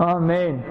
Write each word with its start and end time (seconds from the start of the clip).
Amen. 0.00 0.64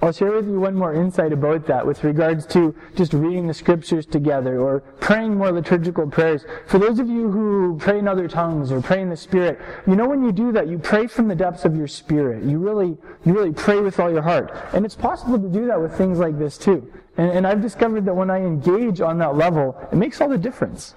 I'll 0.00 0.12
share 0.12 0.32
with 0.32 0.46
you 0.46 0.58
one 0.58 0.74
more 0.74 0.94
insight 0.94 1.34
about 1.34 1.66
that 1.66 1.86
with 1.86 2.02
regards 2.02 2.46
to 2.46 2.74
just 2.94 3.12
reading 3.12 3.46
the 3.46 3.52
scriptures 3.52 4.06
together 4.06 4.58
or 4.58 4.80
praying 5.00 5.36
more 5.36 5.52
liturgical 5.52 6.06
prayers. 6.08 6.46
For 6.66 6.78
those 6.78 6.98
of 6.98 7.10
you 7.10 7.30
who 7.30 7.76
pray 7.78 7.98
in 7.98 8.08
other 8.08 8.28
tongues 8.28 8.72
or 8.72 8.80
pray 8.80 9.02
in 9.02 9.10
the 9.10 9.16
spirit, 9.16 9.60
you 9.86 9.96
know 9.96 10.08
when 10.08 10.24
you 10.24 10.32
do 10.32 10.50
that, 10.52 10.66
you 10.66 10.78
pray 10.78 11.06
from 11.08 11.28
the 11.28 11.34
depths 11.34 11.66
of 11.66 11.76
your 11.76 11.86
spirit. 11.86 12.42
You 12.42 12.58
really, 12.58 12.96
you 13.24 13.34
really 13.34 13.52
pray 13.52 13.80
with 13.80 14.00
all 14.00 14.10
your 14.10 14.22
heart. 14.22 14.50
And 14.72 14.86
it's 14.86 14.94
possible 14.94 15.38
to 15.38 15.48
do 15.48 15.66
that 15.66 15.80
with 15.80 15.94
things 15.96 16.18
like 16.18 16.38
this 16.38 16.56
too. 16.56 16.90
And, 17.18 17.30
and 17.32 17.46
I've 17.46 17.60
discovered 17.60 18.06
that 18.06 18.14
when 18.14 18.30
I 18.30 18.38
engage 18.38 19.02
on 19.02 19.18
that 19.18 19.36
level, 19.36 19.76
it 19.92 19.96
makes 19.96 20.22
all 20.22 20.28
the 20.30 20.38
difference. 20.38 20.94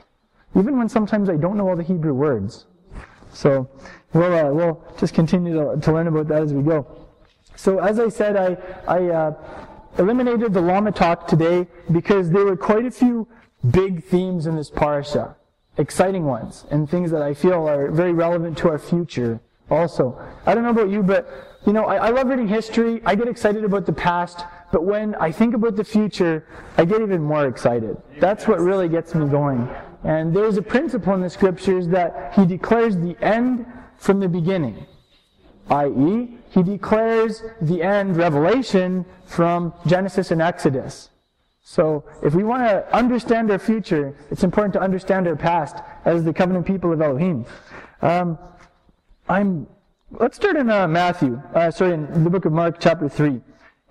Even 0.57 0.77
when 0.77 0.87
sometimes 0.87 1.29
I 1.29 1.35
don't 1.35 1.57
know 1.57 1.67
all 1.67 1.75
the 1.75 1.83
Hebrew 1.83 2.13
words. 2.13 2.65
So 3.33 3.69
we'll, 4.13 4.33
uh, 4.33 4.53
we'll 4.53 4.81
just 4.97 5.13
continue 5.13 5.53
to, 5.53 5.81
to 5.81 5.91
learn 5.91 6.07
about 6.07 6.29
that 6.29 6.41
as 6.41 6.53
we 6.53 6.63
go. 6.63 7.04
So 7.55 7.79
as 7.79 7.99
I 7.99 8.09
said, 8.09 8.35
I, 8.35 8.57
I 8.87 9.09
uh, 9.09 9.33
eliminated 9.97 10.53
the 10.53 10.61
Lama 10.61 10.91
talk 10.91 11.27
today 11.27 11.67
because 11.91 12.29
there 12.29 12.45
were 12.45 12.57
quite 12.57 12.85
a 12.85 12.91
few 12.91 13.27
big 13.71 14.03
themes 14.03 14.45
in 14.45 14.55
this 14.55 14.69
parasha, 14.69 15.35
exciting 15.77 16.25
ones, 16.25 16.65
and 16.69 16.89
things 16.89 17.11
that 17.11 17.21
I 17.21 17.33
feel 17.33 17.67
are 17.67 17.89
very 17.91 18.13
relevant 18.13 18.57
to 18.59 18.69
our 18.69 18.79
future 18.79 19.39
also. 19.69 20.21
I 20.45 20.53
don't 20.53 20.63
know 20.63 20.69
about 20.69 20.89
you, 20.89 21.01
but 21.01 21.61
you 21.65 21.73
know, 21.73 21.85
I, 21.85 22.07
I 22.07 22.09
love 22.09 22.27
reading 22.27 22.47
history. 22.47 23.01
I 23.05 23.15
get 23.15 23.27
excited 23.27 23.63
about 23.63 23.85
the 23.85 23.93
past, 23.93 24.45
but 24.71 24.83
when 24.83 25.15
I 25.15 25.31
think 25.31 25.55
about 25.55 25.75
the 25.75 25.83
future, 25.83 26.45
I 26.77 26.85
get 26.85 27.01
even 27.01 27.23
more 27.23 27.47
excited. 27.47 27.97
That's 28.19 28.47
what 28.47 28.59
really 28.59 28.87
gets 28.87 29.15
me 29.15 29.27
going. 29.27 29.67
And 30.03 30.35
there's 30.35 30.57
a 30.57 30.61
principle 30.61 31.13
in 31.15 31.21
the 31.21 31.29
scriptures 31.29 31.87
that 31.87 32.33
he 32.35 32.45
declares 32.45 32.95
the 32.95 33.17
end 33.21 33.65
from 33.97 34.19
the 34.19 34.29
beginning 34.29 34.85
i.e., 35.69 36.37
he 36.55 36.63
declares 36.63 37.43
the 37.61 37.83
end 37.83 38.15
revelation 38.15 39.05
from 39.25 39.73
Genesis 39.85 40.31
and 40.31 40.41
Exodus. 40.41 41.09
So, 41.61 42.05
if 42.23 42.33
we 42.33 42.43
want 42.43 42.63
to 42.63 42.95
understand 42.95 43.51
our 43.51 43.59
future, 43.59 44.15
it's 44.31 44.43
important 44.43 44.73
to 44.75 44.79
understand 44.79 45.27
our 45.27 45.35
past 45.35 45.75
as 46.05 46.23
the 46.23 46.31
covenant 46.31 46.65
people 46.65 46.93
of 46.93 47.01
Elohim. 47.01 47.45
Um, 48.01 48.37
I'm. 49.27 49.67
Let's 50.11 50.37
start 50.37 50.55
in 50.55 50.69
uh, 50.69 50.87
Matthew. 50.87 51.41
Uh, 51.53 51.71
sorry, 51.71 51.95
in 51.95 52.23
the 52.23 52.29
book 52.29 52.45
of 52.45 52.53
Mark, 52.53 52.79
chapter 52.79 53.09
three, 53.09 53.41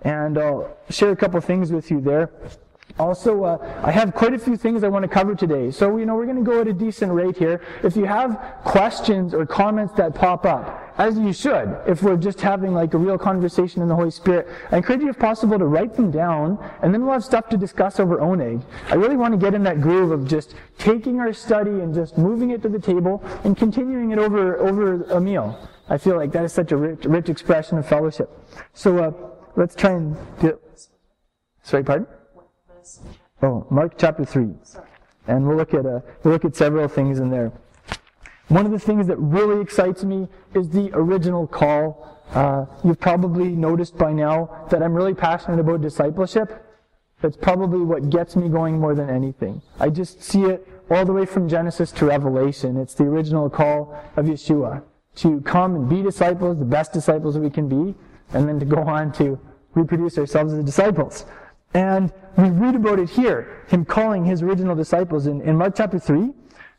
and 0.01 0.35
I'll 0.37 0.75
share 0.89 1.11
a 1.11 1.15
couple 1.15 1.39
things 1.41 1.71
with 1.71 1.91
you 1.91 2.01
there. 2.01 2.31
Also, 2.97 3.43
uh, 3.43 3.81
I 3.83 3.91
have 3.91 4.15
quite 4.15 4.33
a 4.33 4.39
few 4.39 4.57
things 4.57 4.83
I 4.83 4.87
want 4.87 5.03
to 5.03 5.09
cover 5.09 5.35
today. 5.35 5.69
So, 5.69 5.97
you 5.97 6.05
know, 6.05 6.15
we're 6.15 6.25
going 6.25 6.43
to 6.43 6.49
go 6.49 6.61
at 6.61 6.67
a 6.67 6.73
decent 6.73 7.11
rate 7.11 7.37
here. 7.37 7.61
If 7.83 7.95
you 7.95 8.05
have 8.05 8.39
questions 8.63 9.33
or 9.33 9.45
comments 9.45 9.93
that 9.95 10.15
pop 10.15 10.45
up, 10.45 10.84
as 10.97 11.17
you 11.17 11.33
should, 11.33 11.77
if 11.85 12.01
we're 12.03 12.15
just 12.15 12.39
having 12.39 12.73
like 12.73 12.93
a 12.93 12.97
real 12.97 13.17
conversation 13.17 13.81
in 13.81 13.89
the 13.89 13.95
Holy 13.95 14.11
Spirit, 14.11 14.47
I 14.71 14.77
encourage 14.77 15.01
you, 15.01 15.09
if 15.09 15.19
possible, 15.19 15.59
to 15.59 15.65
write 15.65 15.93
them 15.95 16.09
down, 16.09 16.57
and 16.81 16.93
then 16.93 17.03
we'll 17.03 17.13
have 17.13 17.23
stuff 17.23 17.49
to 17.49 17.57
discuss 17.57 17.99
over 17.99 18.17
Oneg. 18.17 18.63
I 18.89 18.95
really 18.95 19.17
want 19.17 19.33
to 19.33 19.37
get 19.37 19.53
in 19.53 19.63
that 19.63 19.81
groove 19.81 20.11
of 20.11 20.25
just 20.27 20.55
taking 20.77 21.19
our 21.19 21.33
study 21.33 21.71
and 21.71 21.93
just 21.93 22.17
moving 22.17 22.51
it 22.51 22.61
to 22.61 22.69
the 22.69 22.79
table 22.79 23.21
and 23.43 23.57
continuing 23.57 24.11
it 24.11 24.19
over, 24.19 24.57
over 24.57 25.03
a 25.03 25.19
meal. 25.19 25.67
I 25.89 25.97
feel 25.97 26.15
like 26.15 26.31
that 26.31 26.45
is 26.45 26.53
such 26.53 26.71
a 26.71 26.77
rich, 26.77 27.03
rich 27.05 27.29
expression 27.29 27.77
of 27.77 27.87
fellowship. 27.87 28.29
So, 28.73 28.97
uh, 28.97 29.11
let's 29.55 29.75
try 29.75 29.91
and 29.91 30.15
do, 30.39 30.47
it. 30.47 30.87
sorry, 31.61 31.83
pardon? 31.83 32.07
Oh, 33.41 33.67
Mark 33.69 33.95
chapter 33.97 34.23
3. 34.23 34.53
And 35.27 35.45
we'll 35.45 35.57
look 35.57 35.73
at, 35.73 35.85
uh, 35.85 35.99
we'll 36.23 36.33
look 36.33 36.45
at 36.45 36.55
several 36.55 36.87
things 36.87 37.19
in 37.19 37.29
there. 37.29 37.51
One 38.47 38.65
of 38.65 38.71
the 38.71 38.79
things 38.79 39.07
that 39.07 39.17
really 39.17 39.61
excites 39.61 40.03
me 40.03 40.27
is 40.53 40.69
the 40.69 40.91
original 40.93 41.47
call. 41.47 42.21
Uh, 42.31 42.65
you've 42.83 42.99
probably 42.99 43.49
noticed 43.49 43.97
by 43.97 44.13
now 44.13 44.67
that 44.69 44.83
I'm 44.83 44.93
really 44.93 45.13
passionate 45.13 45.59
about 45.59 45.81
discipleship. 45.81 46.63
That's 47.21 47.37
probably 47.37 47.79
what 47.79 48.09
gets 48.09 48.35
me 48.35 48.49
going 48.49 48.79
more 48.79 48.93
than 48.93 49.09
anything. 49.09 49.61
I 49.79 49.89
just 49.89 50.21
see 50.21 50.43
it 50.43 50.67
all 50.91 51.05
the 51.05 51.13
way 51.13 51.25
from 51.25 51.49
Genesis 51.49 51.91
to 51.93 52.05
Revelation. 52.05 52.77
It's 52.77 52.93
the 52.93 53.05
original 53.05 53.49
call 53.49 53.99
of 54.15 54.25
Yeshua 54.25 54.83
to 55.15 55.41
come 55.41 55.75
and 55.75 55.89
be 55.89 56.03
disciples, 56.03 56.59
the 56.59 56.65
best 56.65 56.93
disciples 56.93 57.35
that 57.35 57.41
we 57.41 57.49
can 57.49 57.67
be, 57.67 57.95
and 58.33 58.47
then 58.47 58.59
to 58.59 58.65
go 58.65 58.81
on 58.81 59.11
to 59.13 59.39
reproduce 59.73 60.17
ourselves 60.17 60.53
as 60.53 60.63
disciples. 60.63 61.25
And 61.73 62.13
we 62.37 62.49
read 62.49 62.75
about 62.75 62.99
it 62.99 63.09
here, 63.09 63.63
him 63.67 63.85
calling 63.85 64.25
his 64.25 64.41
original 64.41 64.75
disciples 64.75 65.25
in, 65.25 65.41
in 65.41 65.57
Mark 65.57 65.75
chapter 65.75 65.99
3, 65.99 66.31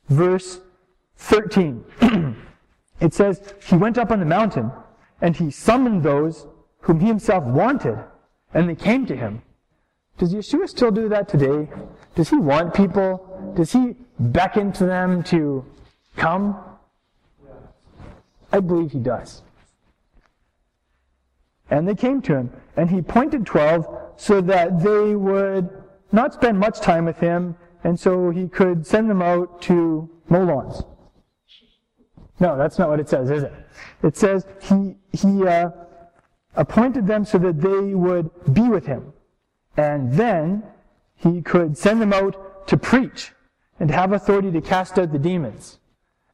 verse 0.08 0.60
13. 1.16 1.84
it 3.00 3.14
says, 3.14 3.54
He 3.64 3.76
went 3.76 3.98
up 3.98 4.10
on 4.10 4.20
the 4.20 4.26
mountain, 4.26 4.70
and 5.20 5.36
he 5.36 5.50
summoned 5.50 6.02
those 6.02 6.46
whom 6.80 7.00
he 7.00 7.06
himself 7.06 7.44
wanted, 7.44 7.98
and 8.54 8.68
they 8.68 8.74
came 8.74 9.06
to 9.06 9.16
him. 9.16 9.42
Does 10.18 10.32
Yeshua 10.32 10.68
still 10.68 10.90
do 10.90 11.08
that 11.08 11.28
today? 11.28 11.68
Does 12.14 12.30
he 12.30 12.36
want 12.36 12.74
people? 12.74 13.52
Does 13.54 13.72
he 13.72 13.96
beckon 14.18 14.72
to 14.72 14.86
them 14.86 15.22
to 15.24 15.64
come? 16.16 16.56
I 18.52 18.60
believe 18.60 18.92
he 18.92 19.00
does. 19.00 19.42
And 21.68 21.86
they 21.86 21.94
came 21.94 22.22
to 22.22 22.36
him, 22.36 22.52
and 22.76 22.90
he 22.90 23.02
pointed 23.02 23.44
twelve 23.44 23.86
so 24.16 24.40
that 24.40 24.82
they 24.82 25.14
would 25.14 25.68
not 26.12 26.32
spend 26.32 26.58
much 26.58 26.80
time 26.80 27.04
with 27.04 27.18
him, 27.18 27.56
and 27.84 27.98
so 27.98 28.30
he 28.30 28.48
could 28.48 28.86
send 28.86 29.10
them 29.10 29.20
out 29.20 29.60
to 29.62 30.08
mow 30.28 30.44
lawns. 30.44 30.82
No, 32.38 32.56
that's 32.56 32.78
not 32.78 32.88
what 32.88 33.00
it 33.00 33.08
says, 33.08 33.30
is 33.30 33.42
it? 33.42 33.52
It 34.02 34.16
says 34.16 34.46
he, 34.60 34.96
he 35.12 35.46
uh, 35.46 35.70
appointed 36.54 37.06
them 37.06 37.24
so 37.24 37.38
that 37.38 37.60
they 37.60 37.94
would 37.94 38.30
be 38.52 38.68
with 38.68 38.86
him. 38.86 39.12
And 39.76 40.12
then 40.12 40.62
he 41.14 41.40
could 41.42 41.76
send 41.78 42.00
them 42.00 42.12
out 42.12 42.68
to 42.68 42.76
preach 42.76 43.32
and 43.80 43.90
have 43.90 44.12
authority 44.12 44.50
to 44.52 44.60
cast 44.60 44.98
out 44.98 45.12
the 45.12 45.18
demons. 45.18 45.78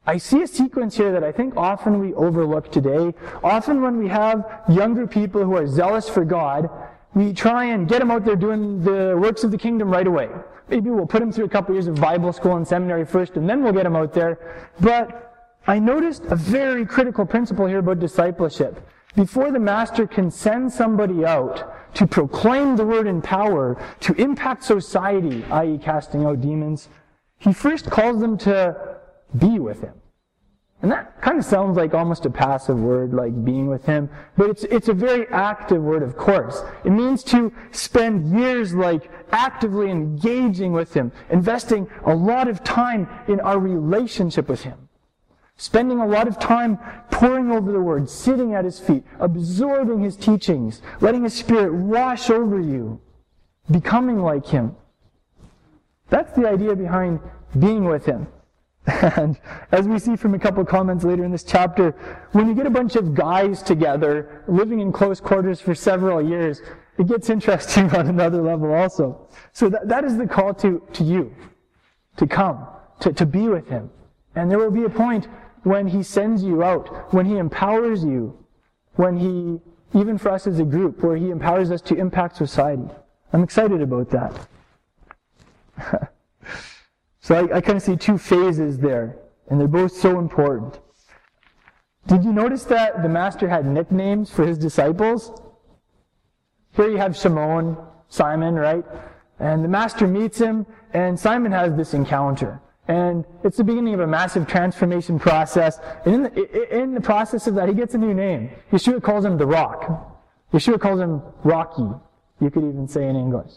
I 0.06 0.18
see 0.18 0.42
a 0.42 0.46
sequence 0.48 0.96
here 0.96 1.12
that 1.12 1.22
I 1.22 1.30
think 1.30 1.56
often 1.56 2.00
we 2.00 2.12
overlook 2.14 2.72
today. 2.72 3.14
Often 3.44 3.82
when 3.82 3.98
we 3.98 4.08
have 4.08 4.62
younger 4.68 5.06
people 5.06 5.44
who 5.44 5.56
are 5.56 5.66
zealous 5.66 6.08
for 6.08 6.24
God, 6.24 6.68
we 7.14 7.32
try 7.32 7.66
and 7.66 7.86
get 7.86 8.00
them 8.00 8.10
out 8.10 8.24
there 8.24 8.34
doing 8.34 8.82
the 8.82 9.16
works 9.20 9.44
of 9.44 9.52
the 9.52 9.58
kingdom 9.58 9.90
right 9.90 10.06
away. 10.06 10.28
Maybe 10.68 10.90
we'll 10.90 11.06
put 11.06 11.20
them 11.20 11.30
through 11.30 11.44
a 11.44 11.48
couple 11.48 11.74
years 11.74 11.86
of 11.86 12.00
Bible 12.00 12.32
school 12.32 12.56
and 12.56 12.66
seminary 12.66 13.04
first, 13.04 13.36
and 13.36 13.48
then 13.48 13.62
we'll 13.62 13.72
get 13.72 13.84
them 13.84 13.94
out 13.94 14.12
there. 14.12 14.70
But 14.80 15.31
I 15.66 15.78
noticed 15.78 16.24
a 16.24 16.36
very 16.36 16.84
critical 16.84 17.24
principle 17.24 17.66
here 17.66 17.78
about 17.78 18.00
discipleship. 18.00 18.86
Before 19.14 19.52
the 19.52 19.60
master 19.60 20.06
can 20.06 20.30
send 20.30 20.72
somebody 20.72 21.24
out 21.24 21.94
to 21.94 22.06
proclaim 22.06 22.76
the 22.76 22.84
word 22.84 23.06
in 23.06 23.22
power, 23.22 23.76
to 24.00 24.14
impact 24.14 24.64
society, 24.64 25.44
i.e., 25.50 25.78
casting 25.78 26.24
out 26.24 26.40
demons, 26.40 26.88
he 27.38 27.52
first 27.52 27.90
calls 27.90 28.20
them 28.20 28.38
to 28.38 28.98
be 29.38 29.58
with 29.58 29.82
him. 29.82 29.94
And 30.80 30.90
that 30.90 31.20
kind 31.20 31.38
of 31.38 31.44
sounds 31.44 31.76
like 31.76 31.94
almost 31.94 32.26
a 32.26 32.30
passive 32.30 32.80
word, 32.80 33.12
like 33.12 33.44
being 33.44 33.68
with 33.68 33.84
him. 33.84 34.10
But 34.36 34.50
it's, 34.50 34.64
it's 34.64 34.88
a 34.88 34.94
very 34.94 35.28
active 35.28 35.80
word, 35.80 36.02
of 36.02 36.16
course. 36.16 36.60
It 36.84 36.90
means 36.90 37.22
to 37.24 37.52
spend 37.70 38.36
years 38.36 38.74
like 38.74 39.08
actively 39.30 39.90
engaging 39.90 40.72
with 40.72 40.92
him, 40.92 41.12
investing 41.30 41.88
a 42.04 42.14
lot 42.14 42.48
of 42.48 42.64
time 42.64 43.08
in 43.28 43.38
our 43.40 43.60
relationship 43.60 44.48
with 44.48 44.62
him. 44.62 44.88
Spending 45.62 46.00
a 46.00 46.06
lot 46.08 46.26
of 46.26 46.40
time 46.40 46.76
poring 47.12 47.52
over 47.52 47.70
the 47.70 47.78
Word, 47.78 48.10
sitting 48.10 48.52
at 48.52 48.64
His 48.64 48.80
feet, 48.80 49.04
absorbing 49.20 50.00
His 50.00 50.16
teachings, 50.16 50.82
letting 51.00 51.22
His 51.22 51.34
Spirit 51.34 51.72
wash 51.72 52.30
over 52.30 52.58
you, 52.58 53.00
becoming 53.70 54.20
like 54.20 54.44
Him. 54.44 54.74
That's 56.10 56.32
the 56.32 56.48
idea 56.48 56.74
behind 56.74 57.20
being 57.56 57.84
with 57.84 58.04
Him. 58.04 58.26
And 59.16 59.38
as 59.70 59.86
we 59.86 60.00
see 60.00 60.16
from 60.16 60.34
a 60.34 60.38
couple 60.40 60.62
of 60.62 60.66
comments 60.66 61.04
later 61.04 61.22
in 61.24 61.30
this 61.30 61.44
chapter, 61.44 61.92
when 62.32 62.48
you 62.48 62.56
get 62.56 62.66
a 62.66 62.70
bunch 62.70 62.96
of 62.96 63.14
guys 63.14 63.62
together, 63.62 64.42
living 64.48 64.80
in 64.80 64.90
close 64.90 65.20
quarters 65.20 65.60
for 65.60 65.76
several 65.76 66.20
years, 66.20 66.60
it 66.98 67.06
gets 67.06 67.30
interesting 67.30 67.88
on 67.96 68.08
another 68.08 68.42
level 68.42 68.74
also. 68.74 69.28
So 69.52 69.68
that, 69.68 69.86
that 69.86 70.02
is 70.02 70.18
the 70.18 70.26
call 70.26 70.54
to, 70.54 70.82
to 70.92 71.04
you, 71.04 71.32
to 72.16 72.26
come, 72.26 72.66
to, 72.98 73.12
to 73.12 73.24
be 73.24 73.46
with 73.46 73.68
Him. 73.68 73.90
And 74.34 74.50
there 74.50 74.58
will 74.58 74.72
be 74.72 74.84
a 74.84 74.90
point 74.90 75.28
when 75.62 75.86
He 75.88 76.02
sends 76.02 76.42
you 76.42 76.62
out, 76.62 77.12
when 77.12 77.26
He 77.26 77.38
empowers 77.38 78.04
you, 78.04 78.38
when 78.94 79.16
He, 79.16 79.60
even 79.98 80.18
for 80.18 80.30
us 80.30 80.46
as 80.46 80.58
a 80.58 80.64
group, 80.64 81.02
where 81.02 81.16
He 81.16 81.30
empowers 81.30 81.70
us 81.70 81.80
to 81.82 81.94
impact 81.94 82.36
society. 82.36 82.88
I'm 83.32 83.42
excited 83.42 83.80
about 83.80 84.10
that. 84.10 84.48
so 87.20 87.34
I, 87.34 87.56
I 87.56 87.60
kind 87.60 87.76
of 87.76 87.82
see 87.82 87.96
two 87.96 88.18
phases 88.18 88.78
there, 88.78 89.16
and 89.48 89.60
they're 89.60 89.68
both 89.68 89.92
so 89.92 90.18
important. 90.18 90.80
Did 92.06 92.24
you 92.24 92.32
notice 92.32 92.64
that 92.64 93.02
the 93.02 93.08
Master 93.08 93.48
had 93.48 93.64
nicknames 93.64 94.30
for 94.30 94.46
His 94.46 94.58
disciples? 94.58 95.32
Here 96.74 96.88
you 96.88 96.96
have 96.96 97.16
Shimon, 97.16 97.76
Simon, 98.08 98.54
right? 98.54 98.84
And 99.38 99.62
the 99.62 99.68
Master 99.68 100.06
meets 100.06 100.38
him, 100.38 100.66
and 100.94 101.18
Simon 101.18 101.52
has 101.52 101.74
this 101.74 101.94
encounter. 101.94 102.61
And 102.88 103.24
it's 103.44 103.58
the 103.58 103.64
beginning 103.64 103.94
of 103.94 104.00
a 104.00 104.06
massive 104.06 104.46
transformation 104.46 105.18
process. 105.18 105.78
And 106.04 106.14
in 106.14 106.22
the, 106.22 106.80
in 106.80 106.94
the 106.94 107.00
process 107.00 107.46
of 107.46 107.54
that, 107.54 107.68
he 107.68 107.74
gets 107.74 107.94
a 107.94 107.98
new 107.98 108.12
name. 108.12 108.50
Yeshua 108.72 109.02
calls 109.02 109.24
him 109.24 109.38
the 109.38 109.46
rock. 109.46 110.18
Yeshua 110.52 110.80
calls 110.80 111.00
him 111.00 111.22
Rocky. 111.44 111.88
You 112.40 112.50
could 112.50 112.64
even 112.64 112.88
say 112.88 113.08
in 113.08 113.16
English. 113.16 113.52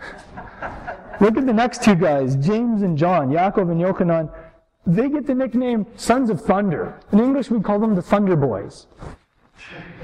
Look 1.20 1.36
at 1.36 1.46
the 1.46 1.52
next 1.52 1.82
two 1.82 1.94
guys, 1.94 2.36
James 2.36 2.82
and 2.82 2.96
John, 2.96 3.30
Yaakov 3.30 3.70
and 3.70 3.80
Yochanan. 3.80 4.32
They 4.86 5.08
get 5.08 5.26
the 5.26 5.34
nickname 5.34 5.86
Sons 5.96 6.30
of 6.30 6.40
Thunder. 6.40 6.98
In 7.12 7.20
English, 7.20 7.50
we 7.50 7.60
call 7.60 7.78
them 7.78 7.94
the 7.94 8.02
Thunder 8.02 8.36
Boys. 8.36 8.86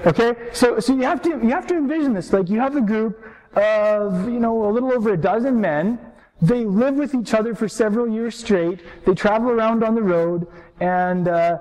Okay, 0.05 0.35
so 0.53 0.81
so 0.81 0.95
you 0.95 1.03
have 1.03 1.23
to 1.23 1.31
you 1.31 1.51
have 1.51 1.67
to 1.69 1.77
envision 1.77 2.13
this. 2.13 2.33
Like 2.33 2.51
you 2.51 2.61
have 2.61 2.77
a 2.77 2.81
group 2.81 3.25
of 3.55 4.29
you 4.29 4.41
know 4.41 4.69
a 4.69 4.71
little 4.71 4.93
over 4.93 5.13
a 5.13 5.17
dozen 5.17 5.61
men. 5.61 5.99
They 6.43 6.65
live 6.65 6.97
with 6.97 7.15
each 7.15 7.33
other 7.33 7.55
for 7.55 7.69
several 7.69 8.09
years 8.09 8.37
straight. 8.37 8.81
They 9.07 9.15
travel 9.15 9.51
around 9.51 9.83
on 9.83 9.95
the 9.95 10.03
road, 10.03 10.47
and 10.81 11.29
uh, 11.29 11.59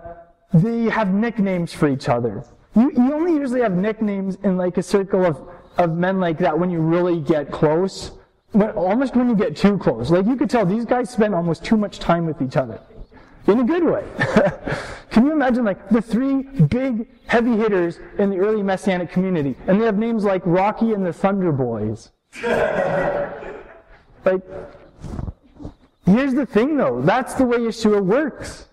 they 0.54 0.84
have 0.86 1.14
nicknames 1.14 1.74
for 1.74 1.88
each 1.88 2.10
other. 2.10 2.44
You, 2.76 2.92
you 2.92 3.14
only 3.14 3.34
usually 3.34 3.62
have 3.62 3.74
nicknames 3.74 4.38
in 4.44 4.58
like 4.58 4.78
a 4.78 4.84
circle 4.84 5.26
of, 5.26 5.48
of 5.78 5.96
men 5.96 6.20
like 6.20 6.40
that 6.40 6.58
when 6.58 6.70
you 6.70 6.80
really 6.80 7.20
get 7.20 7.52
close. 7.52 8.12
When, 8.52 8.72
almost 8.72 9.16
when 9.16 9.30
you 9.30 9.36
get 9.36 9.56
too 9.56 9.78
close. 9.78 10.12
Like 10.12 10.26
you 10.26 10.36
could 10.36 10.50
tell 10.50 10.66
these 10.66 10.86
guys 10.86 11.10
spend 11.10 11.36
almost 11.36 11.64
too 11.64 11.78
much 11.78 12.00
time 12.00 12.26
with 12.26 12.42
each 12.42 12.58
other. 12.58 12.80
In 13.48 13.60
a 13.60 13.64
good 13.64 13.84
way. 13.84 14.06
Can 15.12 15.26
you 15.26 15.34
imagine 15.34 15.64
like 15.64 15.90
the 15.90 16.02
three 16.02 16.44
big 16.44 17.08
heavy 17.28 17.56
hitters 17.56 18.00
in 18.18 18.30
the 18.30 18.38
early 18.38 18.64
Messianic 18.64 19.12
community? 19.12 19.56
And 19.68 19.80
they 19.80 19.86
have 19.86 19.98
names 19.98 20.24
like 20.24 20.42
Rocky 20.46 20.94
and 20.94 21.06
the 21.06 21.14
Thunder 21.14 21.52
Boys. 21.52 22.12
like, 24.26 24.42
here's 26.06 26.34
the 26.34 26.46
thing 26.46 26.78
though. 26.78 27.02
That's 27.02 27.34
the 27.34 27.46
way 27.46 27.60
Yeshua 27.60 28.04
works. 28.04 28.68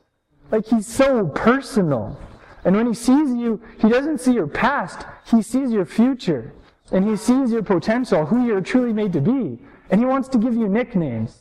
Like 0.50 0.67
he's 0.67 0.87
so 0.87 1.26
personal. 1.26 2.19
And 2.64 2.76
when 2.76 2.87
he 2.87 2.94
sees 2.94 3.31
you, 3.35 3.62
he 3.81 3.88
doesn't 3.88 4.20
see 4.20 4.32
your 4.32 4.47
past, 4.47 5.06
he 5.26 5.43
sees 5.43 5.73
your 5.73 5.87
future. 5.87 6.52
And 6.93 7.08
he 7.08 7.17
sees 7.17 7.52
your 7.52 7.62
potential, 7.62 8.26
who 8.26 8.44
you're 8.47 8.61
truly 8.61 8.93
made 8.93 9.12
to 9.12 9.20
be. 9.20 9.61
And 9.91 10.00
he 10.00 10.06
wants 10.06 10.29
to 10.31 10.38
give 10.38 10.55
you 10.55 10.69
nicknames. 10.69 11.38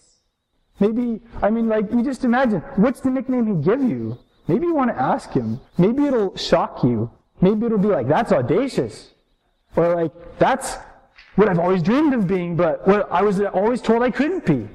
Maybe, 0.80 1.22
I 1.42 1.50
mean, 1.50 1.68
like, 1.68 1.92
you 1.92 2.04
just 2.04 2.24
imagine, 2.24 2.62
what's 2.76 3.02
the 3.02 3.10
nickname 3.10 3.48
he'd 3.48 3.64
give 3.66 3.82
you? 3.82 4.18
Maybe 4.48 4.68
you 4.68 4.76
want 4.76 4.92
to 4.92 5.02
ask 5.02 5.32
him. 5.32 5.60
Maybe 5.78 6.06
it'll 6.06 6.38
shock 6.38 6.84
you. 6.84 7.12
Maybe 7.42 7.66
it'll 7.66 7.78
be 7.78 7.88
like, 7.88 8.08
that's 8.08 8.32
audacious. 8.32 9.12
Or 9.76 9.96
like, 9.96 10.12
that's 10.40 10.78
what 11.36 11.48
I've 11.48 11.60
always 11.60 11.82
dreamed 11.82 12.14
of 12.14 12.28
being, 12.28 12.56
but 12.56 12.86
what 12.88 13.12
I 13.12 13.22
was 13.22 13.40
always 13.42 13.82
told 13.82 14.04
I 14.04 14.12
couldn't 14.12 14.46
be. 14.46 14.68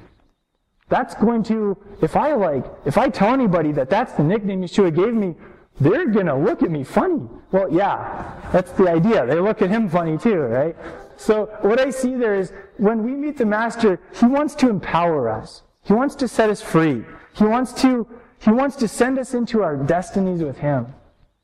That's 0.87 1.15
going 1.15 1.43
to, 1.43 1.77
if 2.01 2.15
I 2.15 2.33
like, 2.33 2.65
if 2.85 2.97
I 2.97 3.09
tell 3.09 3.33
anybody 3.33 3.71
that 3.71 3.89
that's 3.89 4.13
the 4.13 4.23
nickname 4.23 4.61
Yeshua 4.61 4.95
gave 4.95 5.13
me, 5.13 5.35
they're 5.79 6.07
going 6.07 6.27
to 6.27 6.35
look 6.35 6.63
at 6.63 6.71
me 6.71 6.83
funny. 6.83 7.27
Well, 7.51 7.71
yeah, 7.71 8.39
that's 8.51 8.71
the 8.71 8.89
idea. 8.89 9.25
They 9.25 9.39
look 9.39 9.61
at 9.61 9.69
him 9.69 9.89
funny 9.89 10.17
too, 10.17 10.37
right? 10.37 10.75
So 11.17 11.45
what 11.61 11.79
I 11.79 11.89
see 11.89 12.15
there 12.15 12.35
is 12.35 12.53
when 12.77 13.03
we 13.03 13.11
meet 13.11 13.37
the 13.37 13.45
Master, 13.45 13.99
he 14.13 14.25
wants 14.25 14.55
to 14.55 14.69
empower 14.69 15.29
us. 15.29 15.63
He 15.83 15.93
wants 15.93 16.15
to 16.15 16.27
set 16.27 16.49
us 16.49 16.61
free. 16.61 17.03
He 17.33 17.43
wants 17.43 17.73
to, 17.81 18.07
he 18.39 18.51
wants 18.51 18.75
to 18.77 18.87
send 18.87 19.19
us 19.19 19.33
into 19.33 19.63
our 19.63 19.75
destinies 19.75 20.43
with 20.43 20.57
him 20.57 20.93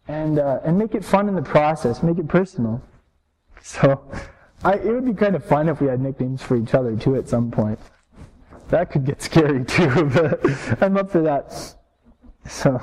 and, 0.08 0.40
uh, 0.40 0.60
and 0.64 0.78
make 0.78 0.96
it 0.96 1.04
fun 1.04 1.28
in 1.28 1.36
the 1.36 1.42
process, 1.42 2.04
make 2.04 2.18
it 2.18 2.28
personal. 2.28 2.82
So 3.62 4.04
I, 4.64 4.74
it 4.74 4.86
would 4.86 5.06
be 5.06 5.14
kind 5.14 5.36
of 5.36 5.44
fun 5.44 5.70
if 5.70 5.82
we 5.82 5.88
had 5.88 6.00
nicknames 6.00 6.42
for 6.42 6.56
each 6.56 6.74
other 6.74 6.96
too 6.96 7.16
at 7.16 7.28
some 7.28 7.52
point. 7.52 7.80
That 8.70 8.92
could 8.92 9.06
get 9.06 9.22
scary 9.22 9.66
too, 9.66 10.06
but 10.06 10.82
I'm 10.82 10.98
up 10.98 11.12
for 11.12 11.22
that. 11.22 11.76
So. 12.48 12.82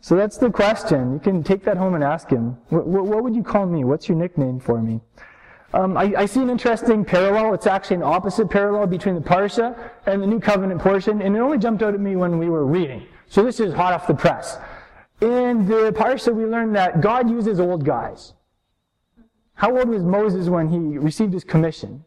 So 0.00 0.16
that's 0.16 0.36
the 0.36 0.50
question. 0.50 1.14
You 1.14 1.20
can 1.20 1.42
take 1.42 1.62
that 1.64 1.76
home 1.76 1.94
and 1.94 2.02
ask 2.02 2.28
him. 2.28 2.58
What, 2.68 2.86
what 2.86 3.22
would 3.22 3.36
you 3.36 3.42
call 3.42 3.66
me? 3.66 3.84
What's 3.84 4.08
your 4.08 4.18
nickname 4.18 4.58
for 4.58 4.82
me? 4.82 5.00
Um, 5.74 5.96
I, 5.96 6.12
I, 6.18 6.26
see 6.26 6.42
an 6.42 6.50
interesting 6.50 7.04
parallel. 7.04 7.54
It's 7.54 7.66
actually 7.66 7.96
an 7.96 8.02
opposite 8.02 8.50
parallel 8.50 8.86
between 8.88 9.14
the 9.14 9.22
Parsha 9.22 9.90
and 10.04 10.20
the 10.20 10.26
New 10.26 10.40
Covenant 10.40 10.82
portion, 10.82 11.22
and 11.22 11.34
it 11.34 11.38
only 11.38 11.56
jumped 11.56 11.82
out 11.82 11.94
at 11.94 12.00
me 12.00 12.14
when 12.14 12.38
we 12.38 12.50
were 12.50 12.66
reading. 12.66 13.06
So 13.28 13.42
this 13.42 13.58
is 13.58 13.72
hot 13.72 13.94
off 13.94 14.06
the 14.06 14.14
press. 14.14 14.58
In 15.22 15.66
the 15.66 15.92
Parsha, 15.96 16.34
we 16.34 16.44
learned 16.44 16.76
that 16.76 17.00
God 17.00 17.30
uses 17.30 17.58
old 17.58 17.84
guys. 17.86 18.34
How 19.62 19.78
old 19.78 19.90
was 19.90 20.02
Moses 20.02 20.48
when 20.48 20.70
he 20.70 20.98
received 20.98 21.32
his 21.32 21.44
commission? 21.44 22.04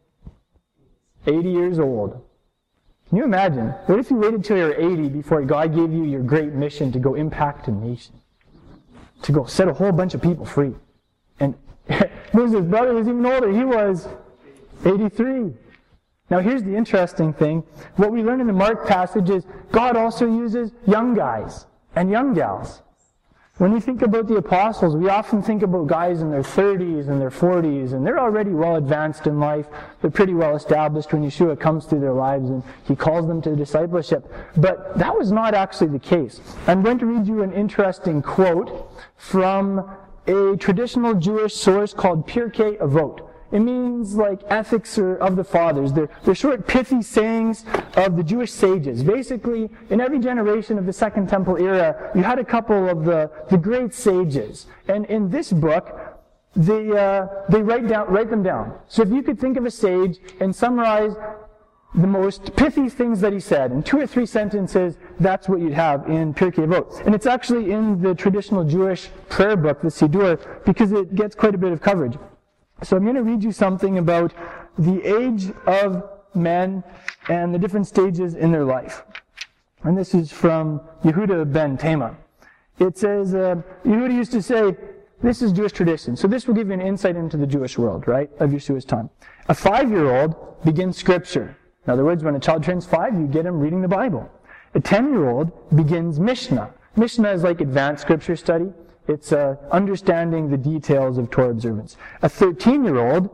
80 1.26 1.50
years 1.50 1.78
old. 1.78 2.22
Can 3.08 3.16
you 3.16 3.24
imagine? 3.24 3.68
What 3.86 3.98
if 3.98 4.10
you 4.10 4.18
waited 4.18 4.44
till 4.44 4.58
you're 4.58 4.74
80 4.74 5.08
before 5.08 5.40
God 5.40 5.74
gave 5.74 5.90
you 5.90 6.04
your 6.04 6.20
great 6.20 6.52
mission 6.52 6.92
to 6.92 6.98
go 6.98 7.14
impact 7.14 7.66
a 7.68 7.70
nation? 7.70 8.12
To 9.22 9.32
go 9.32 9.46
set 9.46 9.68
a 9.68 9.72
whole 9.72 9.90
bunch 9.90 10.12
of 10.12 10.20
people 10.20 10.44
free. 10.44 10.74
And 11.40 11.54
Moses' 12.34 12.60
brother 12.60 12.92
was 12.92 13.08
even 13.08 13.24
older. 13.24 13.50
He 13.50 13.64
was 13.64 14.06
83. 14.84 15.54
Now 16.28 16.40
here's 16.40 16.62
the 16.62 16.76
interesting 16.76 17.32
thing. 17.32 17.62
What 17.94 18.12
we 18.12 18.22
learn 18.22 18.42
in 18.42 18.48
the 18.48 18.52
Mark 18.52 18.86
passage 18.86 19.30
is 19.30 19.46
God 19.72 19.96
also 19.96 20.26
uses 20.26 20.72
young 20.86 21.14
guys 21.14 21.64
and 21.94 22.10
young 22.10 22.34
gals. 22.34 22.82
When 23.58 23.72
we 23.72 23.80
think 23.80 24.02
about 24.02 24.26
the 24.26 24.36
apostles, 24.36 24.94
we 24.94 25.08
often 25.08 25.40
think 25.40 25.62
about 25.62 25.86
guys 25.86 26.20
in 26.20 26.30
their 26.30 26.42
30s 26.42 27.08
and 27.08 27.18
their 27.18 27.30
40s, 27.30 27.94
and 27.94 28.06
they're 28.06 28.20
already 28.20 28.50
well 28.50 28.76
advanced 28.76 29.26
in 29.26 29.40
life. 29.40 29.66
They're 30.02 30.10
pretty 30.10 30.34
well 30.34 30.56
established 30.56 31.10
when 31.14 31.22
Yeshua 31.22 31.58
comes 31.58 31.86
through 31.86 32.00
their 32.00 32.12
lives 32.12 32.50
and 32.50 32.62
he 32.84 32.94
calls 32.94 33.26
them 33.26 33.40
to 33.40 33.56
discipleship. 33.56 34.30
But 34.58 34.98
that 34.98 35.16
was 35.16 35.32
not 35.32 35.54
actually 35.54 35.88
the 35.88 35.98
case. 35.98 36.42
I'm 36.66 36.82
going 36.82 36.98
to 36.98 37.06
read 37.06 37.26
you 37.26 37.42
an 37.42 37.52
interesting 37.52 38.20
quote 38.20 38.92
from 39.16 39.90
a 40.26 40.56
traditional 40.56 41.14
Jewish 41.14 41.54
source 41.54 41.94
called 41.94 42.28
Pirkei 42.28 42.76
Avot. 42.76 43.25
It 43.52 43.60
means 43.60 44.14
like 44.16 44.40
ethics 44.48 44.98
of 44.98 45.36
the 45.36 45.44
fathers. 45.44 45.92
They're, 45.92 46.08
they're 46.24 46.34
short, 46.34 46.66
pithy 46.66 47.02
sayings 47.02 47.64
of 47.96 48.16
the 48.16 48.22
Jewish 48.22 48.52
sages. 48.52 49.04
Basically, 49.04 49.70
in 49.90 50.00
every 50.00 50.18
generation 50.18 50.78
of 50.78 50.86
the 50.86 50.92
Second 50.92 51.28
Temple 51.28 51.56
era, 51.56 52.10
you 52.14 52.22
had 52.22 52.38
a 52.38 52.44
couple 52.44 52.88
of 52.88 53.04
the, 53.04 53.30
the 53.50 53.56
great 53.56 53.94
sages. 53.94 54.66
And 54.88 55.06
in 55.06 55.30
this 55.30 55.52
book, 55.52 56.16
they, 56.56 56.90
uh, 56.90 57.26
they 57.48 57.62
write, 57.62 57.86
down, 57.86 58.08
write 58.08 58.30
them 58.30 58.42
down. 58.42 58.78
So 58.88 59.02
if 59.02 59.10
you 59.10 59.22
could 59.22 59.38
think 59.38 59.56
of 59.56 59.66
a 59.66 59.70
sage 59.70 60.18
and 60.40 60.54
summarize 60.54 61.12
the 61.94 62.06
most 62.06 62.56
pithy 62.56 62.88
things 62.88 63.20
that 63.20 63.32
he 63.32 63.40
said 63.40 63.72
in 63.72 63.82
two 63.82 63.98
or 63.98 64.06
three 64.06 64.26
sentences, 64.26 64.96
that's 65.20 65.48
what 65.48 65.60
you'd 65.60 65.72
have 65.72 66.08
in 66.08 66.34
Pirkei 66.34 66.66
Avot. 66.66 67.04
And 67.06 67.14
it's 67.14 67.26
actually 67.26 67.70
in 67.72 68.02
the 68.02 68.14
traditional 68.14 68.64
Jewish 68.64 69.08
prayer 69.28 69.56
book, 69.56 69.82
the 69.82 69.88
Siddur, 69.88 70.64
because 70.64 70.92
it 70.92 71.14
gets 71.14 71.34
quite 71.34 71.54
a 71.54 71.58
bit 71.58 71.72
of 71.72 71.80
coverage. 71.80 72.18
So 72.82 72.96
I'm 72.96 73.04
going 73.04 73.16
to 73.16 73.22
read 73.22 73.42
you 73.42 73.52
something 73.52 73.98
about 73.98 74.32
the 74.78 75.02
age 75.02 75.50
of 75.66 76.08
men 76.34 76.84
and 77.28 77.54
the 77.54 77.58
different 77.58 77.86
stages 77.86 78.34
in 78.34 78.52
their 78.52 78.64
life. 78.64 79.04
And 79.82 79.96
this 79.96 80.14
is 80.14 80.30
from 80.30 80.80
Yehuda 81.04 81.52
ben 81.52 81.78
Tema. 81.78 82.16
It 82.78 82.98
says, 82.98 83.34
uh, 83.34 83.62
Yehuda 83.84 84.12
used 84.12 84.32
to 84.32 84.42
say, 84.42 84.76
this 85.22 85.40
is 85.40 85.52
Jewish 85.52 85.72
tradition. 85.72 86.14
So 86.14 86.28
this 86.28 86.46
will 86.46 86.54
give 86.54 86.68
you 86.68 86.74
an 86.74 86.82
insight 86.82 87.16
into 87.16 87.38
the 87.38 87.46
Jewish 87.46 87.78
world, 87.78 88.06
right, 88.06 88.30
of 88.38 88.50
Yeshua's 88.50 88.84
time. 88.84 89.08
A 89.48 89.54
five-year-old 89.54 90.62
begins 90.64 90.98
scripture. 90.98 91.56
In 91.86 91.92
other 91.92 92.04
words, 92.04 92.22
when 92.22 92.34
a 92.34 92.40
child 92.40 92.62
turns 92.64 92.84
five, 92.84 93.14
you 93.14 93.26
get 93.26 93.46
him 93.46 93.58
reading 93.58 93.80
the 93.80 93.88
Bible. 93.88 94.30
A 94.74 94.80
ten-year-old 94.80 95.74
begins 95.74 96.20
Mishnah. 96.20 96.74
Mishnah 96.96 97.30
is 97.30 97.42
like 97.44 97.62
advanced 97.62 98.02
scripture 98.02 98.36
study. 98.36 98.72
It's 99.08 99.32
uh, 99.32 99.56
understanding 99.70 100.50
the 100.50 100.56
details 100.56 101.18
of 101.18 101.30
Torah 101.30 101.50
observance. 101.50 101.96
A 102.22 102.28
13-year-old 102.28 103.30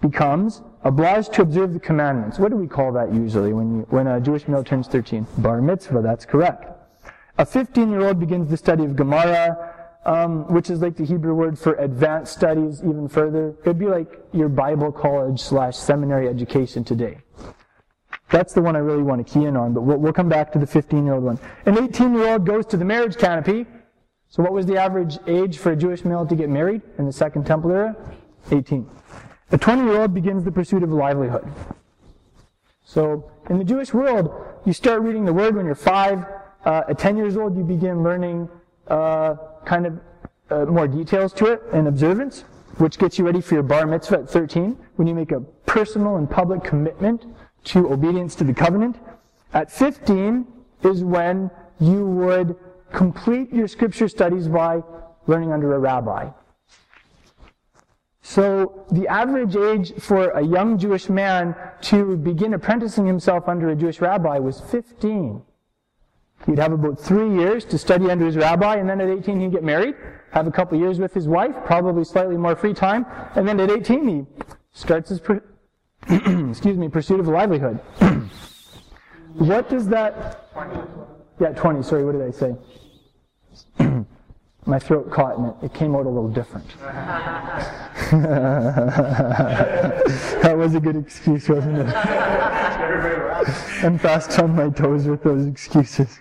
becomes 0.00 0.62
obliged 0.82 1.32
to 1.34 1.42
observe 1.42 1.72
the 1.72 1.80
commandments. 1.80 2.38
What 2.38 2.50
do 2.50 2.56
we 2.56 2.66
call 2.66 2.92
that 2.92 3.12
usually 3.12 3.52
when, 3.52 3.78
you, 3.78 3.86
when 3.90 4.06
a 4.06 4.20
Jewish 4.20 4.48
male 4.48 4.64
turns 4.64 4.88
13? 4.88 5.26
Bar 5.38 5.62
mitzvah, 5.62 6.02
that's 6.02 6.24
correct. 6.24 6.66
A 7.38 7.44
15-year-old 7.44 8.18
begins 8.18 8.48
the 8.48 8.56
study 8.56 8.84
of 8.84 8.96
Gemara, 8.96 9.74
um, 10.04 10.52
which 10.52 10.70
is 10.70 10.80
like 10.80 10.96
the 10.96 11.04
Hebrew 11.04 11.34
word 11.34 11.58
for 11.58 11.74
advanced 11.74 12.32
studies 12.32 12.80
even 12.80 13.08
further. 13.08 13.50
It 13.50 13.66
would 13.66 13.78
be 13.78 13.86
like 13.86 14.08
your 14.32 14.48
Bible 14.48 14.90
college 14.90 15.40
slash 15.40 15.76
seminary 15.76 16.28
education 16.28 16.82
today. 16.82 17.18
That's 18.30 18.52
the 18.54 18.62
one 18.62 18.74
I 18.74 18.80
really 18.80 19.02
want 19.02 19.24
to 19.24 19.32
key 19.32 19.44
in 19.44 19.56
on, 19.56 19.72
but 19.72 19.82
we'll, 19.82 19.98
we'll 19.98 20.12
come 20.12 20.28
back 20.28 20.50
to 20.52 20.58
the 20.58 20.66
15-year-old 20.66 21.22
one. 21.22 21.38
An 21.66 21.76
18-year-old 21.76 22.44
goes 22.44 22.66
to 22.66 22.76
the 22.76 22.84
marriage 22.84 23.16
canopy, 23.16 23.66
so 24.36 24.42
what 24.42 24.52
was 24.52 24.66
the 24.66 24.76
average 24.76 25.16
age 25.26 25.56
for 25.56 25.72
a 25.72 25.76
Jewish 25.76 26.04
male 26.04 26.26
to 26.26 26.34
get 26.36 26.50
married 26.50 26.82
in 26.98 27.06
the 27.06 27.12
Second 27.12 27.46
Temple 27.46 27.70
era? 27.70 27.96
18. 28.50 28.86
A 29.52 29.56
20-year-old 29.56 30.12
begins 30.12 30.44
the 30.44 30.52
pursuit 30.52 30.82
of 30.82 30.92
a 30.92 30.94
livelihood. 30.94 31.50
So 32.84 33.32
in 33.48 33.56
the 33.56 33.64
Jewish 33.64 33.94
world, 33.94 34.30
you 34.66 34.74
start 34.74 35.00
reading 35.00 35.24
the 35.24 35.32
Word 35.32 35.56
when 35.56 35.64
you're 35.64 35.74
five. 35.74 36.26
Uh, 36.66 36.82
at 36.86 36.98
10 36.98 37.16
years 37.16 37.38
old, 37.38 37.56
you 37.56 37.64
begin 37.64 38.02
learning 38.02 38.46
uh, 38.88 39.36
kind 39.64 39.86
of 39.86 40.00
uh, 40.50 40.66
more 40.66 40.86
details 40.86 41.32
to 41.32 41.46
it 41.46 41.62
and 41.72 41.88
observance, 41.88 42.42
which 42.76 42.98
gets 42.98 43.18
you 43.18 43.24
ready 43.24 43.40
for 43.40 43.54
your 43.54 43.62
bar 43.62 43.86
mitzvah 43.86 44.18
at 44.18 44.28
13, 44.28 44.76
when 44.96 45.08
you 45.08 45.14
make 45.14 45.32
a 45.32 45.40
personal 45.64 46.16
and 46.16 46.30
public 46.30 46.62
commitment 46.62 47.24
to 47.64 47.90
obedience 47.90 48.34
to 48.34 48.44
the 48.44 48.52
covenant. 48.52 48.98
At 49.54 49.72
15 49.72 50.46
is 50.82 51.02
when 51.02 51.50
you 51.80 52.04
would 52.04 52.54
complete 52.92 53.52
your 53.52 53.68
scripture 53.68 54.08
studies 54.08 54.48
by 54.48 54.82
learning 55.26 55.52
under 55.52 55.74
a 55.74 55.78
rabbi. 55.78 56.30
So 58.22 58.84
the 58.90 59.06
average 59.06 59.54
age 59.54 59.94
for 60.00 60.30
a 60.30 60.42
young 60.42 60.78
Jewish 60.78 61.08
man 61.08 61.54
to 61.82 62.16
begin 62.16 62.54
apprenticing 62.54 63.06
himself 63.06 63.48
under 63.48 63.70
a 63.70 63.76
Jewish 63.76 64.00
rabbi 64.00 64.38
was 64.40 64.60
15. 64.60 65.42
He'd 66.44 66.58
have 66.58 66.72
about 66.72 66.98
three 66.98 67.32
years 67.34 67.64
to 67.66 67.78
study 67.78 68.10
under 68.10 68.26
his 68.26 68.36
rabbi, 68.36 68.76
and 68.76 68.90
then 68.90 69.00
at 69.00 69.08
18 69.08 69.40
he'd 69.40 69.52
get 69.52 69.64
married, 69.64 69.94
have 70.32 70.46
a 70.46 70.50
couple 70.50 70.78
years 70.78 70.98
with 70.98 71.14
his 71.14 71.28
wife, 71.28 71.54
probably 71.64 72.04
slightly 72.04 72.36
more 72.36 72.56
free 72.56 72.74
time, 72.74 73.06
and 73.36 73.48
then 73.48 73.60
at 73.60 73.70
18 73.70 74.08
he 74.08 74.26
starts 74.72 75.08
his, 75.08 75.20
per- 75.20 75.42
excuse 76.08 76.76
me, 76.76 76.88
pursuit 76.88 77.20
of 77.20 77.28
a 77.28 77.30
livelihood. 77.30 77.78
what 79.34 79.70
does 79.70 79.88
that? 79.88 80.50
Yeah, 81.38 81.50
20. 81.50 81.82
Sorry, 81.82 82.04
what 82.04 82.12
did 82.12 82.22
I 82.22 82.30
say? 82.30 82.56
My 84.66 84.78
throat 84.78 85.10
caught 85.10 85.38
and 85.38 85.48
it, 85.48 85.56
it 85.66 85.74
came 85.74 85.94
out 85.94 86.06
a 86.06 86.08
little 86.08 86.28
different. 86.28 86.66
that 90.40 90.54
was 90.56 90.74
a 90.74 90.80
good 90.80 90.96
excuse, 90.96 91.48
wasn't 91.48 91.78
it? 91.78 91.94
I'm 93.82 93.98
fast 93.98 94.38
on 94.40 94.56
my 94.56 94.70
toes 94.70 95.06
with 95.06 95.22
those 95.22 95.46
excuses. 95.46 96.18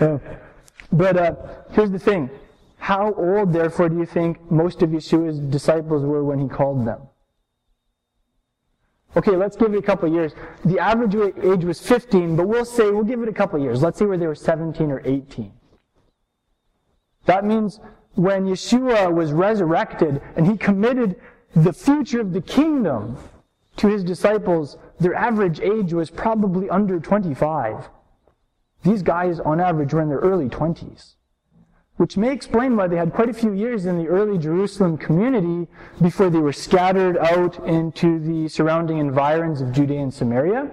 Uh, 0.00 0.18
but 0.92 1.16
uh, 1.16 1.34
here's 1.70 1.90
the 1.90 1.98
thing. 1.98 2.30
How 2.78 3.14
old, 3.14 3.52
therefore, 3.52 3.88
do 3.88 3.96
you 3.96 4.06
think 4.06 4.50
most 4.50 4.82
of 4.82 4.90
Yeshua's 4.90 5.38
disciples 5.38 6.04
were 6.04 6.24
when 6.24 6.38
he 6.38 6.48
called 6.48 6.86
them? 6.86 7.00
Okay, 9.16 9.36
let's 9.36 9.56
give 9.56 9.72
it 9.72 9.78
a 9.78 9.82
couple 9.82 10.12
years. 10.12 10.32
The 10.64 10.78
average 10.78 11.14
age 11.14 11.64
was 11.64 11.80
15, 11.80 12.36
but 12.36 12.48
we'll 12.48 12.64
say, 12.64 12.90
we'll 12.90 13.04
give 13.04 13.22
it 13.22 13.28
a 13.28 13.32
couple 13.32 13.60
years. 13.60 13.82
Let's 13.82 13.98
say 13.98 14.06
where 14.06 14.18
they 14.18 14.26
were 14.26 14.34
17 14.34 14.90
or 14.90 15.00
18. 15.04 15.52
That 17.26 17.44
means 17.44 17.80
when 18.14 18.46
Yeshua 18.46 19.12
was 19.12 19.32
resurrected 19.32 20.20
and 20.36 20.46
he 20.46 20.56
committed 20.56 21.16
the 21.54 21.72
future 21.72 22.20
of 22.20 22.32
the 22.32 22.40
kingdom 22.40 23.16
to 23.76 23.88
his 23.88 24.02
disciples, 24.04 24.78
their 24.98 25.14
average 25.14 25.60
age 25.60 25.92
was 25.92 26.10
probably 26.10 26.68
under 26.68 26.98
25. 26.98 27.88
These 28.82 29.02
guys, 29.02 29.40
on 29.40 29.60
average, 29.60 29.94
were 29.94 30.02
in 30.02 30.08
their 30.08 30.18
early 30.18 30.48
20s. 30.48 31.14
Which 31.96 32.16
may 32.16 32.32
explain 32.32 32.76
why 32.76 32.88
they 32.88 32.96
had 32.96 33.12
quite 33.12 33.28
a 33.28 33.34
few 33.34 33.52
years 33.52 33.86
in 33.86 33.98
the 33.98 34.08
early 34.08 34.36
Jerusalem 34.36 34.98
community 34.98 35.68
before 36.02 36.28
they 36.28 36.40
were 36.40 36.52
scattered 36.52 37.16
out 37.18 37.64
into 37.66 38.18
the 38.18 38.48
surrounding 38.48 38.98
environs 38.98 39.60
of 39.60 39.72
Judea 39.72 40.00
and 40.00 40.12
Samaria 40.12 40.70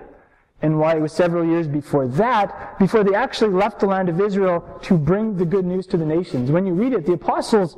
and 0.64 0.80
why 0.80 0.96
it 0.96 1.02
was 1.02 1.12
several 1.12 1.46
years 1.46 1.68
before 1.68 2.08
that, 2.08 2.78
before 2.80 3.04
they 3.04 3.16
actually 3.16 3.52
left 3.52 3.80
the 3.80 3.88
land 3.88 4.10
of 4.10 4.20
Israel 4.20 4.80
to 4.84 4.98
bring 4.98 5.38
the 5.38 5.46
good 5.46 5.66
news 5.66 5.88
to 5.88 5.98
the 5.98 6.06
nations. 6.06 6.52
When 6.52 6.66
you 6.66 6.74
read 6.74 6.94
it, 6.94 7.06
the 7.06 7.14
apostles, 7.14 7.78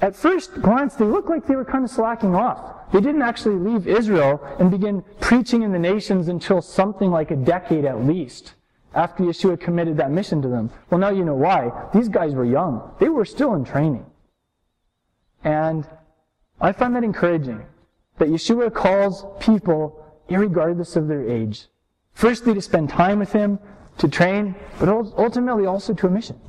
at 0.00 0.16
first 0.16 0.60
glance, 0.60 0.94
they 0.94 1.04
look 1.04 1.28
like 1.28 1.46
they 1.46 1.56
were 1.56 1.64
kind 1.64 1.84
of 1.84 1.90
slacking 1.90 2.34
off. 2.34 2.90
They 2.92 3.00
didn't 3.00 3.22
actually 3.22 3.56
leave 3.56 3.86
Israel 3.86 4.40
and 4.58 4.70
begin 4.70 5.04
preaching 5.20 5.62
in 5.62 5.72
the 5.72 5.78
nations 5.78 6.28
until 6.28 6.60
something 6.60 7.10
like 7.10 7.30
a 7.30 7.36
decade 7.36 7.84
at 7.84 8.04
least 8.04 8.54
after 8.94 9.24
Yeshua 9.24 9.60
committed 9.60 9.96
that 9.96 10.10
mission 10.10 10.40
to 10.42 10.48
them. 10.48 10.70
Well, 10.90 11.00
now 11.00 11.10
you 11.10 11.24
know 11.24 11.34
why. 11.34 11.88
These 11.92 12.08
guys 12.08 12.34
were 12.34 12.44
young. 12.44 12.94
They 13.00 13.08
were 13.08 13.24
still 13.24 13.54
in 13.54 13.64
training. 13.64 14.06
And 15.42 15.86
I 16.60 16.72
find 16.72 16.94
that 16.96 17.04
encouraging 17.04 17.66
that 18.18 18.28
Yeshua 18.28 18.72
calls 18.72 19.26
people 19.40 20.00
regardless 20.30 20.96
of 20.96 21.08
their 21.08 21.28
age. 21.28 21.66
Firstly, 22.12 22.54
to 22.54 22.62
spend 22.62 22.88
time 22.88 23.18
with 23.18 23.32
Him, 23.32 23.58
to 23.98 24.08
train, 24.08 24.54
but 24.78 24.88
ultimately 24.88 25.66
also 25.66 25.92
to 25.94 26.06
a 26.06 26.10
mission. 26.10 26.40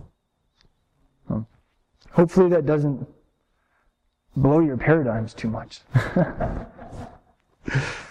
Hopefully 2.16 2.50
that 2.52 2.66
doesn't 2.66 3.06
blow 4.38 4.62
your 4.62 4.78
paradigms 4.78 5.34
too 5.34 5.50
much. 5.50 5.82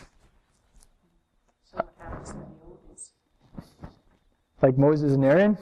like 4.64 4.78
Moses 4.78 5.12
and 5.12 5.24
Aaron? 5.24 5.58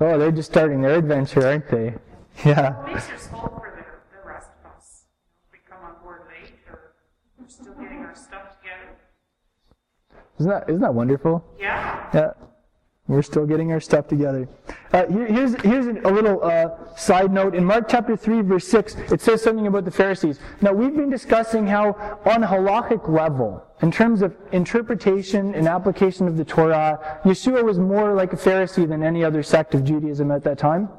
Oh, 0.00 0.16
they're 0.16 0.30
just 0.30 0.50
starting 0.50 0.80
their 0.80 0.94
adventure, 0.96 1.44
aren't 1.46 1.68
they? 1.68 1.94
Yeah. 2.44 2.84
Makes 2.86 3.08
your 3.08 3.18
for 3.18 3.74
the, 3.74 4.16
the 4.16 4.28
rest 4.28 4.50
of 4.64 4.70
us? 4.70 5.02
We 5.50 5.58
come 5.68 5.84
on 5.84 6.00
board 6.04 6.20
late, 6.28 6.54
or 6.70 6.92
we're 7.36 7.48
still 7.48 7.74
getting 7.74 7.98
our 7.98 8.14
stuff 8.14 8.56
together? 8.60 8.96
Isn't 10.38 10.50
that 10.50 10.68
isn't 10.68 10.82
that 10.82 10.94
wonderful? 10.94 11.44
Yeah. 11.58 12.08
Yeah. 12.14 12.30
We're 13.08 13.22
still 13.22 13.46
getting 13.46 13.72
our 13.72 13.80
stuff 13.80 14.06
together. 14.06 14.46
Uh, 14.92 15.06
here, 15.06 15.26
here's, 15.26 15.60
here's 15.62 15.86
a 15.86 16.10
little 16.10 16.44
uh, 16.44 16.94
side 16.94 17.32
note. 17.32 17.54
In 17.54 17.64
Mark 17.64 17.88
chapter 17.88 18.14
3, 18.18 18.42
verse 18.42 18.68
6, 18.68 18.96
it 19.10 19.22
says 19.22 19.42
something 19.42 19.66
about 19.66 19.86
the 19.86 19.90
Pharisees. 19.90 20.38
Now, 20.60 20.74
we've 20.74 20.94
been 20.94 21.08
discussing 21.08 21.66
how, 21.66 22.20
on 22.26 22.44
a 22.44 22.46
halachic 22.46 23.08
level, 23.08 23.64
in 23.80 23.90
terms 23.90 24.20
of 24.20 24.36
interpretation 24.52 25.54
and 25.54 25.66
application 25.66 26.28
of 26.28 26.36
the 26.36 26.44
Torah, 26.44 27.20
Yeshua 27.24 27.64
was 27.64 27.78
more 27.78 28.12
like 28.12 28.34
a 28.34 28.36
Pharisee 28.36 28.86
than 28.86 29.02
any 29.02 29.24
other 29.24 29.42
sect 29.42 29.74
of 29.74 29.84
Judaism 29.84 30.30
at 30.30 30.44
that 30.44 30.58
time. 30.58 30.90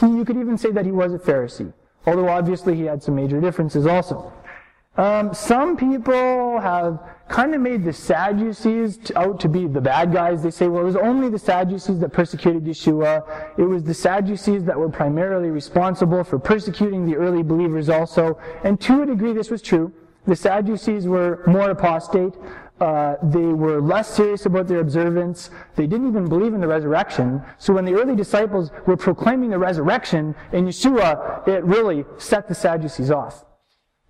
He, 0.00 0.06
you 0.06 0.24
could 0.24 0.38
even 0.38 0.56
say 0.56 0.70
that 0.70 0.86
he 0.86 0.92
was 0.92 1.12
a 1.12 1.18
Pharisee, 1.18 1.72
although 2.06 2.28
obviously 2.28 2.76
he 2.76 2.84
had 2.84 3.02
some 3.02 3.14
major 3.14 3.42
differences 3.42 3.86
also. 3.86 4.32
Um, 4.96 5.34
some 5.34 5.76
people 5.76 6.60
have 6.60 6.98
kind 7.28 7.54
of 7.54 7.60
made 7.60 7.84
the 7.84 7.92
Sadducees 7.92 9.12
out 9.14 9.40
to 9.40 9.48
be 9.48 9.66
the 9.66 9.80
bad 9.80 10.12
guys. 10.12 10.42
They 10.42 10.50
say, 10.50 10.68
well, 10.68 10.82
it 10.82 10.86
was 10.86 10.96
only 10.96 11.28
the 11.28 11.38
Sadducees 11.38 12.00
that 12.00 12.12
persecuted 12.12 12.64
Yeshua. 12.64 13.58
It 13.58 13.64
was 13.64 13.84
the 13.84 13.94
Sadducees 13.94 14.64
that 14.64 14.78
were 14.78 14.88
primarily 14.88 15.50
responsible 15.50 16.24
for 16.24 16.38
persecuting 16.38 17.06
the 17.06 17.16
early 17.16 17.42
believers 17.42 17.88
also. 17.88 18.38
And 18.64 18.80
to 18.82 19.02
a 19.02 19.06
degree, 19.06 19.32
this 19.32 19.50
was 19.50 19.62
true. 19.62 19.92
The 20.26 20.36
Sadducees 20.36 21.06
were 21.06 21.42
more 21.46 21.70
apostate. 21.70 22.34
Uh, 22.80 23.16
they 23.22 23.40
were 23.40 23.80
less 23.80 24.08
serious 24.08 24.46
about 24.46 24.68
their 24.68 24.78
observance. 24.80 25.50
They 25.74 25.86
didn't 25.86 26.08
even 26.08 26.28
believe 26.28 26.54
in 26.54 26.60
the 26.60 26.68
resurrection. 26.68 27.42
So 27.58 27.72
when 27.72 27.84
the 27.84 27.94
early 27.94 28.14
disciples 28.14 28.70
were 28.86 28.96
proclaiming 28.96 29.50
the 29.50 29.58
resurrection 29.58 30.34
in 30.52 30.66
Yeshua, 30.66 31.46
it 31.48 31.64
really 31.64 32.04
set 32.18 32.46
the 32.46 32.54
Sadducees 32.54 33.10
off. 33.10 33.44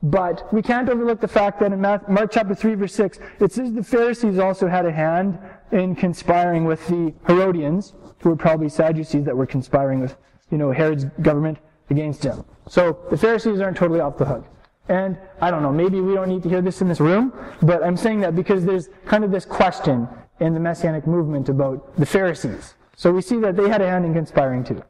But 0.02 0.52
we 0.52 0.62
can't 0.62 0.88
overlook 0.88 1.20
the 1.20 1.28
fact 1.28 1.58
that 1.60 1.72
in 1.72 1.80
Mark 1.80 2.30
chapter 2.30 2.54
3 2.54 2.74
verse 2.74 2.94
6, 2.94 3.18
it 3.40 3.52
says 3.52 3.72
the 3.72 3.82
Pharisees 3.82 4.38
also 4.38 4.68
had 4.68 4.86
a 4.86 4.92
hand 4.92 5.38
in 5.72 5.96
conspiring 5.96 6.64
with 6.64 6.86
the 6.86 7.12
Herodians, 7.26 7.94
who 8.20 8.30
were 8.30 8.36
probably 8.36 8.68
Sadducees 8.68 9.24
that 9.24 9.36
were 9.36 9.46
conspiring 9.46 10.00
with, 10.00 10.16
you 10.50 10.58
know, 10.58 10.70
Herod's 10.70 11.04
government 11.22 11.58
against 11.90 12.22
him. 12.22 12.44
So 12.68 12.98
the 13.10 13.16
Pharisees 13.16 13.60
aren't 13.60 13.76
totally 13.76 14.00
off 14.00 14.16
the 14.18 14.24
hook. 14.24 14.46
And 14.88 15.18
I 15.40 15.50
don't 15.50 15.62
know, 15.62 15.72
maybe 15.72 16.00
we 16.00 16.14
don't 16.14 16.28
need 16.28 16.42
to 16.44 16.48
hear 16.48 16.62
this 16.62 16.80
in 16.80 16.88
this 16.88 17.00
room, 17.00 17.32
but 17.60 17.82
I'm 17.82 17.96
saying 17.96 18.20
that 18.20 18.34
because 18.34 18.64
there's 18.64 18.88
kind 19.04 19.24
of 19.24 19.30
this 19.30 19.44
question 19.44 20.08
in 20.40 20.54
the 20.54 20.60
Messianic 20.60 21.06
movement 21.06 21.48
about 21.48 21.96
the 21.96 22.06
Pharisees. 22.06 22.74
So 22.96 23.12
we 23.12 23.20
see 23.20 23.38
that 23.40 23.56
they 23.56 23.68
had 23.68 23.82
a 23.82 23.86
hand 23.86 24.06
in 24.06 24.14
conspiring 24.14 24.64
too, 24.64 24.82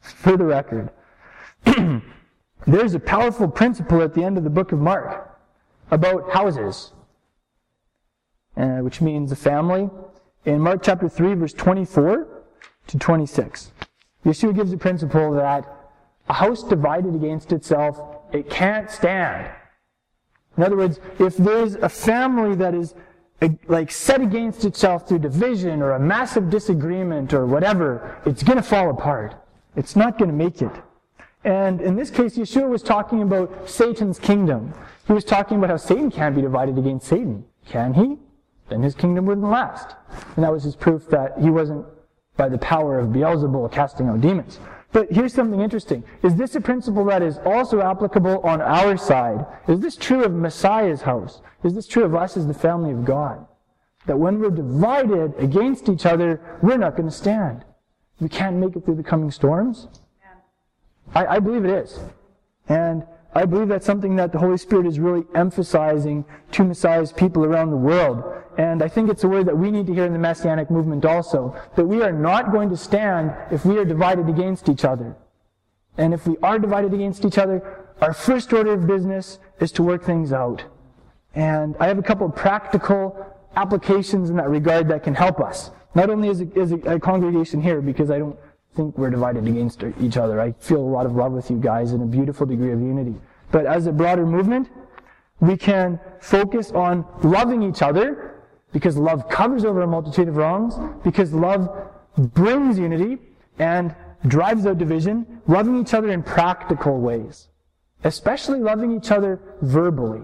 for 0.00 0.36
the 0.36 0.44
record. 0.44 0.90
There's 2.66 2.94
a 2.94 3.00
powerful 3.00 3.48
principle 3.48 4.02
at 4.02 4.14
the 4.14 4.24
end 4.24 4.38
of 4.38 4.44
the 4.44 4.50
book 4.50 4.72
of 4.72 4.78
Mark 4.78 5.38
about 5.90 6.32
houses, 6.32 6.92
uh, 8.56 8.78
which 8.78 9.00
means 9.00 9.30
a 9.32 9.36
family. 9.36 9.90
In 10.46 10.60
Mark 10.60 10.82
chapter 10.82 11.08
3, 11.08 11.34
verse 11.34 11.52
24 11.52 12.26
to 12.86 12.98
26, 12.98 13.72
Yeshua 14.24 14.54
gives 14.54 14.72
a 14.72 14.78
principle 14.78 15.32
that 15.32 15.66
a 16.28 16.32
house 16.34 16.62
divided 16.62 17.14
against 17.14 17.52
itself, 17.52 18.00
it 18.32 18.48
can't 18.48 18.90
stand. 18.90 19.50
In 20.56 20.62
other 20.62 20.76
words, 20.76 21.00
if 21.18 21.36
there's 21.36 21.74
a 21.74 21.88
family 21.88 22.54
that 22.56 22.74
is 22.74 22.94
uh, 23.42 23.48
like 23.66 23.90
set 23.90 24.22
against 24.22 24.64
itself 24.64 25.06
through 25.06 25.18
division 25.18 25.82
or 25.82 25.92
a 25.92 26.00
massive 26.00 26.48
disagreement 26.48 27.34
or 27.34 27.44
whatever, 27.44 28.16
it's 28.24 28.42
going 28.42 28.56
to 28.56 28.62
fall 28.62 28.88
apart. 28.88 29.34
It's 29.76 29.96
not 29.96 30.18
going 30.18 30.30
to 30.30 30.36
make 30.36 30.62
it. 30.62 30.72
And 31.44 31.80
in 31.82 31.94
this 31.94 32.10
case, 32.10 32.38
Yeshua 32.38 32.68
was 32.68 32.82
talking 32.82 33.22
about 33.22 33.68
Satan's 33.68 34.18
kingdom. 34.18 34.72
He 35.06 35.12
was 35.12 35.24
talking 35.24 35.58
about 35.58 35.70
how 35.70 35.76
Satan 35.76 36.10
can't 36.10 36.34
be 36.34 36.40
divided 36.40 36.78
against 36.78 37.06
Satan. 37.06 37.44
Can 37.66 37.92
he? 37.94 38.18
Then 38.70 38.82
his 38.82 38.94
kingdom 38.94 39.26
wouldn't 39.26 39.46
last. 39.46 39.94
And 40.36 40.44
that 40.44 40.52
was 40.52 40.64
his 40.64 40.74
proof 40.74 41.06
that 41.08 41.38
he 41.38 41.50
wasn't 41.50 41.84
by 42.36 42.48
the 42.48 42.58
power 42.58 42.98
of 42.98 43.08
Beelzebul 43.08 43.70
casting 43.70 44.08
out 44.08 44.22
demons. 44.22 44.58
But 44.92 45.10
here's 45.10 45.34
something 45.34 45.60
interesting. 45.60 46.04
Is 46.22 46.36
this 46.36 46.54
a 46.54 46.60
principle 46.60 47.04
that 47.06 47.22
is 47.22 47.38
also 47.44 47.82
applicable 47.82 48.38
on 48.40 48.62
our 48.62 48.96
side? 48.96 49.44
Is 49.68 49.80
this 49.80 49.96
true 49.96 50.24
of 50.24 50.32
Messiah's 50.32 51.02
house? 51.02 51.42
Is 51.62 51.74
this 51.74 51.86
true 51.86 52.04
of 52.04 52.14
us 52.14 52.36
as 52.36 52.46
the 52.46 52.54
family 52.54 52.92
of 52.92 53.04
God? 53.04 53.44
That 54.06 54.18
when 54.18 54.38
we're 54.38 54.50
divided 54.50 55.34
against 55.38 55.88
each 55.88 56.06
other, 56.06 56.40
we're 56.62 56.78
not 56.78 56.96
going 56.96 57.08
to 57.08 57.14
stand. 57.14 57.64
We 58.20 58.28
can't 58.28 58.56
make 58.56 58.76
it 58.76 58.84
through 58.84 58.96
the 58.96 59.02
coming 59.02 59.30
storms. 59.30 59.88
I, 61.14 61.26
I 61.26 61.38
believe 61.38 61.64
it 61.64 61.70
is. 61.70 61.98
And 62.68 63.04
I 63.34 63.44
believe 63.46 63.68
that's 63.68 63.84
something 63.84 64.14
that 64.16 64.32
the 64.32 64.38
Holy 64.38 64.56
Spirit 64.56 64.86
is 64.86 65.00
really 65.00 65.24
emphasizing 65.34 66.24
to 66.52 66.64
Messiah's 66.64 67.12
people 67.12 67.44
around 67.44 67.70
the 67.70 67.76
world. 67.76 68.22
And 68.56 68.82
I 68.82 68.88
think 68.88 69.10
it's 69.10 69.24
a 69.24 69.28
word 69.28 69.46
that 69.46 69.58
we 69.58 69.72
need 69.72 69.86
to 69.88 69.94
hear 69.94 70.04
in 70.04 70.12
the 70.12 70.18
Messianic 70.18 70.70
movement 70.70 71.04
also. 71.04 71.60
That 71.74 71.84
we 71.84 72.02
are 72.02 72.12
not 72.12 72.52
going 72.52 72.70
to 72.70 72.76
stand 72.76 73.34
if 73.50 73.64
we 73.64 73.78
are 73.78 73.84
divided 73.84 74.28
against 74.28 74.68
each 74.68 74.84
other. 74.84 75.16
And 75.98 76.14
if 76.14 76.26
we 76.26 76.36
are 76.42 76.58
divided 76.58 76.94
against 76.94 77.24
each 77.24 77.38
other, 77.38 77.84
our 78.00 78.12
first 78.12 78.52
order 78.52 78.72
of 78.72 78.86
business 78.86 79.38
is 79.60 79.72
to 79.72 79.82
work 79.82 80.04
things 80.04 80.32
out. 80.32 80.64
And 81.34 81.76
I 81.80 81.88
have 81.88 81.98
a 81.98 82.02
couple 82.02 82.26
of 82.26 82.36
practical 82.36 83.26
applications 83.56 84.30
in 84.30 84.36
that 84.36 84.48
regard 84.48 84.88
that 84.88 85.02
can 85.02 85.14
help 85.14 85.40
us. 85.40 85.70
Not 85.94 86.10
only 86.10 86.28
as 86.28 86.40
a, 86.40 86.48
as 86.56 86.72
a, 86.72 86.98
congregation 86.98 87.62
here, 87.62 87.80
because 87.80 88.10
I 88.10 88.18
don't 88.18 88.36
think 88.74 88.98
we're 88.98 89.10
divided 89.10 89.46
against 89.46 89.82
each 90.00 90.16
other. 90.16 90.40
I 90.40 90.52
feel 90.52 90.80
a 90.80 90.92
lot 90.96 91.06
of 91.06 91.14
love 91.14 91.32
with 91.32 91.50
you 91.50 91.58
guys 91.58 91.92
and 91.92 92.02
a 92.02 92.06
beautiful 92.06 92.46
degree 92.46 92.72
of 92.72 92.80
unity. 92.80 93.14
But 93.50 93.66
as 93.66 93.86
a 93.86 93.92
broader 93.92 94.26
movement, 94.26 94.68
we 95.40 95.56
can 95.56 96.00
focus 96.20 96.72
on 96.72 97.04
loving 97.22 97.62
each 97.62 97.82
other 97.82 98.42
because 98.72 98.96
love 98.96 99.28
covers 99.28 99.64
over 99.64 99.82
a 99.82 99.86
multitude 99.86 100.26
of 100.26 100.36
wrongs, 100.36 100.74
because 101.04 101.32
love 101.32 101.68
brings 102.16 102.76
unity 102.78 103.18
and 103.60 103.94
drives 104.26 104.66
out 104.66 104.78
division, 104.78 105.40
loving 105.46 105.80
each 105.80 105.94
other 105.94 106.10
in 106.10 106.22
practical 106.22 107.00
ways, 107.00 107.48
especially 108.02 108.58
loving 108.58 108.96
each 108.96 109.12
other 109.12 109.40
verbally. 109.62 110.22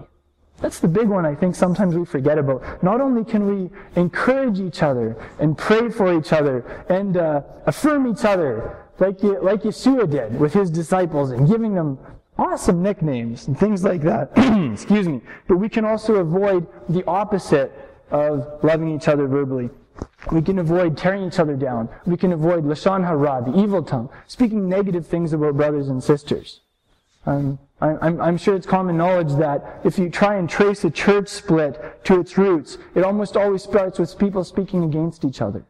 That's 0.61 0.79
the 0.79 0.87
big 0.87 1.07
one 1.07 1.25
I 1.25 1.33
think 1.33 1.55
sometimes 1.55 1.95
we 1.95 2.05
forget 2.05 2.37
about. 2.37 2.83
Not 2.83 3.01
only 3.01 3.25
can 3.25 3.47
we 3.47 3.69
encourage 3.95 4.59
each 4.59 4.83
other 4.83 5.17
and 5.39 5.57
pray 5.57 5.89
for 5.89 6.17
each 6.17 6.31
other 6.31 6.63
and 6.87 7.17
uh, 7.17 7.41
affirm 7.65 8.07
each 8.07 8.23
other 8.23 8.77
like, 8.99 9.21
like 9.23 9.63
Yeshua 9.63 10.09
did 10.09 10.39
with 10.39 10.53
his 10.53 10.69
disciples 10.69 11.31
and 11.31 11.47
giving 11.47 11.73
them 11.73 11.97
awesome 12.37 12.81
nicknames 12.83 13.47
and 13.47 13.57
things 13.57 13.83
like 13.83 14.01
that. 14.01 14.31
Excuse 14.73 15.07
me. 15.07 15.21
But 15.47 15.57
we 15.57 15.69
can 15.69 15.85
also 15.85 16.15
avoid 16.15 16.67
the 16.87 17.03
opposite 17.05 17.71
of 18.11 18.63
loving 18.63 18.93
each 18.95 19.07
other 19.07 19.27
verbally. 19.27 19.69
We 20.31 20.41
can 20.41 20.59
avoid 20.59 20.97
tearing 20.97 21.25
each 21.25 21.39
other 21.39 21.55
down. 21.55 21.89
We 22.05 22.17
can 22.17 22.31
avoid 22.31 22.63
lashon 22.63 23.05
hara, 23.05 23.43
the 23.45 23.59
evil 23.59 23.83
tongue, 23.83 24.09
speaking 24.27 24.69
negative 24.69 25.05
things 25.07 25.33
about 25.33 25.57
brothers 25.57 25.89
and 25.89 26.03
sisters. 26.03 26.60
Um, 27.25 27.59
I'm, 27.81 28.21
I'm, 28.21 28.37
sure 28.37 28.55
it's 28.55 28.67
common 28.67 28.97
knowledge 28.97 29.33
that 29.39 29.81
if 29.83 29.97
you 29.97 30.09
try 30.09 30.35
and 30.35 30.47
trace 30.47 30.83
a 30.83 30.91
church 30.91 31.27
split 31.27 32.03
to 32.05 32.19
its 32.19 32.37
roots, 32.37 32.77
it 32.93 33.03
almost 33.03 33.35
always 33.35 33.63
starts 33.63 33.97
with 33.97 34.17
people 34.19 34.43
speaking 34.43 34.83
against 34.83 35.25
each 35.25 35.41
other. 35.41 35.65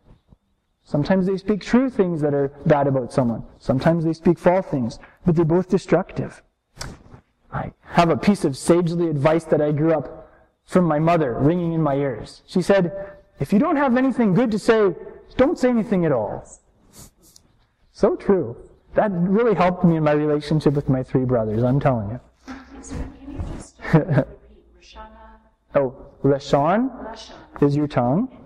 Sometimes 0.83 1.25
they 1.25 1.37
speak 1.37 1.61
true 1.61 1.89
things 1.89 2.19
that 2.21 2.33
are 2.33 2.49
bad 2.65 2.87
about 2.87 3.13
someone. 3.13 3.43
Sometimes 3.59 4.03
they 4.03 4.11
speak 4.11 4.37
false 4.37 4.65
things, 4.65 4.99
but 5.25 5.35
they're 5.35 5.45
both 5.45 5.69
destructive. 5.69 6.43
I 7.51 7.71
have 7.83 8.09
a 8.09 8.17
piece 8.17 8.43
of 8.43 8.57
sagely 8.57 9.09
advice 9.09 9.45
that 9.45 9.61
I 9.61 9.71
grew 9.71 9.93
up 9.93 10.29
from 10.65 10.85
my 10.85 10.99
mother 10.99 11.33
ringing 11.33 11.73
in 11.73 11.81
my 11.81 11.95
ears. 11.95 12.41
She 12.45 12.61
said, 12.61 12.91
if 13.39 13.53
you 13.53 13.59
don't 13.59 13.77
have 13.77 13.95
anything 13.95 14.33
good 14.33 14.51
to 14.51 14.59
say, 14.59 14.93
don't 15.37 15.57
say 15.57 15.69
anything 15.69 16.05
at 16.05 16.11
all. 16.11 16.45
So 17.93 18.15
true. 18.15 18.57
That 18.93 19.11
really 19.11 19.55
helped 19.55 19.83
me 19.83 19.97
in 19.97 20.03
my 20.03 20.11
relationship 20.11 20.73
with 20.73 20.89
my 20.89 21.03
three 21.03 21.23
brothers, 21.25 21.63
I'm 21.63 21.79
telling 21.79 22.09
you. 22.09 22.19
oh, 25.75 25.95
Lashon 26.23 27.17
is 27.61 27.75
your 27.75 27.87
tongue. 27.87 28.37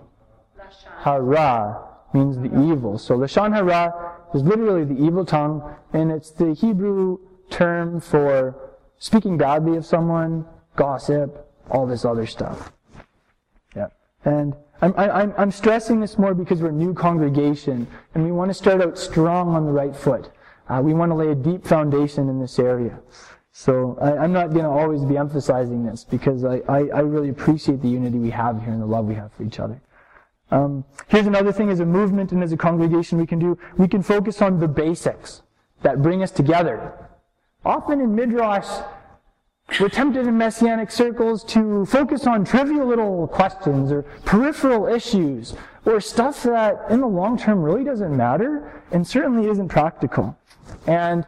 Hara 1.00 1.82
means 2.12 2.36
the 2.36 2.70
evil. 2.70 2.98
So 2.98 3.16
Lashon 3.16 3.52
Hara 3.52 4.16
is 4.34 4.42
literally 4.42 4.84
the 4.84 5.02
evil 5.04 5.24
tongue, 5.24 5.62
and 5.92 6.12
it's 6.12 6.30
the 6.30 6.54
Hebrew 6.54 7.18
term 7.50 8.00
for 8.00 8.54
speaking 8.98 9.36
badly 9.36 9.76
of 9.76 9.84
someone, 9.84 10.46
gossip, 10.76 11.52
all 11.70 11.86
this 11.86 12.04
other 12.04 12.26
stuff. 12.26 12.72
Yeah. 13.74 13.88
And 14.24 14.54
I'm, 14.80 14.94
I'm, 14.96 15.34
I'm 15.38 15.50
stressing 15.50 16.00
this 16.00 16.18
more 16.18 16.34
because 16.34 16.60
we're 16.60 16.68
a 16.68 16.72
new 16.72 16.92
congregation 16.92 17.86
and 18.14 18.24
we 18.24 18.32
want 18.32 18.50
to 18.50 18.54
start 18.54 18.82
out 18.82 18.98
strong 18.98 19.54
on 19.54 19.64
the 19.64 19.72
right 19.72 19.96
foot. 19.96 20.30
Uh, 20.68 20.80
we 20.82 20.94
want 20.94 21.10
to 21.10 21.14
lay 21.14 21.28
a 21.28 21.34
deep 21.34 21.66
foundation 21.66 22.28
in 22.28 22.40
this 22.40 22.58
area. 22.58 22.98
So 23.52 23.96
I, 24.00 24.24
am 24.24 24.32
not 24.32 24.50
going 24.50 24.64
to 24.64 24.70
always 24.70 25.04
be 25.04 25.16
emphasizing 25.16 25.84
this 25.84 26.04
because 26.04 26.44
I, 26.44 26.56
I, 26.68 26.88
I, 26.88 27.00
really 27.00 27.30
appreciate 27.30 27.80
the 27.80 27.88
unity 27.88 28.18
we 28.18 28.30
have 28.30 28.62
here 28.62 28.72
and 28.72 28.82
the 28.82 28.86
love 28.86 29.06
we 29.06 29.14
have 29.14 29.32
for 29.32 29.44
each 29.44 29.58
other. 29.60 29.80
Um, 30.50 30.84
here's 31.08 31.26
another 31.26 31.52
thing 31.52 31.70
as 31.70 31.80
a 31.80 31.86
movement 31.86 32.32
and 32.32 32.42
as 32.42 32.52
a 32.52 32.56
congregation 32.56 33.16
we 33.16 33.26
can 33.26 33.38
do. 33.38 33.58
We 33.78 33.88
can 33.88 34.02
focus 34.02 34.42
on 34.42 34.60
the 34.60 34.68
basics 34.68 35.42
that 35.82 36.02
bring 36.02 36.22
us 36.22 36.30
together 36.30 36.92
Often 37.66 38.00
in 38.00 38.14
Midrash, 38.14 38.68
we're 39.80 39.88
tempted 39.88 40.26
in 40.26 40.38
messianic 40.38 40.90
circles 40.90 41.42
to 41.44 41.84
focus 41.86 42.26
on 42.26 42.44
trivial 42.44 42.86
little 42.86 43.26
questions 43.26 43.90
or 43.90 44.02
peripheral 44.24 44.86
issues 44.86 45.54
or 45.84 46.00
stuff 46.00 46.42
that 46.44 46.86
in 46.90 47.00
the 47.00 47.06
long 47.06 47.36
term 47.36 47.62
really 47.62 47.84
doesn't 47.84 48.16
matter 48.16 48.82
and 48.92 49.06
certainly 49.06 49.48
isn't 49.48 49.68
practical. 49.68 50.36
And 50.86 51.26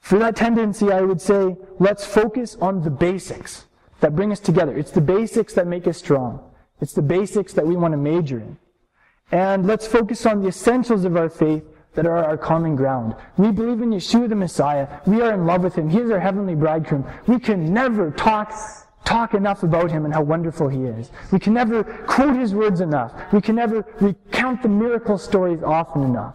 for 0.00 0.18
that 0.18 0.36
tendency, 0.36 0.92
I 0.92 1.00
would 1.00 1.20
say, 1.20 1.56
let's 1.78 2.06
focus 2.06 2.56
on 2.60 2.82
the 2.82 2.90
basics 2.90 3.66
that 4.00 4.14
bring 4.14 4.32
us 4.32 4.40
together. 4.40 4.76
It's 4.76 4.90
the 4.90 5.00
basics 5.00 5.54
that 5.54 5.66
make 5.66 5.86
us 5.86 5.98
strong. 5.98 6.50
It's 6.80 6.92
the 6.92 7.02
basics 7.02 7.52
that 7.54 7.66
we 7.66 7.76
want 7.76 7.92
to 7.92 7.98
major 7.98 8.38
in. 8.38 8.58
And 9.32 9.66
let's 9.66 9.86
focus 9.86 10.26
on 10.26 10.42
the 10.42 10.48
essentials 10.48 11.04
of 11.04 11.16
our 11.16 11.30
faith 11.30 11.64
that 11.94 12.06
are 12.06 12.24
our 12.24 12.36
common 12.36 12.76
ground. 12.76 13.14
We 13.36 13.50
believe 13.50 13.80
in 13.82 13.90
Yeshua 13.90 14.28
the 14.28 14.34
Messiah. 14.34 14.88
We 15.06 15.22
are 15.22 15.32
in 15.32 15.46
love 15.46 15.62
with 15.62 15.74
him. 15.74 15.88
He 15.88 15.98
is 15.98 16.10
our 16.10 16.20
heavenly 16.20 16.54
bridegroom. 16.54 17.04
We 17.26 17.38
can 17.38 17.72
never 17.72 18.10
talk 18.10 18.52
talk 19.04 19.34
enough 19.34 19.62
about 19.62 19.90
him 19.90 20.06
and 20.06 20.14
how 20.14 20.22
wonderful 20.22 20.68
he 20.68 20.84
is. 20.84 21.10
We 21.30 21.38
can 21.38 21.52
never 21.52 21.84
quote 21.84 22.36
his 22.36 22.54
words 22.54 22.80
enough. 22.80 23.12
We 23.32 23.40
can 23.42 23.54
never 23.54 23.86
recount 24.00 24.62
the 24.62 24.68
miracle 24.68 25.18
stories 25.18 25.62
often 25.62 26.04
enough. 26.04 26.34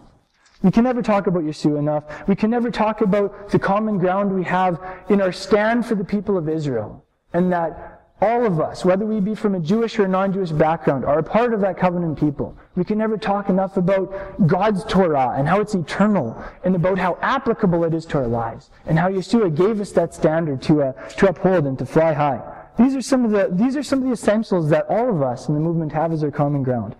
We 0.62 0.70
can 0.70 0.84
never 0.84 1.02
talk 1.02 1.26
about 1.26 1.42
Yeshua 1.42 1.78
enough. 1.78 2.04
We 2.28 2.36
can 2.36 2.50
never 2.50 2.70
talk 2.70 3.00
about 3.00 3.50
the 3.50 3.58
common 3.58 3.98
ground 3.98 4.32
we 4.32 4.44
have 4.44 4.80
in 5.08 5.20
our 5.20 5.32
stand 5.32 5.86
for 5.86 5.94
the 5.94 6.04
people 6.04 6.36
of 6.36 6.48
Israel. 6.48 7.04
And 7.32 7.52
that 7.52 7.99
all 8.22 8.44
of 8.44 8.60
us, 8.60 8.84
whether 8.84 9.06
we 9.06 9.20
be 9.20 9.34
from 9.34 9.54
a 9.54 9.60
Jewish 9.60 9.98
or 9.98 10.06
non-Jewish 10.06 10.50
background, 10.50 11.04
are 11.04 11.18
a 11.18 11.22
part 11.22 11.54
of 11.54 11.60
that 11.62 11.78
covenant 11.78 12.18
people. 12.18 12.56
We 12.76 12.84
can 12.84 12.98
never 12.98 13.16
talk 13.16 13.48
enough 13.48 13.76
about 13.76 14.46
God's 14.46 14.84
Torah 14.84 15.34
and 15.36 15.48
how 15.48 15.60
it's 15.60 15.74
eternal 15.74 16.42
and 16.64 16.76
about 16.76 16.98
how 16.98 17.18
applicable 17.22 17.84
it 17.84 17.94
is 17.94 18.04
to 18.06 18.18
our 18.18 18.26
lives 18.26 18.70
and 18.86 18.98
how 18.98 19.08
Yeshua 19.10 19.54
gave 19.54 19.80
us 19.80 19.92
that 19.92 20.14
standard 20.14 20.60
to, 20.62 20.82
uh, 20.82 20.92
to 21.10 21.28
uphold 21.28 21.66
and 21.66 21.78
to 21.78 21.86
fly 21.86 22.12
high. 22.12 22.42
These 22.78 22.94
are 22.94 23.02
some 23.02 23.24
of 23.24 23.30
the, 23.30 23.48
these 23.52 23.76
are 23.76 23.82
some 23.82 24.00
of 24.00 24.06
the 24.06 24.12
essentials 24.12 24.68
that 24.70 24.86
all 24.88 25.08
of 25.08 25.22
us 25.22 25.48
in 25.48 25.54
the 25.54 25.60
movement 25.60 25.92
have 25.92 26.12
as 26.12 26.22
our 26.22 26.30
common 26.30 26.62
ground. 26.62 26.94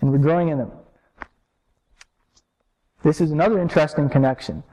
And 0.00 0.10
we're 0.10 0.18
growing 0.18 0.48
in 0.48 0.58
them. 0.58 0.72
This 3.02 3.20
is 3.20 3.30
another 3.30 3.58
interesting 3.58 4.08
connection. 4.08 4.64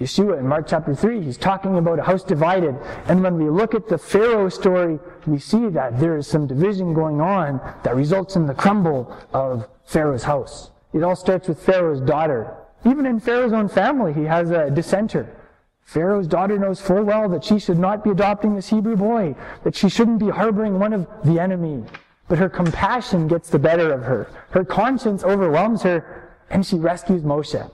Yeshua 0.00 0.38
in 0.38 0.48
Mark 0.48 0.66
chapter 0.66 0.94
3, 0.94 1.20
he's 1.20 1.36
talking 1.36 1.76
about 1.76 1.98
a 1.98 2.02
house 2.02 2.24
divided. 2.24 2.74
And 3.06 3.22
when 3.22 3.36
we 3.36 3.50
look 3.50 3.74
at 3.74 3.86
the 3.86 3.98
Pharaoh 3.98 4.48
story, 4.48 4.98
we 5.26 5.38
see 5.38 5.68
that 5.68 6.00
there 6.00 6.16
is 6.16 6.26
some 6.26 6.46
division 6.46 6.94
going 6.94 7.20
on 7.20 7.60
that 7.82 7.94
results 7.94 8.34
in 8.34 8.46
the 8.46 8.54
crumble 8.54 9.14
of 9.34 9.68
Pharaoh's 9.84 10.22
house. 10.22 10.70
It 10.94 11.02
all 11.02 11.16
starts 11.16 11.48
with 11.48 11.62
Pharaoh's 11.62 12.00
daughter. 12.00 12.56
Even 12.86 13.04
in 13.04 13.20
Pharaoh's 13.20 13.52
own 13.52 13.68
family, 13.68 14.14
he 14.14 14.24
has 14.24 14.50
a 14.50 14.70
dissenter. 14.70 15.36
Pharaoh's 15.82 16.26
daughter 16.26 16.58
knows 16.58 16.80
full 16.80 17.02
well 17.02 17.28
that 17.28 17.44
she 17.44 17.58
should 17.58 17.78
not 17.78 18.02
be 18.02 18.10
adopting 18.10 18.54
this 18.54 18.70
Hebrew 18.70 18.96
boy, 18.96 19.34
that 19.64 19.76
she 19.76 19.90
shouldn't 19.90 20.18
be 20.18 20.30
harboring 20.30 20.78
one 20.78 20.94
of 20.94 21.06
the 21.24 21.38
enemy. 21.38 21.84
But 22.26 22.38
her 22.38 22.48
compassion 22.48 23.28
gets 23.28 23.50
the 23.50 23.58
better 23.58 23.92
of 23.92 24.04
her. 24.04 24.30
Her 24.50 24.64
conscience 24.64 25.24
overwhelms 25.24 25.82
her, 25.82 26.38
and 26.48 26.64
she 26.64 26.76
rescues 26.76 27.22
Moshe. 27.22 27.70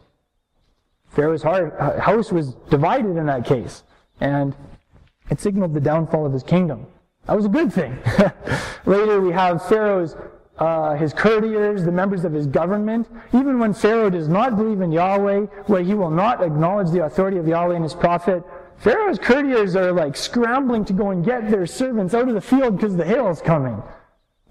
Pharaoh's 1.17 1.43
house 1.43 2.31
was 2.31 2.53
divided 2.69 3.17
in 3.17 3.25
that 3.25 3.47
case, 3.47 3.85
and 4.21 4.55
it 5.31 5.41
signaled 5.41 5.73
the 5.73 5.81
downfall 5.81 6.27
of 6.27 6.33
his 6.35 6.43
kingdom. 6.43 6.87
That 7.25 7.37
was 7.37 7.47
a 7.47 7.49
good 7.49 7.73
thing. 7.73 7.99
Later, 8.85 9.23
we 9.23 9.33
have 9.33 9.67
Pharaoh's 9.67 10.15
uh, 10.59 10.95
his 10.95 11.13
courtiers, 11.13 11.85
the 11.85 11.93
members 11.93 12.25
of 12.25 12.33
his 12.33 12.47
government. 12.47 13.09
Even 13.35 13.59
when 13.59 13.73
Pharaoh 13.73 14.11
does 14.11 14.29
not 14.29 14.57
believe 14.57 14.81
in 14.83 14.93
Yahweh, 14.93 15.47
where 15.67 15.83
he 15.83 15.95
will 15.95 16.11
not 16.11 16.43
acknowledge 16.43 16.91
the 16.91 17.05
authority 17.05 17.39
of 17.39 17.49
Yahweh 17.49 17.75
and 17.75 17.85
his 17.85 17.95
prophet, 17.95 18.43
Pharaoh's 18.77 19.19
courtiers 19.19 19.75
are 19.75 19.93
like 19.93 20.17
scrambling 20.17 20.85
to 20.85 20.93
go 20.93 21.11
and 21.11 21.25
get 21.25 21.51
their 21.51 21.67
servants 21.67 22.15
out 22.15 22.29
of 22.29 22.35
the 22.35 22.41
field 22.41 22.77
because 22.77 22.97
the 22.97 23.05
hail 23.05 23.29
is 23.29 23.41
coming. 23.41 23.83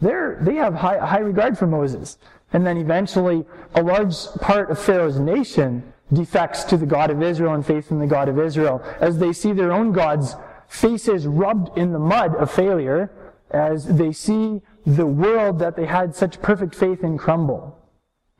They're, 0.01 0.39
they 0.41 0.55
have 0.55 0.73
high, 0.73 0.97
high 0.97 1.19
regard 1.19 1.57
for 1.57 1.67
Moses. 1.67 2.17
And 2.53 2.65
then 2.65 2.77
eventually, 2.77 3.45
a 3.73 3.83
large 3.83 4.15
part 4.41 4.69
of 4.69 4.79
Pharaoh's 4.79 5.19
nation 5.19 5.91
defects 6.13 6.63
to 6.65 6.77
the 6.77 6.85
God 6.85 7.09
of 7.09 7.21
Israel 7.21 7.53
and 7.53 7.65
faith 7.65 7.91
in 7.91 7.99
the 7.99 8.07
God 8.07 8.29
of 8.29 8.39
Israel, 8.39 8.83
as 8.99 9.17
they 9.17 9.33
see 9.33 9.51
their 9.51 9.71
own 9.71 9.91
gods' 9.91 10.35
faces 10.67 11.27
rubbed 11.27 11.77
in 11.77 11.91
the 11.91 11.99
mud 11.99 12.35
of 12.35 12.51
failure, 12.51 13.11
as 13.51 13.85
they 13.85 14.11
see 14.11 14.61
the 14.85 15.05
world 15.05 15.59
that 15.59 15.75
they 15.75 15.85
had 15.85 16.15
such 16.15 16.41
perfect 16.41 16.75
faith 16.75 17.03
in 17.03 17.17
crumble. 17.17 17.77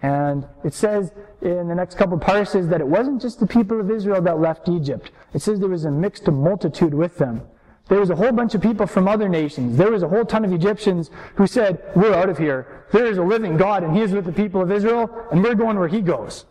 And 0.02 0.46
it 0.64 0.74
says 0.74 1.12
in 1.42 1.68
the 1.68 1.76
next 1.76 1.98
couple 1.98 2.18
of 2.18 2.22
parshas 2.22 2.70
that 2.70 2.82
it 2.82 2.88
wasn't 2.88 3.22
just 3.22 3.40
the 3.40 3.48
people 3.48 3.80
of 3.80 3.90
Israel 3.90 4.22
that 4.22 4.40
left 4.40 4.70
Egypt. 4.70 5.12
It 5.34 5.42
says 5.42 5.60
there 5.60 5.70
was 5.70 5.86
a 5.86 5.92
mixed 5.92 6.28
multitude 6.28 6.94
with 6.94 7.18
them. 7.18 7.42
There 7.88 8.00
was 8.00 8.10
a 8.10 8.16
whole 8.16 8.32
bunch 8.32 8.56
of 8.56 8.62
people 8.62 8.88
from 8.88 9.08
other 9.08 9.30
nations. 9.30 9.78
There 9.78 9.92
was 9.92 10.04
a 10.04 10.08
whole 10.08 10.26
ton 10.26 10.44
of 10.44 10.52
Egyptians 10.52 11.12
who 11.36 11.48
said, 11.48 11.82
we're 11.96 12.14
out 12.14 12.30
of 12.30 12.38
here. 12.38 12.86
There 12.92 13.06
is 13.06 13.18
a 13.18 13.24
living 13.24 13.58
God 13.58 13.84
and 13.84 13.96
he 13.96 14.02
is 14.02 14.12
with 14.12 14.26
the 14.26 14.32
people 14.32 14.62
of 14.62 14.72
Israel 14.72 15.10
and 15.32 15.44
we're 15.44 15.56
going 15.56 15.78
where 15.78 15.88
he 15.88 16.02
goes. 16.02 16.46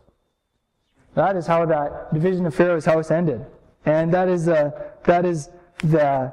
That 1.15 1.37
is 1.37 1.47
how 1.47 1.65
that 1.67 2.13
division 2.13 2.47
of 2.47 2.55
Pharaoh's 2.55 2.85
house 2.85 3.11
ended. 3.11 3.45
And 3.87 4.13
that 4.13 4.29
is, 4.29 4.49
uh, 4.49 4.71
that 5.05 5.25
is 5.25 5.51
the 5.79 6.33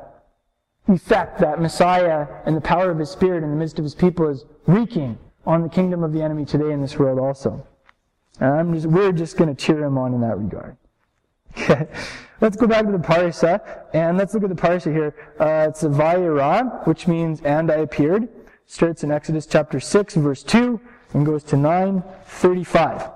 effect 0.88 1.40
that 1.40 1.62
Messiah 1.62 2.28
and 2.46 2.56
the 2.56 2.62
power 2.62 2.90
of 2.90 2.98
his 2.98 3.10
Spirit 3.10 3.44
in 3.44 3.50
the 3.50 3.56
midst 3.56 3.78
of 3.78 3.84
his 3.84 3.96
people 3.96 4.28
is 4.30 4.46
wreaking 4.68 5.18
on 5.46 5.64
the 5.64 5.70
kingdom 5.70 6.04
of 6.04 6.14
the 6.14 6.22
enemy 6.22 6.46
today 6.46 6.72
in 6.72 6.82
this 6.82 6.98
world 6.98 7.20
also. 7.20 7.66
And 8.40 8.54
I'm 8.54 8.74
just, 8.74 8.88
we're 8.88 9.12
just 9.12 9.38
going 9.38 9.54
to 9.54 9.56
cheer 9.56 9.84
him 9.84 9.98
on 9.98 10.14
in 10.14 10.22
that 10.22 10.38
regard. 10.38 10.78
Okay. 11.58 11.86
Let's 12.40 12.56
go 12.56 12.66
back 12.66 12.86
to 12.86 12.92
the 12.92 12.98
parsha, 12.98 13.62
and 13.94 14.18
let's 14.18 14.34
look 14.34 14.44
at 14.44 14.50
the 14.50 14.56
parsha 14.56 14.92
here. 14.92 15.14
Uh, 15.40 15.68
it's 15.70 15.84
Vayera, 15.84 16.88
which 16.88 17.08
means, 17.08 17.40
and 17.42 17.70
I 17.70 17.76
appeared. 17.76 18.30
Starts 18.66 19.04
in 19.04 19.12
Exodus 19.12 19.46
chapter 19.46 19.80
6, 19.80 20.16
verse 20.16 20.42
2, 20.42 20.80
and 21.14 21.24
goes 21.24 21.44
to 21.44 21.56
9:35. 21.56 23.12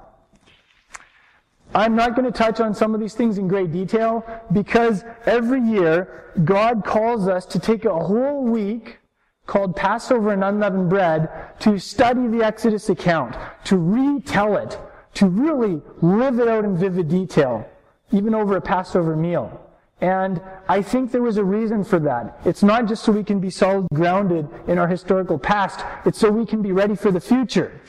I'm 1.75 1.93
not 1.93 2.15
going 2.15 2.25
to 2.25 2.31
touch 2.31 2.61
on 2.61 2.73
some 2.73 2.95
of 2.95 3.01
these 3.01 3.13
things 3.13 3.38
in 3.38 3.49
great 3.49 3.71
detail 3.73 4.25
because 4.53 5.03
every 5.25 5.61
year 5.61 6.31
God 6.45 6.85
calls 6.85 7.27
us 7.27 7.45
to 7.47 7.59
take 7.59 7.83
a 7.83 7.93
whole 7.93 8.45
week 8.45 8.99
called 9.45 9.75
Passover 9.75 10.31
and 10.31 10.43
Unleavened 10.43 10.89
Bread 10.89 11.29
to 11.59 11.77
study 11.77 12.27
the 12.27 12.43
Exodus 12.43 12.89
account, 12.89 13.35
to 13.65 13.77
retell 13.77 14.55
it, 14.57 14.79
to 15.15 15.27
really 15.27 15.81
live 16.01 16.39
it 16.39 16.47
out 16.47 16.63
in 16.63 16.77
vivid 16.77 17.09
detail 17.09 17.69
even 18.11 18.33
over 18.33 18.55
a 18.55 18.61
Passover 18.61 19.15
meal. 19.15 19.61
And 20.01 20.41
I 20.67 20.81
think 20.81 21.11
there 21.11 21.21
was 21.21 21.38
a 21.38 21.43
reason 21.43 21.83
for 21.83 21.99
that. 21.99 22.39
It's 22.45 22.63
not 22.63 22.85
just 22.85 23.03
so 23.03 23.11
we 23.11 23.23
can 23.23 23.39
be 23.39 23.49
solid 23.49 23.88
grounded 23.93 24.47
in 24.67 24.77
our 24.77 24.88
historical 24.88 25.39
past, 25.39 25.85
it's 26.05 26.19
so 26.19 26.29
we 26.29 26.45
can 26.45 26.61
be 26.61 26.71
ready 26.71 26.95
for 26.95 27.11
the 27.11 27.19
future. 27.19 27.81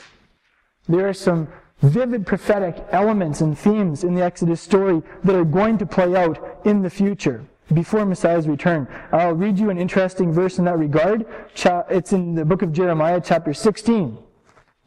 There 0.87 1.07
are 1.07 1.13
some 1.13 1.47
vivid 1.81 2.25
prophetic 2.25 2.83
elements 2.91 3.41
and 3.41 3.57
themes 3.57 4.03
in 4.03 4.15
the 4.15 4.23
Exodus 4.23 4.61
story 4.61 5.01
that 5.23 5.35
are 5.35 5.45
going 5.45 5.77
to 5.77 5.85
play 5.85 6.15
out 6.15 6.61
in 6.65 6.81
the 6.81 6.89
future 6.89 7.45
before 7.73 8.05
Messiah's 8.05 8.47
return. 8.47 8.87
I'll 9.11 9.33
read 9.33 9.59
you 9.59 9.69
an 9.69 9.77
interesting 9.77 10.31
verse 10.31 10.57
in 10.57 10.65
that 10.65 10.77
regard. 10.77 11.25
It's 11.55 12.13
in 12.13 12.35
the 12.35 12.45
book 12.45 12.61
of 12.61 12.73
Jeremiah, 12.73 13.21
chapter 13.23 13.53
16, 13.53 14.17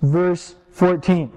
verse 0.03 0.55
14. 0.71 1.33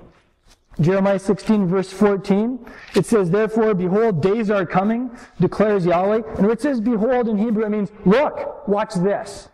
Jeremiah 0.82 1.20
16 1.20 1.68
verse 1.68 1.94
14, 1.94 2.66
it 2.96 3.06
says, 3.06 3.30
Therefore, 3.30 3.76
behold, 3.76 4.24
days 4.24 4.50
are 4.50 4.66
coming, 4.66 5.12
declares 5.40 5.86
Yahweh. 5.86 6.22
And 6.26 6.48
when 6.48 6.52
it 6.52 6.62
says 6.62 6.82
behold 6.82 7.28
in 7.28 7.38
Hebrew, 7.38 7.64
it 7.64 7.70
means, 7.70 7.92
look, 8.06 8.68
watch 8.68 8.96
this. 8.96 9.50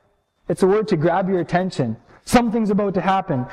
It's 0.48 0.64
a 0.64 0.68
word 0.68 0.88
to 0.88 0.96
grab 0.96 1.28
your 1.28 1.42
attention. 1.42 1.98
Something's 2.24 2.70
about 2.70 2.94
to 2.94 3.02
happen. 3.02 3.48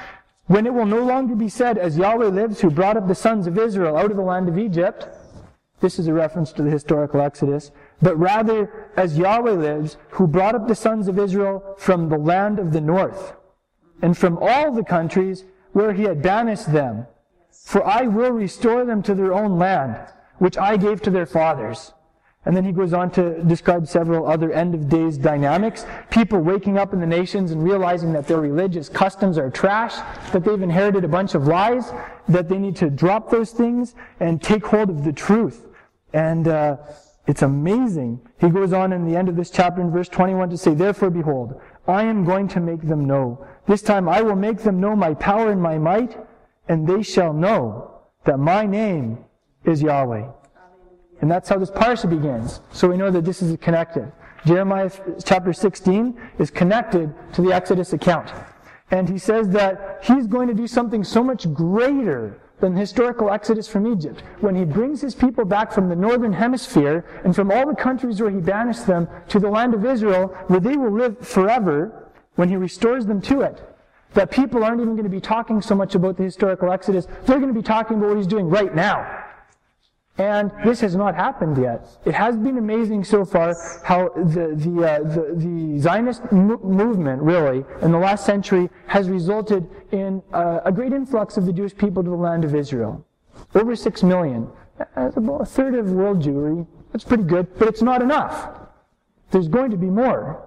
When 0.46 0.66
it 0.66 0.74
will 0.74 0.86
no 0.86 1.02
longer 1.02 1.34
be 1.34 1.48
said, 1.48 1.76
as 1.76 1.98
Yahweh 1.98 2.26
lives, 2.26 2.60
who 2.60 2.70
brought 2.70 2.96
up 2.96 3.08
the 3.08 3.14
sons 3.14 3.46
of 3.46 3.58
Israel 3.58 3.96
out 3.96 4.10
of 4.10 4.16
the 4.16 4.22
land 4.22 4.48
of 4.48 4.58
Egypt, 4.58 5.08
this 5.80 5.98
is 5.98 6.06
a 6.06 6.14
reference 6.14 6.52
to 6.52 6.62
the 6.62 6.70
historical 6.70 7.20
Exodus, 7.20 7.72
but 8.00 8.16
rather, 8.16 8.90
as 8.96 9.18
Yahweh 9.18 9.50
lives, 9.50 9.96
who 10.10 10.26
brought 10.26 10.54
up 10.54 10.68
the 10.68 10.74
sons 10.74 11.08
of 11.08 11.18
Israel 11.18 11.74
from 11.78 12.08
the 12.08 12.18
land 12.18 12.58
of 12.58 12.72
the 12.72 12.80
north, 12.80 13.34
and 14.00 14.16
from 14.16 14.38
all 14.40 14.72
the 14.72 14.84
countries 14.84 15.44
where 15.72 15.92
he 15.92 16.04
had 16.04 16.22
banished 16.22 16.72
them, 16.72 17.06
for 17.50 17.84
I 17.84 18.02
will 18.02 18.30
restore 18.30 18.84
them 18.84 19.02
to 19.02 19.14
their 19.14 19.32
own 19.32 19.58
land, 19.58 19.96
which 20.38 20.56
I 20.56 20.76
gave 20.76 21.02
to 21.02 21.10
their 21.10 21.26
fathers. 21.26 21.92
And 22.46 22.56
then 22.56 22.64
he 22.64 22.72
goes 22.72 22.92
on 22.92 23.10
to 23.12 23.42
describe 23.44 23.88
several 23.88 24.26
other 24.26 24.52
end 24.52 24.74
of 24.74 24.88
days 24.88 25.18
dynamics. 25.18 25.84
People 26.10 26.38
waking 26.40 26.78
up 26.78 26.92
in 26.92 27.00
the 27.00 27.06
nations 27.06 27.50
and 27.50 27.62
realizing 27.62 28.12
that 28.12 28.28
their 28.28 28.40
religious 28.40 28.88
customs 28.88 29.36
are 29.36 29.50
trash, 29.50 29.96
that 30.32 30.44
they've 30.44 30.62
inherited 30.62 31.04
a 31.04 31.08
bunch 31.08 31.34
of 31.34 31.48
lies, 31.48 31.92
that 32.28 32.48
they 32.48 32.56
need 32.56 32.76
to 32.76 32.88
drop 32.88 33.30
those 33.30 33.50
things 33.50 33.96
and 34.20 34.40
take 34.40 34.64
hold 34.64 34.88
of 34.88 35.04
the 35.04 35.12
truth. 35.12 35.66
And 36.12 36.46
uh, 36.46 36.76
it's 37.26 37.42
amazing. 37.42 38.20
He 38.40 38.48
goes 38.48 38.72
on 38.72 38.92
in 38.92 39.04
the 39.04 39.16
end 39.16 39.28
of 39.28 39.34
this 39.34 39.50
chapter 39.50 39.82
in 39.82 39.90
verse 39.90 40.08
21 40.08 40.48
to 40.50 40.56
say, 40.56 40.72
Therefore, 40.72 41.10
behold, 41.10 41.60
I 41.88 42.04
am 42.04 42.24
going 42.24 42.46
to 42.48 42.60
make 42.60 42.82
them 42.82 43.04
know. 43.04 43.44
This 43.66 43.82
time 43.82 44.08
I 44.08 44.22
will 44.22 44.36
make 44.36 44.58
them 44.58 44.80
know 44.80 44.94
my 44.94 45.14
power 45.14 45.50
and 45.50 45.60
my 45.60 45.78
might 45.78 46.16
and 46.68 46.86
they 46.86 47.02
shall 47.02 47.32
know 47.32 48.02
that 48.24 48.38
my 48.38 48.66
name 48.66 49.24
is 49.64 49.82
Yahweh. 49.82 50.28
And 51.20 51.30
that's 51.30 51.48
how 51.48 51.58
this 51.58 51.70
parsha 51.70 52.08
begins. 52.08 52.60
So 52.72 52.88
we 52.88 52.96
know 52.96 53.10
that 53.10 53.24
this 53.24 53.42
is 53.42 53.56
connected. 53.58 54.10
Jeremiah 54.44 54.90
chapter 55.24 55.52
16 55.52 56.20
is 56.38 56.50
connected 56.50 57.12
to 57.32 57.42
the 57.42 57.52
Exodus 57.52 57.92
account. 57.92 58.32
And 58.90 59.08
he 59.08 59.18
says 59.18 59.48
that 59.50 60.00
he's 60.02 60.26
going 60.26 60.48
to 60.48 60.54
do 60.54 60.66
something 60.66 61.02
so 61.02 61.22
much 61.22 61.52
greater 61.52 62.40
than 62.60 62.74
the 62.74 62.80
historical 62.80 63.30
exodus 63.30 63.68
from 63.68 63.86
Egypt. 63.86 64.22
When 64.40 64.54
he 64.54 64.64
brings 64.64 65.00
his 65.00 65.14
people 65.14 65.44
back 65.44 65.72
from 65.72 65.88
the 65.88 65.96
northern 65.96 66.32
hemisphere 66.32 67.04
and 67.24 67.34
from 67.34 67.50
all 67.50 67.66
the 67.66 67.74
countries 67.74 68.20
where 68.20 68.30
he 68.30 68.40
banished 68.40 68.86
them 68.86 69.08
to 69.28 69.38
the 69.38 69.48
land 69.48 69.74
of 69.74 69.84
Israel, 69.84 70.28
where 70.46 70.60
they 70.60 70.76
will 70.76 70.92
live 70.92 71.18
forever, 71.18 72.10
when 72.36 72.48
he 72.48 72.56
restores 72.56 73.04
them 73.06 73.20
to 73.22 73.42
it, 73.42 73.62
that 74.14 74.30
people 74.30 74.64
aren't 74.64 74.80
even 74.80 74.94
going 74.94 75.04
to 75.04 75.10
be 75.10 75.20
talking 75.20 75.60
so 75.60 75.74
much 75.74 75.94
about 75.94 76.16
the 76.16 76.22
historical 76.22 76.72
Exodus. 76.72 77.06
They're 77.24 77.40
going 77.40 77.52
to 77.52 77.60
be 77.60 77.66
talking 77.66 77.98
about 77.98 78.08
what 78.08 78.16
he's 78.16 78.26
doing 78.26 78.48
right 78.48 78.74
now. 78.74 79.24
And 80.18 80.50
this 80.64 80.80
has 80.80 80.96
not 80.96 81.14
happened 81.14 81.58
yet. 81.58 81.86
It 82.06 82.14
has 82.14 82.36
been 82.36 82.56
amazing 82.56 83.04
so 83.04 83.24
far 83.24 83.54
how 83.84 84.08
the, 84.16 84.54
the, 84.56 84.84
uh, 84.84 84.98
the, 85.02 85.34
the, 85.36 85.78
Zionist 85.78 86.32
mo- 86.32 86.60
movement, 86.62 87.20
really, 87.20 87.64
in 87.82 87.92
the 87.92 87.98
last 87.98 88.24
century, 88.24 88.70
has 88.86 89.10
resulted 89.10 89.68
in 89.92 90.22
uh, 90.32 90.60
a 90.64 90.72
great 90.72 90.94
influx 90.94 91.36
of 91.36 91.44
the 91.44 91.52
Jewish 91.52 91.76
people 91.76 92.02
to 92.02 92.08
the 92.08 92.16
land 92.16 92.44
of 92.44 92.54
Israel. 92.54 93.04
Over 93.54 93.76
six 93.76 94.02
million. 94.02 94.48
That's 94.94 95.16
about 95.18 95.42
a 95.42 95.46
third 95.46 95.74
of 95.74 95.92
world 95.92 96.22
Jewry. 96.22 96.66
That's 96.92 97.04
pretty 97.04 97.24
good, 97.24 97.46
but 97.58 97.68
it's 97.68 97.82
not 97.82 98.00
enough. 98.00 98.58
There's 99.30 99.48
going 99.48 99.70
to 99.70 99.76
be 99.76 99.86
more 99.86 100.46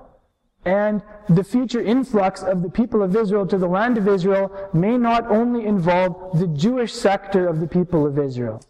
and 0.65 1.01
the 1.29 1.43
future 1.43 1.82
influx 1.82 2.43
of 2.43 2.62
the 2.62 2.69
people 2.69 3.01
of 3.01 3.15
Israel 3.15 3.45
to 3.47 3.58
the 3.58 3.67
land 3.67 3.97
of 3.97 4.08
Israel 4.08 4.69
may 4.73 4.97
not 4.97 5.25
only 5.32 5.65
involve 5.65 6.38
the 6.38 6.47
Jewish 6.47 6.93
sector 6.93 7.47
of 7.47 7.60
the 7.60 7.67
people 7.67 8.05
of 8.05 8.19
Israel. 8.19 8.62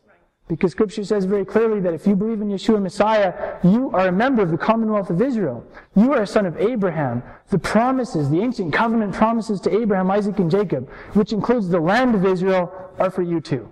Because 0.49 0.71
scripture 0.71 1.03
says 1.05 1.25
very 1.25 1.45
clearly 1.45 1.79
that 1.81 1.93
if 1.93 2.07
you 2.07 2.15
believe 2.15 2.41
in 2.41 2.49
Yeshua 2.49 2.81
Messiah, 2.81 3.59
you 3.63 3.91
are 3.91 4.07
a 4.07 4.11
member 4.11 4.41
of 4.41 4.49
the 4.49 4.57
commonwealth 4.57 5.11
of 5.11 5.21
Israel. 5.21 5.63
You 5.95 6.11
are 6.13 6.23
a 6.23 6.27
son 6.27 6.47
of 6.47 6.57
Abraham. 6.57 7.21
The 7.49 7.59
promises, 7.59 8.31
the 8.31 8.41
ancient 8.41 8.73
covenant 8.73 9.13
promises 9.13 9.61
to 9.61 9.79
Abraham, 9.79 10.09
Isaac, 10.09 10.39
and 10.39 10.49
Jacob, 10.49 10.89
which 11.13 11.33
includes 11.33 11.69
the 11.69 11.79
land 11.79 12.15
of 12.15 12.25
Israel, 12.25 12.73
are 12.97 13.11
for 13.11 13.21
you 13.21 13.39
too. 13.39 13.71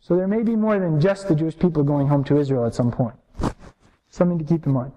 So 0.00 0.16
there 0.16 0.26
may 0.26 0.42
be 0.42 0.56
more 0.56 0.80
than 0.80 1.00
just 1.00 1.28
the 1.28 1.36
Jewish 1.36 1.56
people 1.56 1.84
going 1.84 2.08
home 2.08 2.24
to 2.24 2.36
Israel 2.36 2.66
at 2.66 2.74
some 2.74 2.90
point. 2.90 3.14
Something 4.10 4.40
to 4.40 4.44
keep 4.44 4.66
in 4.66 4.72
mind. 4.72 4.92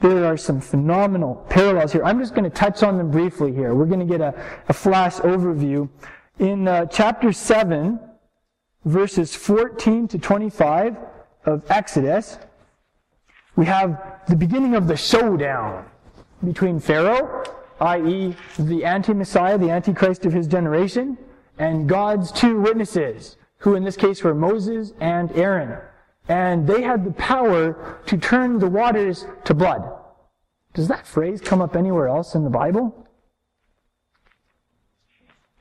There 0.00 0.24
are 0.24 0.38
some 0.38 0.60
phenomenal 0.60 1.46
parallels 1.50 1.92
here. 1.92 2.02
I'm 2.02 2.18
just 2.18 2.34
going 2.34 2.44
to 2.44 2.50
touch 2.50 2.82
on 2.82 2.96
them 2.96 3.10
briefly 3.10 3.52
here. 3.52 3.74
We're 3.74 3.86
going 3.86 4.00
to 4.00 4.06
get 4.06 4.20
a, 4.20 4.34
a 4.68 4.72
flash 4.72 5.14
overview. 5.16 5.88
In 6.38 6.68
uh, 6.68 6.86
chapter 6.86 7.32
7, 7.32 7.98
verses 8.84 9.34
14 9.34 10.08
to 10.08 10.18
25 10.18 10.96
of 11.44 11.70
Exodus, 11.70 12.38
we 13.56 13.66
have 13.66 14.20
the 14.28 14.36
beginning 14.36 14.74
of 14.74 14.86
the 14.86 14.96
showdown 14.96 15.86
between 16.44 16.78
Pharaoh, 16.78 17.44
i.e., 17.80 18.34
the 18.58 18.84
anti 18.84 19.14
Messiah, 19.14 19.56
the 19.56 19.70
Antichrist 19.70 20.26
of 20.26 20.32
his 20.32 20.46
generation, 20.46 21.16
and 21.58 21.88
God's 21.88 22.30
two 22.32 22.60
witnesses, 22.60 23.36
who 23.58 23.74
in 23.74 23.84
this 23.84 23.96
case 23.96 24.22
were 24.22 24.34
Moses 24.34 24.92
and 25.00 25.32
Aaron 25.32 25.78
and 26.28 26.66
they 26.66 26.82
had 26.82 27.04
the 27.04 27.12
power 27.12 28.00
to 28.06 28.16
turn 28.16 28.58
the 28.58 28.68
waters 28.68 29.26
to 29.44 29.54
blood. 29.54 29.82
Does 30.74 30.88
that 30.88 31.06
phrase 31.06 31.40
come 31.40 31.60
up 31.60 31.76
anywhere 31.76 32.08
else 32.08 32.34
in 32.34 32.44
the 32.44 32.50
Bible? 32.50 33.05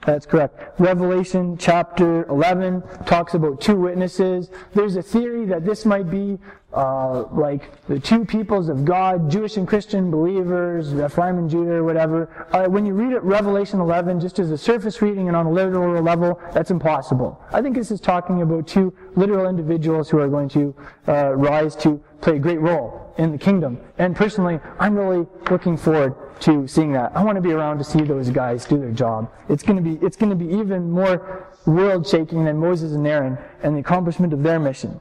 That's 0.05 0.25
correct. 0.25 0.79
Revelation 0.79 1.57
chapter 1.57 2.25
11 2.27 2.83
talks 3.05 3.33
about 3.33 3.59
two 3.59 3.75
witnesses. 3.75 4.51
There's 4.73 4.95
a 4.95 5.01
theory 5.01 5.45
that 5.45 5.65
this 5.65 5.85
might 5.85 6.09
be 6.11 6.37
uh, 6.75 7.23
like 7.31 7.71
the 7.87 7.99
two 7.99 8.25
peoples 8.25 8.67
of 8.67 8.83
God, 8.83 9.31
Jewish 9.31 9.55
and 9.57 9.67
Christian 9.67 10.11
believers, 10.11 10.93
Ephraim 10.93 11.37
and 11.37 11.49
Judah, 11.49 11.75
or 11.75 11.83
whatever. 11.83 12.47
Uh, 12.51 12.65
when 12.65 12.85
you 12.85 12.93
read 12.93 13.13
it, 13.13 13.23
Revelation 13.23 13.79
11, 13.79 14.19
just 14.19 14.39
as 14.39 14.51
a 14.51 14.57
surface 14.57 15.01
reading 15.01 15.27
and 15.29 15.37
on 15.37 15.45
a 15.45 15.51
literal 15.51 16.01
level, 16.01 16.39
that's 16.53 16.71
impossible. 16.71 17.41
I 17.51 17.61
think 17.61 17.75
this 17.75 17.91
is 17.91 18.01
talking 18.01 18.41
about 18.41 18.67
two 18.67 18.93
literal 19.15 19.47
individuals 19.47 20.09
who 20.09 20.19
are 20.19 20.27
going 20.27 20.49
to 20.49 20.75
uh, 21.07 21.33
rise 21.35 21.75
to 21.77 22.03
play 22.19 22.35
a 22.35 22.39
great 22.39 22.59
role 22.59 23.13
in 23.17 23.31
the 23.31 23.37
kingdom. 23.37 23.79
And 23.97 24.15
personally, 24.15 24.59
I'm 24.79 24.95
really 24.95 25.25
looking 25.49 25.77
forward 25.77 26.15
to 26.41 26.67
seeing 26.67 26.91
that. 26.91 27.15
I 27.15 27.23
want 27.23 27.37
to 27.37 27.41
be 27.41 27.53
around 27.53 27.77
to 27.77 27.85
see 27.85 28.01
those 28.01 28.29
guys 28.29 28.65
do 28.65 28.77
their 28.77 28.91
job. 28.91 29.31
It's 29.47 29.63
going 29.63 29.77
to 29.77 29.81
be, 29.81 30.05
it's 30.05 30.17
going 30.17 30.29
to 30.29 30.35
be 30.35 30.53
even 30.53 30.91
more 30.91 31.47
world 31.65 32.05
shaking 32.05 32.43
than 32.43 32.57
Moses 32.57 32.91
and 32.91 33.07
Aaron 33.07 33.37
and 33.63 33.75
the 33.75 33.79
accomplishment 33.79 34.33
of 34.33 34.43
their 34.43 34.59
mission. 34.59 34.99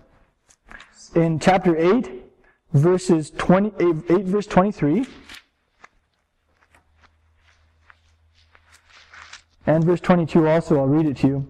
In 1.15 1.39
chapter 1.39 1.77
8, 1.77 2.11
verses 2.73 3.31
20, 3.31 3.73
8, 3.79 4.19
8 4.19 4.25
verse 4.25 4.47
23, 4.47 5.07
and 9.67 9.85
verse 9.85 10.01
22 10.01 10.49
also, 10.49 10.79
I'll 10.79 10.87
read 10.87 11.07
it 11.07 11.17
to 11.19 11.27
you. 11.29 11.47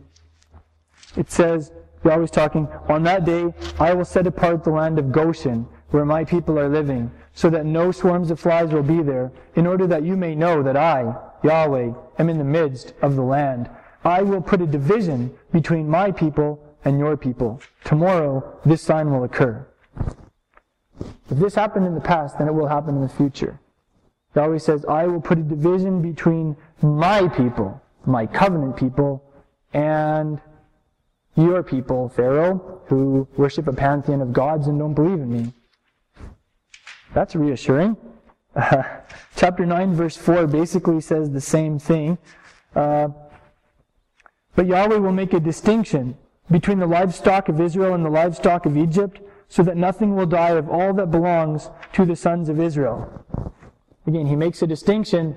It 1.16 1.30
says, 1.30 1.72
Yahweh's 2.04 2.30
talking, 2.30 2.68
On 2.88 3.02
that 3.04 3.24
day 3.24 3.54
I 3.78 3.94
will 3.94 4.04
set 4.04 4.26
apart 4.26 4.64
the 4.64 4.70
land 4.70 4.98
of 4.98 5.10
Goshen 5.10 5.66
where 5.88 6.04
my 6.04 6.24
people 6.24 6.58
are 6.58 6.68
living, 6.68 7.10
so 7.32 7.48
that 7.48 7.64
no 7.64 7.90
swarms 7.90 8.30
of 8.30 8.40
flies 8.40 8.70
will 8.70 8.82
be 8.82 9.00
there, 9.00 9.32
in 9.54 9.66
order 9.66 9.86
that 9.86 10.02
you 10.02 10.16
may 10.16 10.34
know 10.34 10.62
that 10.62 10.76
I, 10.76 11.14
Yahweh, 11.42 11.92
am 12.18 12.28
in 12.28 12.36
the 12.36 12.44
midst 12.44 12.92
of 13.00 13.16
the 13.16 13.22
land. 13.22 13.70
I 14.04 14.20
will 14.20 14.42
put 14.42 14.60
a 14.60 14.66
division 14.66 15.32
between 15.52 15.88
my 15.88 16.10
people 16.10 16.60
and 16.84 16.98
your 16.98 17.16
people. 17.16 17.60
Tomorrow, 17.84 18.58
this 18.64 18.82
sign 18.82 19.10
will 19.10 19.24
occur. 19.24 19.66
If 21.30 21.38
this 21.38 21.54
happened 21.54 21.86
in 21.86 21.94
the 21.94 22.00
past, 22.00 22.38
then 22.38 22.48
it 22.48 22.52
will 22.54 22.68
happen 22.68 22.96
in 22.96 23.02
the 23.02 23.08
future. 23.08 23.58
Yahweh 24.36 24.58
says, 24.58 24.84
I 24.84 25.06
will 25.06 25.20
put 25.20 25.38
a 25.38 25.42
division 25.42 26.02
between 26.02 26.56
my 26.82 27.28
people, 27.28 27.80
my 28.04 28.26
covenant 28.26 28.76
people, 28.76 29.22
and 29.72 30.40
your 31.36 31.62
people, 31.62 32.08
Pharaoh, 32.08 32.82
who 32.86 33.26
worship 33.36 33.66
a 33.66 33.72
pantheon 33.72 34.20
of 34.20 34.32
gods 34.32 34.66
and 34.66 34.78
don't 34.78 34.94
believe 34.94 35.20
in 35.20 35.32
me. 35.32 35.52
That's 37.12 37.34
reassuring. 37.34 37.96
Uh, 38.54 38.82
chapter 39.36 39.64
9, 39.64 39.94
verse 39.94 40.16
4 40.16 40.46
basically 40.46 41.00
says 41.00 41.30
the 41.30 41.40
same 41.40 41.78
thing. 41.78 42.18
Uh, 42.74 43.08
but 44.56 44.66
Yahweh 44.66 44.96
will 44.96 45.12
make 45.12 45.32
a 45.32 45.40
distinction 45.40 46.16
between 46.50 46.78
the 46.78 46.86
livestock 46.86 47.48
of 47.48 47.60
Israel 47.60 47.94
and 47.94 48.04
the 48.04 48.10
livestock 48.10 48.66
of 48.66 48.76
Egypt, 48.76 49.20
so 49.48 49.62
that 49.62 49.76
nothing 49.76 50.14
will 50.16 50.26
die 50.26 50.50
of 50.50 50.68
all 50.68 50.92
that 50.94 51.10
belongs 51.10 51.70
to 51.92 52.04
the 52.04 52.16
sons 52.16 52.48
of 52.48 52.60
Israel. 52.60 53.24
Again, 54.06 54.26
he 54.26 54.36
makes 54.36 54.62
a 54.62 54.66
distinction 54.66 55.36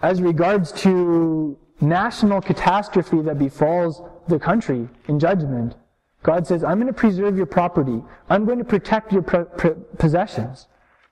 as 0.00 0.22
regards 0.22 0.72
to 0.72 1.58
national 1.80 2.40
catastrophe 2.40 3.20
that 3.22 3.38
befalls 3.38 4.02
the 4.28 4.38
country 4.38 4.88
in 5.06 5.18
judgment. 5.18 5.74
God 6.22 6.46
says, 6.46 6.64
I'm 6.64 6.78
going 6.78 6.92
to 6.92 6.92
preserve 6.92 7.36
your 7.36 7.46
property. 7.46 8.02
I'm 8.28 8.44
going 8.44 8.58
to 8.58 8.64
protect 8.64 9.12
your 9.12 9.22
possessions. 9.22 10.66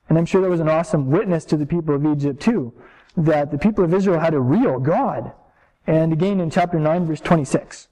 And 0.08 0.18
I'm 0.18 0.26
sure 0.26 0.40
that 0.42 0.50
was 0.50 0.60
an 0.60 0.68
awesome 0.68 1.10
witness 1.10 1.44
to 1.46 1.56
the 1.56 1.66
people 1.66 1.94
of 1.94 2.06
Egypt 2.06 2.40
too, 2.40 2.72
that 3.16 3.50
the 3.50 3.58
people 3.58 3.84
of 3.84 3.92
Israel 3.94 4.20
had 4.20 4.34
a 4.34 4.40
real 4.40 4.78
God. 4.78 5.32
And 5.86 6.12
again 6.12 6.40
in 6.40 6.50
chapter 6.50 6.78
9 6.78 7.06
verse 7.06 7.20
26, 7.20 7.88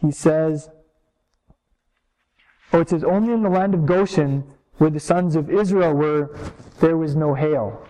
he 0.00 0.10
says, 0.10 0.70
Oh, 2.72 2.80
it 2.80 2.90
says, 2.90 3.02
only 3.02 3.32
in 3.32 3.42
the 3.42 3.48
land 3.48 3.74
of 3.74 3.86
Goshen, 3.86 4.44
where 4.76 4.90
the 4.90 5.00
sons 5.00 5.36
of 5.36 5.50
Israel 5.50 5.94
were, 5.94 6.36
there 6.80 6.96
was 6.96 7.16
no 7.16 7.34
hail. 7.34 7.86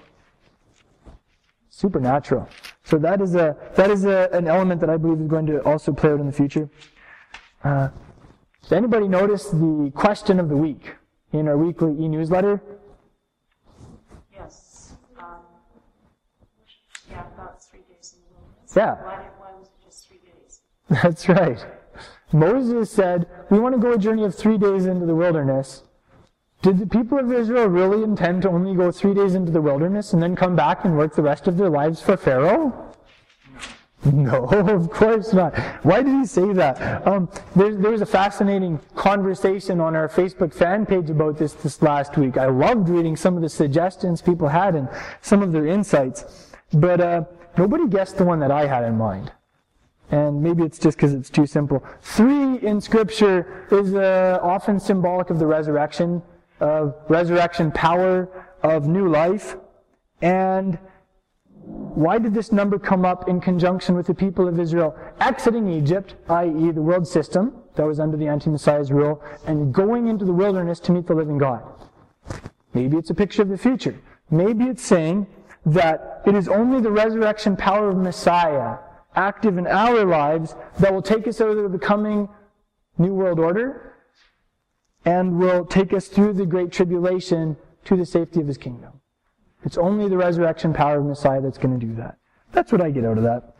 Supernatural. 1.69 2.49
So 2.85 2.99
that 2.99 3.21
is 3.21 3.35
a 3.35 3.57
that 3.77 3.91
is 3.91 4.05
a, 4.05 4.29
an 4.33 4.49
element 4.49 4.81
that 4.81 4.91
I 4.91 4.97
believe 4.97 5.21
is 5.21 5.29
going 5.29 5.47
to 5.47 5.63
also 5.63 5.93
play 5.93 6.11
out 6.11 6.21
in 6.21 6.27
the 6.27 6.33
future. 6.33 6.69
Uh, 7.63 7.89
does 8.63 8.73
anybody 8.73 9.07
notice 9.09 9.47
the 9.47 9.93
question 9.95 10.41
of 10.41 10.49
the 10.49 10.57
week 10.57 10.95
in 11.33 11.49
our 11.49 11.57
weekly 11.57 11.93
e-newsletter? 11.93 12.61
Yes. 14.33 14.95
Um, 15.19 15.25
yeah, 17.11 17.27
about 17.35 17.63
three 17.63 17.81
days 17.91 18.15
in 18.15 18.21
the 18.23 18.41
wilderness. 18.41 18.73
Yeah. 18.77 18.95
Why, 18.95 19.27
why 19.39 19.59
was 19.59 19.69
it 19.69 19.85
just 19.85 20.09
three 20.09 20.19
days? 20.19 20.61
That's 21.03 21.29
right. 21.29 21.78
Moses 22.33 22.91
said, 22.91 23.27
We 23.51 23.59
want 23.59 23.75
to 23.75 23.81
go 23.81 23.93
a 23.93 23.99
journey 23.99 24.25
of 24.25 24.35
three 24.35 24.59
days 24.59 24.87
into 24.87 25.07
the 25.07 25.15
wilderness. 25.15 25.83
Did 26.61 26.79
the 26.79 26.87
people 26.87 27.19
of 27.19 27.33
Israel 27.33 27.67
really 27.67 28.03
intend 28.03 28.43
to 28.43 28.51
only 28.51 28.75
go 28.75 28.91
three 28.91 29.15
days 29.15 29.35
into 29.35 29.53
the 29.53 29.61
wilderness 29.61 30.13
and 30.13 30.23
then 30.23 30.35
come 30.35 30.57
back 30.57 30.85
and 30.85 30.99
work 30.99 31.15
the 31.15 31.23
rest 31.23 31.47
of 31.47 31.57
their 31.57 31.71
lives 31.71 32.03
for 32.03 32.17
Pharaoh? 32.17 32.89
No, 34.05 34.45
of 34.51 34.91
course 34.91 35.33
not. 35.33 35.57
Why 35.85 36.03
did 36.03 36.13
he 36.13 36.27
say 36.27 36.53
that? 36.53 37.07
Um, 37.07 37.29
there, 37.57 37.75
there 37.75 37.91
was 37.91 38.01
a 38.01 38.07
fascinating 38.07 38.81
conversation 38.95 39.81
on 39.81 39.97
our 39.97 40.09
Facebook 40.09 40.53
fan 40.53 40.87
page 40.87 41.11
about 41.11 41.39
this 41.39 41.53
this 41.53 41.81
last 41.81 42.17
week. 42.17 42.37
I 42.37 42.47
loved 42.47 42.89
reading 42.89 43.17
some 43.17 43.37
of 43.37 43.43
the 43.43 43.49
suggestions 43.49 44.21
people 44.21 44.49
had 44.49 44.75
and 44.75 44.89
some 45.21 45.43
of 45.43 45.53
their 45.53 45.67
insights, 45.67 46.51
but 46.73 47.01
uh, 47.01 47.25
nobody 47.57 47.89
guessed 47.89 48.19
the 48.19 48.25
one 48.25 48.41
that 48.41 48.51
I 48.51 48.67
had 48.67 48.85
in 48.85 48.97
mind. 48.97 49.33
And 50.11 50.43
maybe 50.43 50.63
it's 50.63 50.79
just 50.79 50.97
because 50.97 51.13
it's 51.13 51.29
too 51.29 51.47
simple. 51.47 51.85
Three 52.01 52.59
in 52.59 52.81
Scripture 52.81 53.67
is 53.71 53.95
uh, 53.95 54.39
often 54.43 54.81
symbolic 54.81 55.31
of 55.31 55.39
the 55.39 55.47
resurrection, 55.47 56.23
of 56.61 56.95
resurrection 57.09 57.71
power, 57.71 58.29
of 58.63 58.89
new 58.89 59.09
life. 59.09 59.57
And 60.23 60.79
why 61.63 62.19
did 62.19 62.33
this 62.33 62.53
number 62.53 62.79
come 62.79 63.05
up 63.05 63.29
in 63.29 63.41
conjunction 63.41 63.95
with 63.95 64.07
the 64.07 64.15
people 64.15 64.49
of 64.49 64.59
Israel 64.59 64.97
exiting 65.21 65.69
Egypt, 65.69 66.15
i.e., 66.31 66.71
the 66.71 66.83
world 66.83 67.07
system 67.07 67.55
that 67.75 67.85
was 67.85 68.01
under 68.01 68.17
the 68.17 68.27
anti 68.27 68.49
Messiah's 68.49 68.91
rule, 68.91 69.23
and 69.47 69.75
going 69.75 70.09
into 70.09 70.25
the 70.25 70.33
wilderness 70.33 70.81
to 70.81 70.93
meet 70.93 71.07
the 71.07 71.15
living 71.15 71.37
God? 71.37 71.63
Maybe 72.73 72.97
it's 72.97 73.11
a 73.11 73.15
picture 73.15 73.43
of 73.43 73.49
the 73.49 73.59
future. 73.59 73.99
Maybe 74.31 74.65
it's 74.65 74.83
saying 74.83 75.27
that 75.67 76.23
it 76.27 76.35
is 76.35 76.49
only 76.49 76.81
the 76.81 76.91
resurrection 76.91 77.57
power 77.57 77.91
of 77.91 77.97
Messiah 77.97 78.79
active 79.15 79.59
in 79.59 79.67
our 79.67 80.05
lives 80.05 80.55
that 80.79 80.93
will 80.93 81.03
take 81.03 81.27
us 81.27 81.41
over 81.41 81.69
the 81.69 81.79
coming 81.79 82.29
new 82.99 83.13
world 83.13 83.39
order 83.39 83.95
and 85.05 85.39
will 85.39 85.65
take 85.65 85.93
us 85.93 86.09
through 86.09 86.33
the 86.33 86.47
great 86.47 86.71
tribulation 86.73 87.57
to 87.85 87.97
the 87.97 88.07
safety 88.07 88.41
of 88.41 88.47
his 88.47 88.59
kingdom. 88.59 89.01
It's 89.65 89.79
only 89.79 90.09
the 90.09 90.17
resurrection 90.17 90.73
power 90.73 90.99
of 90.99 91.07
Messiah 91.07 91.41
that's 91.41 91.59
going 91.59 91.79
to 91.79 91.87
do 91.87 91.95
that. 91.97 92.17
That's 92.53 92.73
what 92.73 92.81
I 92.81 92.91
get 92.91 93.05
out 93.05 93.19
of 93.19 93.25
that. 93.25 93.55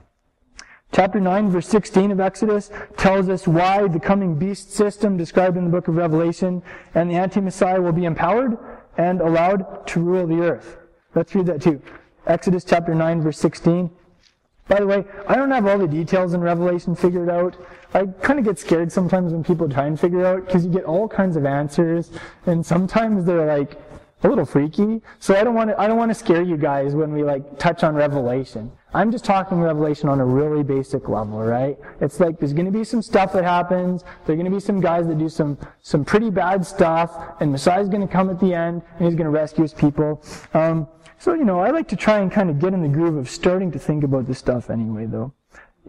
Chapter 0.93 1.21
9, 1.21 1.51
verse 1.51 1.69
16 1.69 2.13
of 2.13 2.21
Exodus 2.21 2.71
tells 2.97 3.29
us 3.29 3.47
why 3.47 3.87
the 3.89 4.01
coming 4.01 4.37
beast 4.37 4.73
system 4.73 5.17
described 5.17 5.57
in 5.57 5.65
the 5.65 5.71
book 5.71 5.89
of 5.89 5.97
Revelation 5.97 6.63
and 6.95 7.11
the 7.11 7.15
anti-Messiah 7.15 7.81
will 7.81 7.93
be 7.93 8.07
empowered 8.07 8.57
and 8.97 9.21
allowed 9.21 9.87
to 9.89 10.01
rule 10.01 10.27
the 10.27 10.41
earth. 10.41 10.79
Let's 11.15 11.35
read 11.35 11.47
that 11.47 11.61
too. 11.61 11.83
Exodus 12.27 12.65
chapter 12.65 12.95
9, 12.95 13.21
verse 13.21 13.39
16. 13.39 13.91
By 14.69 14.81
the 14.81 14.87
way, 14.87 15.05
I 15.27 15.35
don't 15.35 15.51
have 15.51 15.67
all 15.67 15.79
the 15.79 15.89
details 15.89 16.35
in 16.35 16.41
Revelation 16.41 16.95
figured 16.95 17.31
out. 17.31 17.57
I 17.95 18.05
kind 18.23 18.39
of 18.39 18.45
get 18.45 18.59
scared 18.59 18.93
sometimes 18.93 19.33
when 19.33 19.43
people 19.43 19.69
try 19.69 19.87
and 19.87 19.99
figure 19.99 20.25
out 20.27 20.47
because 20.47 20.65
you 20.65 20.71
get 20.71 20.85
all 20.85 21.09
kinds 21.09 21.37
of 21.37 21.47
answers, 21.47 22.11
and 22.45 22.65
sometimes 22.65 23.25
they're 23.25 23.47
like 23.47 23.79
a 24.23 24.29
little 24.29 24.45
freaky. 24.45 25.01
So 25.21 25.35
I 25.35 25.43
don't 25.43 25.55
want 25.55 25.71
to 25.71 25.81
I 25.81 25.87
don't 25.87 25.97
want 25.97 26.11
to 26.11 26.15
scare 26.15 26.43
you 26.43 26.57
guys 26.57 26.95
when 26.95 27.13
we 27.13 27.25
like 27.25 27.59
touch 27.59 27.83
on 27.83 27.95
Revelation. 27.95 28.71
I'm 28.95 29.13
just 29.13 29.25
talking 29.25 29.61
Revelation 29.61 30.09
on 30.09 30.21
a 30.21 30.25
really 30.25 30.63
basic 30.63 31.09
level, 31.09 31.41
right? 31.41 31.79
It's 32.01 32.21
like 32.21 32.39
there's 32.39 32.55
going 32.55 32.67
to 32.67 32.73
be 32.73 32.85
some 32.85 33.03
stuff 33.03 33.33
that 33.35 33.45
happens. 33.45 34.03
There're 34.25 34.37
going 34.37 34.47
to 34.47 34.51
be 34.51 34.61
some 34.61 34.81
guys 34.81 35.07
that 35.09 35.19
do 35.19 35.29
some 35.29 35.59
some 35.81 36.05
pretty 36.05 36.31
bad 36.31 36.67
stuff, 36.67 37.41
and 37.41 37.53
Messiah's 37.53 37.89
going 37.89 38.07
to 38.07 38.13
come 38.13 38.29
at 38.29 38.41
the 38.41 38.53
end, 38.53 38.83
and 38.99 39.07
he's 39.07 39.15
going 39.15 39.27
to 39.27 39.31
rescue 39.31 39.63
his 39.63 39.75
people. 39.75 40.23
Um, 40.53 40.89
so, 41.19 41.35
you 41.35 41.45
know, 41.45 41.61
I 41.61 41.71
like 41.71 41.89
to 41.89 41.97
try 41.97 42.19
and 42.19 42.31
kind 42.31 42.49
of 42.49 42.59
get 42.59 42.73
in 42.73 42.83
the 42.83 42.89
groove 42.89 43.17
of 43.17 43.29
starting 43.29 43.73
to 43.73 43.79
think 43.79 44.05
about 44.05 44.27
this 44.27 44.39
stuff 44.39 44.71
anyway, 44.71 45.07
though. 45.07 45.33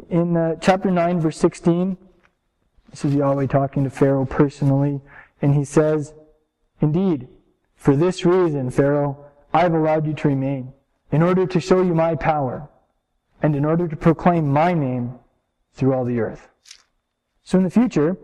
In 0.09 0.35
uh, 0.35 0.55
chapter 0.59 0.89
9, 0.89 1.19
verse 1.19 1.37
16, 1.37 1.97
this 2.89 3.05
is 3.05 3.13
Yahweh 3.13 3.47
talking 3.47 3.83
to 3.83 3.89
Pharaoh 3.89 4.25
personally, 4.25 5.01
and 5.41 5.53
he 5.53 5.63
says, 5.63 6.13
Indeed, 6.81 7.27
for 7.75 7.95
this 7.95 8.25
reason, 8.25 8.71
Pharaoh, 8.71 9.25
I 9.53 9.61
have 9.61 9.73
allowed 9.73 10.07
you 10.07 10.13
to 10.13 10.27
remain, 10.27 10.73
in 11.11 11.21
order 11.21 11.45
to 11.45 11.59
show 11.59 11.81
you 11.81 11.93
my 11.93 12.15
power, 12.15 12.67
and 13.41 13.55
in 13.55 13.65
order 13.65 13.87
to 13.87 13.95
proclaim 13.95 14.47
my 14.47 14.73
name 14.73 15.19
through 15.73 15.93
all 15.93 16.05
the 16.05 16.19
earth. 16.19 16.49
So 17.43 17.57
in 17.57 17.63
the 17.63 17.69
future, 17.69 18.17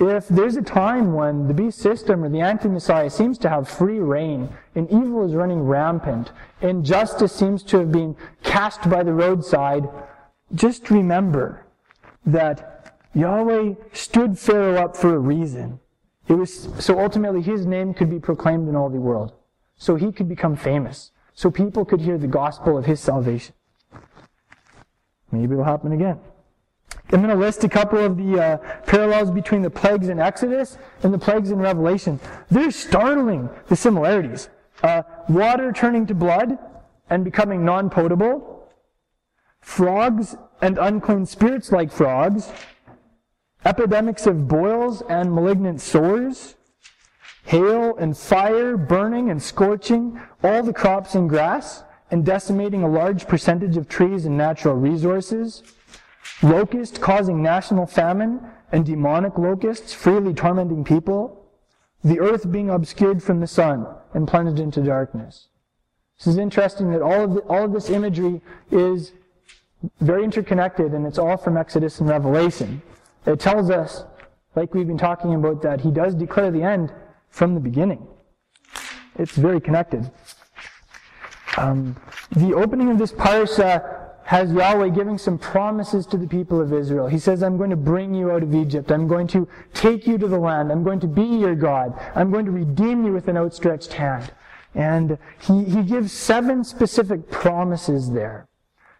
if 0.00 0.28
there's 0.28 0.56
a 0.56 0.62
time 0.62 1.12
when 1.12 1.48
the 1.48 1.54
beast 1.54 1.78
system 1.78 2.24
or 2.24 2.28
the 2.28 2.40
anti-Messiah 2.40 3.10
seems 3.10 3.36
to 3.38 3.48
have 3.48 3.68
free 3.68 3.98
reign, 3.98 4.48
and 4.74 4.88
evil 4.90 5.24
is 5.24 5.34
running 5.34 5.62
rampant, 5.62 6.30
and 6.62 6.84
justice 6.84 7.32
seems 7.32 7.62
to 7.64 7.78
have 7.78 7.90
been 7.90 8.16
cast 8.44 8.88
by 8.88 9.02
the 9.02 9.12
roadside, 9.12 9.88
just 10.54 10.90
remember 10.90 11.66
that 12.24 12.96
Yahweh 13.14 13.74
stood 13.92 14.38
Pharaoh 14.38 14.76
up 14.76 14.96
for 14.96 15.14
a 15.14 15.18
reason. 15.18 15.80
It 16.28 16.34
was 16.34 16.68
so 16.78 17.00
ultimately 17.00 17.42
his 17.42 17.66
name 17.66 17.94
could 17.94 18.10
be 18.10 18.20
proclaimed 18.20 18.68
in 18.68 18.76
all 18.76 18.90
the 18.90 19.00
world. 19.00 19.32
So 19.76 19.96
he 19.96 20.12
could 20.12 20.28
become 20.28 20.56
famous. 20.56 21.10
So 21.34 21.50
people 21.50 21.84
could 21.84 22.00
hear 22.00 22.18
the 22.18 22.26
gospel 22.26 22.76
of 22.76 22.84
his 22.84 23.00
salvation. 23.00 23.54
Maybe 25.30 25.52
it'll 25.52 25.64
happen 25.64 25.92
again. 25.92 26.20
I'm 27.10 27.22
going 27.22 27.34
to 27.34 27.42
list 27.42 27.64
a 27.64 27.68
couple 27.70 27.98
of 27.98 28.18
the 28.18 28.38
uh, 28.38 28.56
parallels 28.84 29.30
between 29.30 29.62
the 29.62 29.70
plagues 29.70 30.10
in 30.10 30.20
Exodus 30.20 30.76
and 31.02 31.12
the 31.12 31.18
plagues 31.18 31.50
in 31.50 31.58
Revelation. 31.58 32.20
They're 32.50 32.70
startling, 32.70 33.48
the 33.68 33.76
similarities. 33.76 34.50
Uh, 34.82 35.02
water 35.28 35.72
turning 35.72 36.06
to 36.06 36.14
blood 36.14 36.58
and 37.08 37.24
becoming 37.24 37.64
non-potable. 37.64 38.68
Frogs 39.62 40.36
and 40.60 40.76
unclean 40.76 41.24
spirits 41.24 41.72
like 41.72 41.90
frogs. 41.90 42.52
Epidemics 43.64 44.26
of 44.26 44.46
boils 44.46 45.02
and 45.08 45.34
malignant 45.34 45.80
sores. 45.80 46.56
Hail 47.44 47.96
and 47.96 48.16
fire 48.18 48.76
burning 48.76 49.30
and 49.30 49.42
scorching 49.42 50.20
all 50.44 50.62
the 50.62 50.74
crops 50.74 51.14
and 51.14 51.30
grass 51.30 51.84
and 52.10 52.24
decimating 52.24 52.82
a 52.82 52.88
large 52.88 53.26
percentage 53.26 53.78
of 53.78 53.88
trees 53.88 54.26
and 54.26 54.36
natural 54.36 54.74
resources 54.74 55.62
locust 56.42 57.00
causing 57.00 57.42
national 57.42 57.86
famine 57.86 58.40
and 58.72 58.84
demonic 58.84 59.38
locusts 59.38 59.92
freely 59.92 60.34
tormenting 60.34 60.84
people, 60.84 61.46
the 62.04 62.20
earth 62.20 62.50
being 62.50 62.70
obscured 62.70 63.22
from 63.22 63.40
the 63.40 63.46
sun, 63.46 63.86
and 64.14 64.28
plunged 64.28 64.60
into 64.60 64.80
darkness. 64.82 65.48
This 66.18 66.28
is 66.28 66.38
interesting 66.38 66.90
that 66.92 67.02
all 67.02 67.24
of, 67.24 67.34
the, 67.34 67.40
all 67.42 67.64
of 67.64 67.72
this 67.72 67.90
imagery 67.90 68.40
is 68.70 69.12
very 70.00 70.24
interconnected 70.24 70.92
and 70.92 71.06
it's 71.06 71.18
all 71.18 71.36
from 71.36 71.56
Exodus 71.56 72.00
and 72.00 72.08
Revelation. 72.08 72.82
It 73.26 73.38
tells 73.38 73.70
us, 73.70 74.04
like 74.56 74.74
we've 74.74 74.86
been 74.86 74.98
talking 74.98 75.34
about, 75.34 75.62
that 75.62 75.80
he 75.80 75.90
does 75.90 76.14
declare 76.14 76.50
the 76.50 76.62
end 76.62 76.92
from 77.30 77.54
the 77.54 77.60
beginning. 77.60 78.06
It's 79.16 79.32
very 79.36 79.60
connected. 79.60 80.10
Um, 81.56 81.96
the 82.32 82.54
opening 82.54 82.90
of 82.90 82.98
this 82.98 83.12
parsha 83.12 84.07
has 84.28 84.52
Yahweh 84.52 84.90
giving 84.90 85.16
some 85.16 85.38
promises 85.38 86.04
to 86.04 86.18
the 86.18 86.26
people 86.26 86.60
of 86.60 86.70
Israel. 86.70 87.08
He 87.08 87.18
says, 87.18 87.42
I'm 87.42 87.56
going 87.56 87.70
to 87.70 87.76
bring 87.76 88.12
you 88.12 88.30
out 88.30 88.42
of 88.42 88.54
Egypt. 88.54 88.92
I'm 88.92 89.08
going 89.08 89.26
to 89.28 89.48
take 89.72 90.06
you 90.06 90.18
to 90.18 90.28
the 90.28 90.38
land. 90.38 90.70
I'm 90.70 90.84
going 90.84 91.00
to 91.00 91.06
be 91.06 91.24
your 91.24 91.54
God. 91.54 91.98
I'm 92.14 92.30
going 92.30 92.44
to 92.44 92.50
redeem 92.50 93.06
you 93.06 93.12
with 93.14 93.28
an 93.28 93.38
outstretched 93.38 93.94
hand. 93.94 94.30
And 94.74 95.16
he, 95.40 95.64
he 95.64 95.82
gives 95.82 96.12
seven 96.12 96.62
specific 96.62 97.30
promises 97.30 98.10
there. 98.10 98.48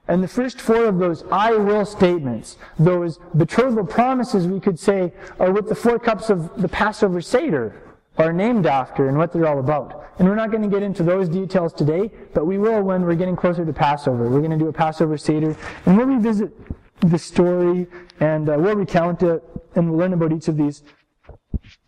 And 0.08 0.22
the 0.22 0.28
first 0.28 0.62
four 0.62 0.86
of 0.86 0.98
those 0.98 1.24
I 1.30 1.50
will 1.50 1.84
statements, 1.84 2.56
those 2.78 3.18
betrothal 3.36 3.84
promises, 3.84 4.46
we 4.46 4.60
could 4.60 4.78
say, 4.78 5.12
are 5.38 5.52
with 5.52 5.68
the 5.68 5.74
four 5.74 5.98
cups 5.98 6.30
of 6.30 6.62
the 6.62 6.68
Passover 6.68 7.20
Seder 7.20 7.87
are 8.18 8.32
named 8.32 8.66
after 8.66 9.08
and 9.08 9.16
what 9.16 9.32
they're 9.32 9.46
all 9.46 9.60
about. 9.60 10.12
And 10.18 10.28
we're 10.28 10.34
not 10.34 10.50
going 10.50 10.62
to 10.62 10.68
get 10.68 10.82
into 10.82 11.02
those 11.02 11.28
details 11.28 11.72
today, 11.72 12.10
but 12.34 12.46
we 12.46 12.58
will 12.58 12.82
when 12.82 13.02
we're 13.02 13.14
getting 13.14 13.36
closer 13.36 13.64
to 13.64 13.72
Passover. 13.72 14.28
We're 14.28 14.40
going 14.40 14.50
to 14.50 14.58
do 14.58 14.68
a 14.68 14.72
Passover 14.72 15.16
Seder, 15.16 15.56
and 15.86 15.96
we'll 15.96 16.06
revisit 16.06 16.52
the 17.00 17.18
story, 17.18 17.86
and 18.18 18.48
uh, 18.48 18.56
we'll 18.58 18.74
recount 18.74 19.22
it, 19.22 19.42
and 19.76 19.88
we'll 19.88 19.98
learn 20.00 20.12
about 20.12 20.32
each 20.32 20.48
of 20.48 20.56
these, 20.56 20.82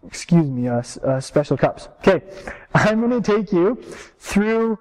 excuse 0.06 0.48
me, 0.48 0.68
uh, 0.68 0.82
uh, 1.04 1.20
special 1.20 1.56
cups. 1.56 1.88
Okay, 2.06 2.22
I'm 2.74 3.00
going 3.00 3.20
to 3.20 3.36
take 3.36 3.52
you 3.52 3.82
through 4.18 4.78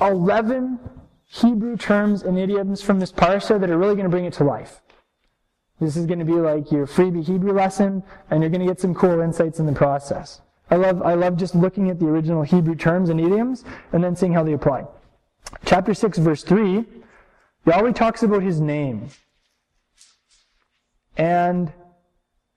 11 0.00 0.78
Hebrew 1.24 1.76
terms 1.78 2.22
and 2.22 2.38
idioms 2.38 2.82
from 2.82 3.00
this 3.00 3.10
parsha 3.10 3.58
that 3.58 3.70
are 3.70 3.78
really 3.78 3.94
going 3.94 4.04
to 4.04 4.10
bring 4.10 4.26
it 4.26 4.34
to 4.34 4.44
life. 4.44 4.82
This 5.80 5.96
is 5.96 6.06
going 6.06 6.18
to 6.18 6.24
be 6.24 6.32
like 6.32 6.70
your 6.70 6.86
freebie 6.86 7.24
Hebrew 7.24 7.52
lesson, 7.52 8.02
and 8.30 8.42
you're 8.42 8.50
going 8.50 8.60
to 8.60 8.66
get 8.66 8.80
some 8.80 8.94
cool 8.94 9.20
insights 9.20 9.58
in 9.58 9.66
the 9.66 9.72
process. 9.72 10.42
I 10.70 10.76
love, 10.76 11.02
I 11.02 11.14
love 11.14 11.36
just 11.36 11.54
looking 11.54 11.90
at 11.90 12.00
the 12.00 12.06
original 12.06 12.42
Hebrew 12.42 12.74
terms 12.74 13.10
and 13.10 13.20
idioms 13.20 13.64
and 13.92 14.02
then 14.02 14.16
seeing 14.16 14.32
how 14.32 14.42
they 14.42 14.54
apply. 14.54 14.84
Chapter 15.64 15.94
6, 15.94 16.18
verse 16.18 16.42
3, 16.42 16.84
Yahweh 17.66 17.92
talks 17.92 18.22
about 18.22 18.42
his 18.42 18.60
name. 18.60 19.08
And 21.16 21.72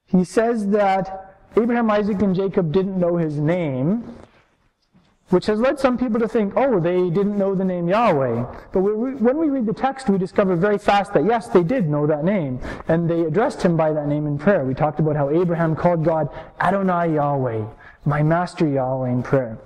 he 0.06 0.24
says 0.24 0.68
that 0.70 1.36
Abraham, 1.56 1.92
Isaac, 1.92 2.22
and 2.22 2.36
Jacob 2.36 2.72
didn't 2.72 3.00
know 3.00 3.18
his 3.18 3.38
name, 3.38 4.16
which 5.30 5.46
has 5.48 5.60
led 5.60 5.78
some 5.80 5.98
people 5.98 6.20
to 6.20 6.28
think, 6.28 6.54
oh, 6.56 6.80
they 6.80 7.10
didn't 7.10 7.38
know 7.38 7.54
the 7.54 7.66
name 7.66 7.90
Yahweh. 7.90 8.46
But 8.72 8.80
when 8.80 9.38
we 9.38 9.50
read 9.50 9.66
the 9.66 9.74
text, 9.74 10.10
we 10.10 10.18
discover 10.18 10.56
very 10.56 10.78
fast 10.78 11.14
that 11.14 11.26
yes, 11.26 11.50
they 11.50 11.64
did 11.64 11.90
know 11.90 12.08
that 12.08 12.24
name, 12.24 12.60
and 12.88 13.10
they 13.10 13.22
addressed 13.22 13.62
him 13.62 13.76
by 13.76 13.92
that 13.92 14.08
name 14.08 14.26
in 14.26 14.38
prayer. 14.38 14.64
We 14.64 14.74
talked 14.74 15.00
about 15.00 15.18
how 15.18 15.30
Abraham 15.30 15.76
called 15.76 16.06
God 16.06 16.30
Adonai 16.62 17.16
Yahweh, 17.16 17.66
my 18.08 18.24
master 18.24 18.66
Yahweh 18.66 19.10
in 19.10 19.22
prayer. 19.22 19.60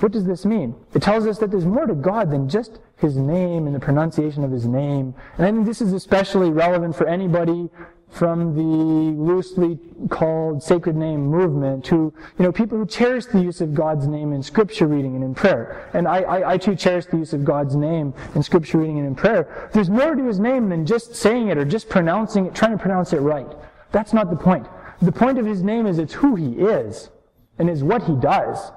What 0.00 0.12
does 0.12 0.24
this 0.24 0.44
mean? 0.44 0.74
It 0.94 1.02
tells 1.02 1.26
us 1.26 1.38
that 1.38 1.50
there's 1.50 1.66
more 1.66 1.86
to 1.86 1.94
God 1.94 2.30
than 2.30 2.48
just 2.48 2.80
his 2.96 3.16
name 3.16 3.66
and 3.66 3.74
the 3.74 3.80
pronunciation 3.80 4.44
of 4.44 4.50
his 4.50 4.66
name. 4.66 5.14
And 5.36 5.46
I 5.46 5.50
think 5.50 5.66
this 5.66 5.80
is 5.80 5.92
especially 5.92 6.50
relevant 6.50 6.96
for 6.96 7.06
anybody 7.06 7.70
from 8.10 8.54
the 8.54 8.62
loosely 8.62 9.78
called 10.08 10.62
sacred 10.62 10.96
name 10.96 11.26
movement 11.26 11.84
to, 11.84 12.12
you 12.38 12.44
know, 12.44 12.50
people 12.50 12.78
who 12.78 12.86
cherish 12.86 13.26
the 13.26 13.40
use 13.40 13.60
of 13.60 13.74
God's 13.74 14.06
name 14.06 14.32
in 14.32 14.42
scripture 14.42 14.86
reading 14.86 15.14
and 15.14 15.22
in 15.22 15.34
prayer. 15.34 15.88
And 15.92 16.08
I, 16.08 16.20
I, 16.20 16.52
I 16.52 16.58
too 16.58 16.74
cherish 16.74 17.06
the 17.06 17.18
use 17.18 17.34
of 17.34 17.44
God's 17.44 17.76
name 17.76 18.14
in 18.34 18.42
scripture 18.42 18.78
reading 18.78 18.98
and 18.98 19.06
in 19.06 19.14
prayer. 19.14 19.70
There's 19.72 19.90
more 19.90 20.14
to 20.14 20.24
his 20.24 20.40
name 20.40 20.70
than 20.70 20.86
just 20.86 21.14
saying 21.14 21.48
it 21.48 21.58
or 21.58 21.66
just 21.66 21.88
pronouncing 21.88 22.46
it, 22.46 22.54
trying 22.54 22.72
to 22.72 22.78
pronounce 22.78 23.12
it 23.12 23.20
right. 23.20 23.50
That's 23.92 24.14
not 24.14 24.30
the 24.30 24.36
point. 24.36 24.66
The 25.02 25.12
point 25.12 25.38
of 25.38 25.44
his 25.44 25.62
name 25.62 25.86
is 25.86 25.98
it's 25.98 26.14
who 26.14 26.34
he 26.34 26.52
is 26.52 27.10
and 27.58 27.68
is 27.68 27.82
what 27.82 28.02
he 28.04 28.14
does. 28.14 28.72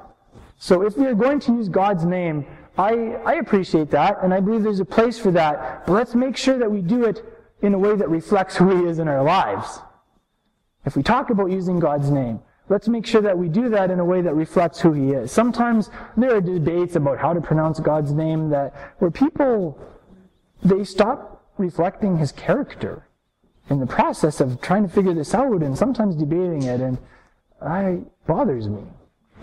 So 0.57 0.83
if 0.83 0.97
we 0.97 1.05
are 1.07 1.15
going 1.15 1.39
to 1.41 1.53
use 1.53 1.69
God's 1.69 2.05
name, 2.05 2.45
I, 2.77 2.93
I 3.25 3.33
appreciate 3.35 3.91
that, 3.91 4.23
and 4.23 4.33
I 4.33 4.39
believe 4.39 4.63
there's 4.63 4.79
a 4.79 4.85
place 4.85 5.19
for 5.19 5.31
that, 5.31 5.85
but 5.85 5.93
let's 5.93 6.15
make 6.15 6.37
sure 6.37 6.57
that 6.57 6.71
we 6.71 6.81
do 6.81 7.03
it 7.05 7.23
in 7.61 7.73
a 7.73 7.79
way 7.79 7.95
that 7.95 8.09
reflects 8.09 8.55
who 8.55 8.75
he 8.75 8.89
is 8.89 8.99
in 8.99 9.07
our 9.07 9.23
lives. 9.23 9.79
If 10.85 10.95
we 10.95 11.03
talk 11.03 11.29
about 11.29 11.51
using 11.51 11.79
God's 11.79 12.09
name, 12.09 12.39
let's 12.69 12.87
make 12.87 13.05
sure 13.05 13.21
that 13.21 13.37
we 13.37 13.49
do 13.49 13.69
that 13.69 13.91
in 13.91 13.99
a 13.99 14.05
way 14.05 14.21
that 14.21 14.33
reflects 14.33 14.79
who 14.79 14.93
he 14.93 15.11
is. 15.11 15.31
Sometimes 15.31 15.89
there 16.17 16.35
are 16.35 16.41
debates 16.41 16.95
about 16.95 17.19
how 17.19 17.33
to 17.33 17.41
pronounce 17.41 17.79
God's 17.79 18.13
name 18.13 18.49
that 18.49 18.73
where 18.99 19.11
people 19.11 19.77
they 20.63 20.83
stop 20.83 21.43
reflecting 21.57 22.17
his 22.17 22.31
character 22.31 23.07
in 23.69 23.79
the 23.79 23.87
process 23.87 24.41
of 24.41 24.61
trying 24.61 24.83
to 24.83 24.89
figure 24.89 25.13
this 25.13 25.33
out 25.33 25.61
and 25.61 25.77
sometimes 25.77 26.15
debating 26.15 26.63
it 26.63 26.81
and 26.81 26.97
I 27.61 27.99
bothers 28.31 28.69
me. 28.69 28.81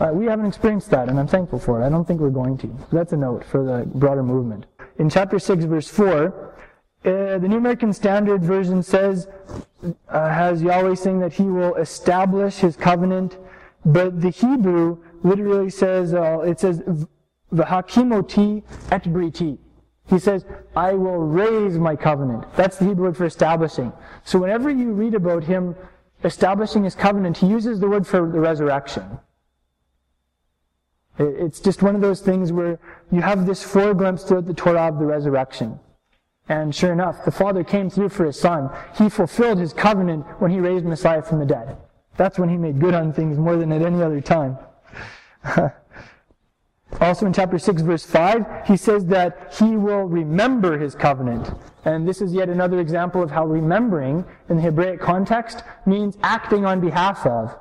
Uh, 0.01 0.11
we 0.15 0.25
haven't 0.25 0.47
experienced 0.47 0.89
that, 0.91 1.09
and 1.09 1.19
I'm 1.21 1.27
thankful 1.27 1.59
for 1.59 1.81
it. 1.81 1.87
I 1.87 1.91
don't 1.91 2.07
think 2.07 2.21
we're 2.21 2.39
going 2.43 2.57
to. 2.59 2.69
So 2.89 2.97
that's 2.99 3.13
a 3.13 3.17
note 3.17 3.45
for 3.45 3.63
the 3.63 3.85
broader 4.03 4.23
movement. 4.23 4.65
In 4.99 5.11
chapter 5.11 5.39
6, 5.39 5.65
verse 5.65 5.89
4, 5.89 6.55
uh, 7.05 7.39
the 7.39 7.49
New 7.49 7.59
American 7.59 7.93
Standard 7.93 8.43
Version 8.43 8.83
says, 8.83 9.29
uh, 9.85 10.29
has 10.29 10.63
Yahweh 10.63 10.95
saying 10.95 11.19
that 11.21 11.35
he 11.35 11.43
will 11.43 11.75
establish 11.75 12.57
his 12.57 12.77
covenant, 12.77 13.37
but 13.85 14.21
the 14.23 14.31
Hebrew 14.31 14.99
literally 15.23 15.71
says, 15.71 16.15
uh, 16.15 16.39
it 16.41 16.59
says, 16.59 16.81
v'hakimoti 17.53 18.63
et 18.91 19.05
briti. 19.05 19.59
He 20.09 20.19
says, 20.19 20.47
I 20.75 20.95
will 20.95 21.19
raise 21.19 21.79
my 21.79 21.95
covenant. 21.95 22.45
That's 22.57 22.79
the 22.79 22.87
Hebrew 22.87 23.05
word 23.09 23.17
for 23.19 23.27
establishing. 23.27 23.93
So 24.25 24.39
whenever 24.39 24.71
you 24.71 24.93
read 24.93 25.15
about 25.15 25.45
him 25.45 25.77
establishing 26.25 26.85
his 26.85 26.95
covenant, 26.95 27.39
he 27.39 27.47
uses 27.47 27.81
the 27.81 27.89
word 27.89 28.07
for 28.07 28.21
the 28.21 28.41
resurrection. 28.41 29.19
It's 31.19 31.59
just 31.59 31.83
one 31.83 31.95
of 31.97 32.01
those 32.01 32.21
things 32.21 32.53
where 32.53 32.79
you 33.11 33.21
have 33.21 33.45
this 33.45 33.63
foreglimpse 33.63 34.23
throughout 34.23 34.47
the 34.47 34.55
Torah 34.55 34.89
of 34.89 34.99
the 34.99 35.07
resurrection. 35.07 35.81
And 36.49 36.75
sure 36.75 36.93
enough, 36.93 37.25
the 37.25 37.31
Father 37.31 37.65
came 37.65 37.91
through 37.91 38.11
for 38.11 38.25
his 38.25 38.39
Son. 38.39 38.71
He 38.97 39.09
fulfilled 39.09 39.59
his 39.59 39.73
covenant 39.73 40.25
when 40.41 40.51
he 40.51 40.61
raised 40.61 40.85
Messiah 40.85 41.23
from 41.23 41.41
the 41.41 41.47
dead. 41.47 41.77
That's 42.17 42.39
when 42.39 42.49
he 42.49 42.57
made 42.57 42.81
good 42.81 42.95
on 42.95 43.13
things 43.13 43.37
more 43.37 43.57
than 43.57 43.73
at 43.73 43.83
any 43.83 44.03
other 44.03 44.21
time. 44.21 44.57
also 47.01 47.27
in 47.27 47.33
chapter 47.33 47.59
6, 47.59 47.83
verse 47.83 48.05
5, 48.05 48.67
he 48.67 48.77
says 48.77 49.05
that 49.07 49.55
he 49.59 49.77
will 49.77 50.05
remember 50.05 50.79
his 50.79 50.95
covenant. 50.95 51.51
And 51.85 52.09
this 52.09 52.21
is 52.21 52.33
yet 52.33 52.49
another 52.49 52.81
example 52.81 53.23
of 53.23 53.31
how 53.31 53.47
remembering 53.47 54.25
in 54.49 54.57
the 54.57 54.63
Hebraic 54.63 55.01
context 55.01 55.63
means 55.87 56.17
acting 56.23 56.65
on 56.65 56.81
behalf 56.81 57.27
of. 57.27 57.57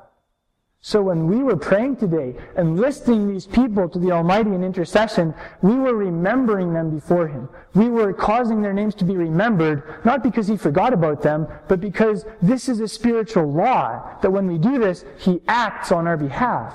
So 0.79 1.01
when 1.01 1.27
we 1.27 1.43
were 1.43 1.57
praying 1.57 1.97
today 1.97 2.35
and 2.55 2.79
listing 2.79 3.27
these 3.27 3.45
people 3.45 3.89
to 3.89 3.99
the 3.99 4.11
Almighty 4.11 4.51
in 4.51 4.63
intercession, 4.63 5.33
we 5.61 5.75
were 5.75 5.95
remembering 5.95 6.73
them 6.73 6.91
before 6.91 7.27
Him. 7.27 7.49
We 7.73 7.89
were 7.89 8.13
causing 8.13 8.61
their 8.61 8.73
names 8.73 8.95
to 8.95 9.03
be 9.03 9.17
remembered, 9.17 9.83
not 10.05 10.23
because 10.23 10.47
He 10.47 10.55
forgot 10.55 10.93
about 10.93 11.21
them, 11.21 11.47
but 11.67 11.81
because 11.81 12.25
this 12.41 12.69
is 12.69 12.79
a 12.79 12.87
spiritual 12.87 13.51
law, 13.51 14.17
that 14.21 14.31
when 14.31 14.47
we 14.47 14.57
do 14.57 14.77
this, 14.77 15.03
He 15.17 15.41
acts 15.47 15.91
on 15.91 16.07
our 16.07 16.15
behalf. 16.15 16.73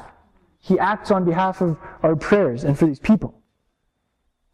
He 0.62 0.78
acts 0.78 1.10
on 1.10 1.24
behalf 1.24 1.60
of 1.60 1.76
our 2.04 2.14
prayers 2.14 2.62
and 2.62 2.78
for 2.78 2.86
these 2.86 3.00
people. 3.00 3.34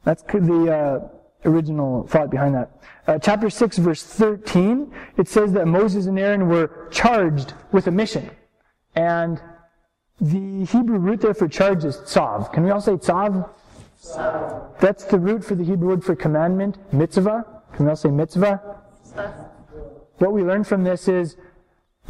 That's 0.04 0.22
the 0.22 0.72
uh, 0.74 1.48
original 1.48 2.06
thought 2.06 2.30
behind 2.30 2.54
that. 2.54 2.70
Uh, 3.06 3.18
chapter 3.18 3.50
6, 3.50 3.76
verse 3.76 4.02
13, 4.02 4.90
it 5.18 5.28
says 5.28 5.52
that 5.52 5.66
Moses 5.66 6.06
and 6.06 6.18
Aaron 6.18 6.48
were 6.48 6.88
charged 6.90 7.52
with 7.72 7.86
a 7.88 7.90
mission. 7.90 8.30
And 8.94 9.40
the 10.18 10.64
Hebrew 10.64 10.98
root 10.98 11.20
there 11.20 11.34
for 11.34 11.46
charge 11.46 11.84
is 11.84 11.98
tzav. 11.98 12.54
Can 12.54 12.64
we 12.64 12.70
all 12.70 12.80
say 12.80 12.92
tzav? 12.92 13.50
tzav? 14.02 14.80
That's 14.80 15.04
the 15.04 15.18
root 15.18 15.44
for 15.44 15.54
the 15.54 15.64
Hebrew 15.64 15.88
word 15.88 16.04
for 16.04 16.16
commandment, 16.16 16.78
mitzvah. 16.90 17.44
Can 17.74 17.84
we 17.84 17.90
all 17.90 17.96
say 17.96 18.10
mitzvah? 18.10 18.56
What 20.16 20.32
we 20.32 20.42
learn 20.42 20.64
from 20.64 20.84
this 20.84 21.06
is 21.06 21.36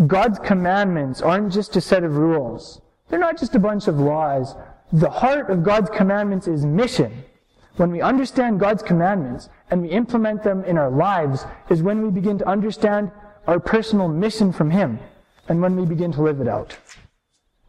God's 0.07 0.39
commandments 0.39 1.21
aren't 1.21 1.53
just 1.53 1.75
a 1.75 1.81
set 1.81 2.05
of 2.05 2.17
rules. 2.17 2.81
They're 3.09 3.19
not 3.19 3.39
just 3.39 3.55
a 3.55 3.59
bunch 3.59 3.89
of 3.89 3.99
laws. 3.99 4.55
The 4.93 5.11
heart 5.11 5.51
of 5.51 5.63
God's 5.63 5.91
commandments 5.91 6.47
is 6.47 6.65
mission. 6.65 7.25
When 7.77 7.91
we 7.93 8.01
understand 8.01 8.59
God's 8.59 8.83
commandments 8.83 9.49
and 9.71 9.83
we 9.83 9.89
implement 9.91 10.43
them 10.43 10.65
in 10.65 10.77
our 10.77 10.91
lives 10.91 11.45
is 11.71 11.83
when 11.83 12.03
we 12.03 12.11
begin 12.11 12.39
to 12.39 12.49
understand 12.49 13.11
our 13.47 13.61
personal 13.61 14.09
mission 14.09 14.53
from 14.53 14.71
Him 14.71 14.99
and 15.49 15.63
when 15.63 15.77
we 15.77 15.87
begin 15.87 16.13
to 16.13 16.23
live 16.23 16.41
it 16.41 16.49
out. 16.49 16.77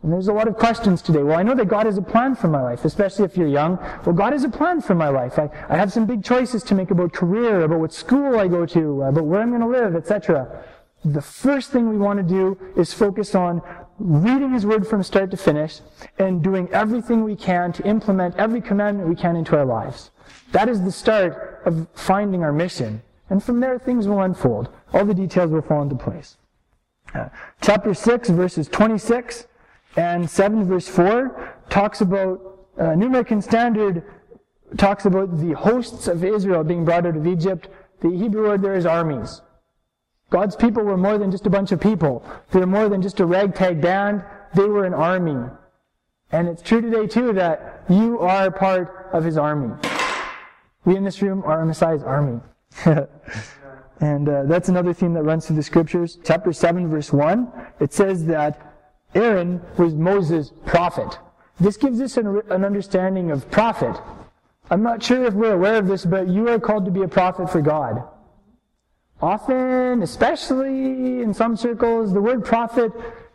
And 0.01 0.13
there's 0.13 0.29
a 0.29 0.33
lot 0.33 0.47
of 0.47 0.55
questions 0.55 1.01
today. 1.01 1.23
Well, 1.23 1.37
I 1.37 1.43
know 1.43 1.55
that 1.55 1.67
God 1.67 1.85
has 1.85 1.97
a 1.97 2.01
plan 2.01 2.33
for 2.33 2.47
my 2.47 2.61
life, 2.61 2.85
especially 2.85 3.25
if 3.25 3.35
you're 3.35 3.49
young. 3.49 3.77
Well, 4.05 4.15
God 4.15 4.31
has 4.31 4.45
a 4.45 4.49
plan 4.49 4.81
for 4.81 4.95
my 4.95 5.09
life. 5.09 5.37
I, 5.37 5.49
I 5.67 5.75
have 5.75 5.91
some 5.91 6.05
big 6.05 6.23
choices 6.23 6.63
to 6.63 6.75
make 6.75 6.89
about 6.89 7.11
career, 7.11 7.61
about 7.61 7.79
what 7.79 7.93
school 7.93 8.39
I 8.39 8.47
go 8.47 8.65
to, 8.65 9.03
about 9.03 9.25
where 9.25 9.41
I'm 9.41 9.49
going 9.49 9.61
to 9.61 9.67
live, 9.67 9.95
etc. 9.95 10.63
The 11.03 11.21
first 11.21 11.71
thing 11.71 11.89
we 11.89 11.97
want 11.97 12.17
to 12.17 12.23
do 12.23 12.57
is 12.77 12.93
focus 12.93 13.35
on 13.35 13.61
reading 13.99 14.53
His 14.53 14.65
Word 14.65 14.87
from 14.87 15.03
start 15.03 15.31
to 15.31 15.37
finish 15.37 15.81
and 16.17 16.41
doing 16.41 16.69
everything 16.71 17.23
we 17.23 17.35
can 17.35 17.71
to 17.73 17.85
implement 17.85 18.35
every 18.37 18.61
commandment 18.61 19.09
we 19.09 19.15
can 19.15 19.35
into 19.35 19.57
our 19.57 19.65
lives. 19.65 20.11
That 20.51 20.69
is 20.69 20.81
the 20.81 20.91
start 20.91 21.61
of 21.65 21.87
finding 21.93 22.43
our 22.43 22.53
mission. 22.53 23.01
And 23.29 23.43
from 23.43 23.59
there, 23.59 23.77
things 23.77 24.07
will 24.07 24.21
unfold. 24.21 24.69
All 24.93 25.05
the 25.05 25.13
details 25.13 25.51
will 25.51 25.61
fall 25.61 25.83
into 25.83 25.95
place. 25.95 26.37
Uh, 27.13 27.29
chapter 27.61 27.93
6, 27.93 28.29
verses 28.29 28.67
26 28.67 29.47
and 29.95 30.29
7, 30.29 30.65
verse 30.65 30.87
4, 30.87 31.55
talks 31.69 32.01
about, 32.01 32.67
uh, 32.79 32.95
New 32.95 33.07
American 33.07 33.41
Standard 33.41 34.03
talks 34.77 35.05
about 35.05 35.39
the 35.39 35.53
hosts 35.53 36.07
of 36.07 36.23
Israel 36.23 36.63
being 36.63 36.85
brought 36.85 37.05
out 37.05 37.17
of 37.17 37.27
Egypt. 37.27 37.67
The 38.01 38.09
Hebrew 38.09 38.43
word 38.47 38.61
there 38.61 38.75
is 38.75 38.85
armies. 38.85 39.41
God's 40.29 40.55
people 40.55 40.83
were 40.83 40.97
more 40.97 41.17
than 41.17 41.31
just 41.31 41.47
a 41.47 41.49
bunch 41.49 41.71
of 41.71 41.81
people. 41.81 42.23
They 42.51 42.59
were 42.59 42.67
more 42.67 42.89
than 42.89 43.01
just 43.01 43.19
a 43.19 43.25
ragtag 43.25 43.81
band. 43.81 44.23
They 44.53 44.65
were 44.65 44.85
an 44.85 44.93
army. 44.93 45.49
And 46.31 46.47
it's 46.47 46.61
true 46.61 46.81
today 46.81 47.07
too 47.07 47.33
that 47.33 47.83
you 47.89 48.19
are 48.19 48.51
part 48.51 49.09
of 49.11 49.23
his 49.23 49.37
army. 49.37 49.75
We 50.85 50.95
in 50.95 51.03
this 51.03 51.21
room 51.21 51.43
are 51.45 51.65
Messiah's 51.65 52.03
army. 52.03 52.39
and 53.99 54.29
uh, 54.29 54.43
that's 54.43 54.69
another 54.69 54.93
theme 54.93 55.13
that 55.13 55.23
runs 55.23 55.47
through 55.47 55.55
the 55.55 55.63
scriptures. 55.63 56.19
Chapter 56.23 56.53
7, 56.53 56.87
verse 56.87 57.11
1, 57.11 57.51
it 57.79 57.91
says 57.93 58.25
that 58.27 58.75
Aaron 59.15 59.61
was 59.77 59.95
Moses' 59.95 60.53
prophet. 60.65 61.17
This 61.59 61.75
gives 61.75 61.99
us 61.99 62.17
an, 62.17 62.41
an 62.51 62.63
understanding 62.63 63.31
of 63.31 63.49
prophet. 63.49 63.99
I'm 64.69 64.83
not 64.83 65.01
sure 65.01 65.25
if 65.25 65.33
we're 65.33 65.55
aware 65.55 65.77
of 65.77 65.87
this, 65.87 66.05
but 66.05 66.27
you 66.27 66.47
are 66.49 66.59
called 66.59 66.85
to 66.85 66.91
be 66.91 67.01
a 67.01 67.07
prophet 67.07 67.49
for 67.49 67.61
God. 67.61 68.03
Often, 69.21 70.01
especially 70.01 71.21
in 71.21 71.33
some 71.33 71.57
circles, 71.57 72.13
the 72.13 72.21
word 72.21 72.45
prophet 72.45 72.91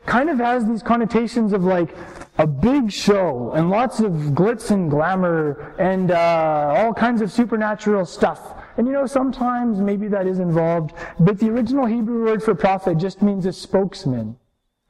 kind 0.06 0.30
of 0.30 0.38
has 0.38 0.66
these 0.66 0.82
connotations 0.82 1.52
of 1.52 1.64
like 1.64 1.94
a 2.38 2.46
big 2.46 2.90
show 2.90 3.52
and 3.54 3.70
lots 3.70 4.00
of 4.00 4.12
glitz 4.32 4.70
and 4.70 4.90
glamour 4.90 5.74
and 5.78 6.10
uh, 6.10 6.74
all 6.76 6.92
kinds 6.94 7.20
of 7.20 7.30
supernatural 7.30 8.04
stuff. 8.06 8.54
And 8.76 8.86
you 8.86 8.92
know, 8.92 9.06
sometimes 9.06 9.78
maybe 9.78 10.08
that 10.08 10.26
is 10.26 10.40
involved, 10.40 10.94
but 11.20 11.38
the 11.38 11.48
original 11.48 11.86
Hebrew 11.86 12.24
word 12.24 12.42
for 12.42 12.54
prophet 12.54 12.98
just 12.98 13.22
means 13.22 13.46
a 13.46 13.52
spokesman, 13.52 14.36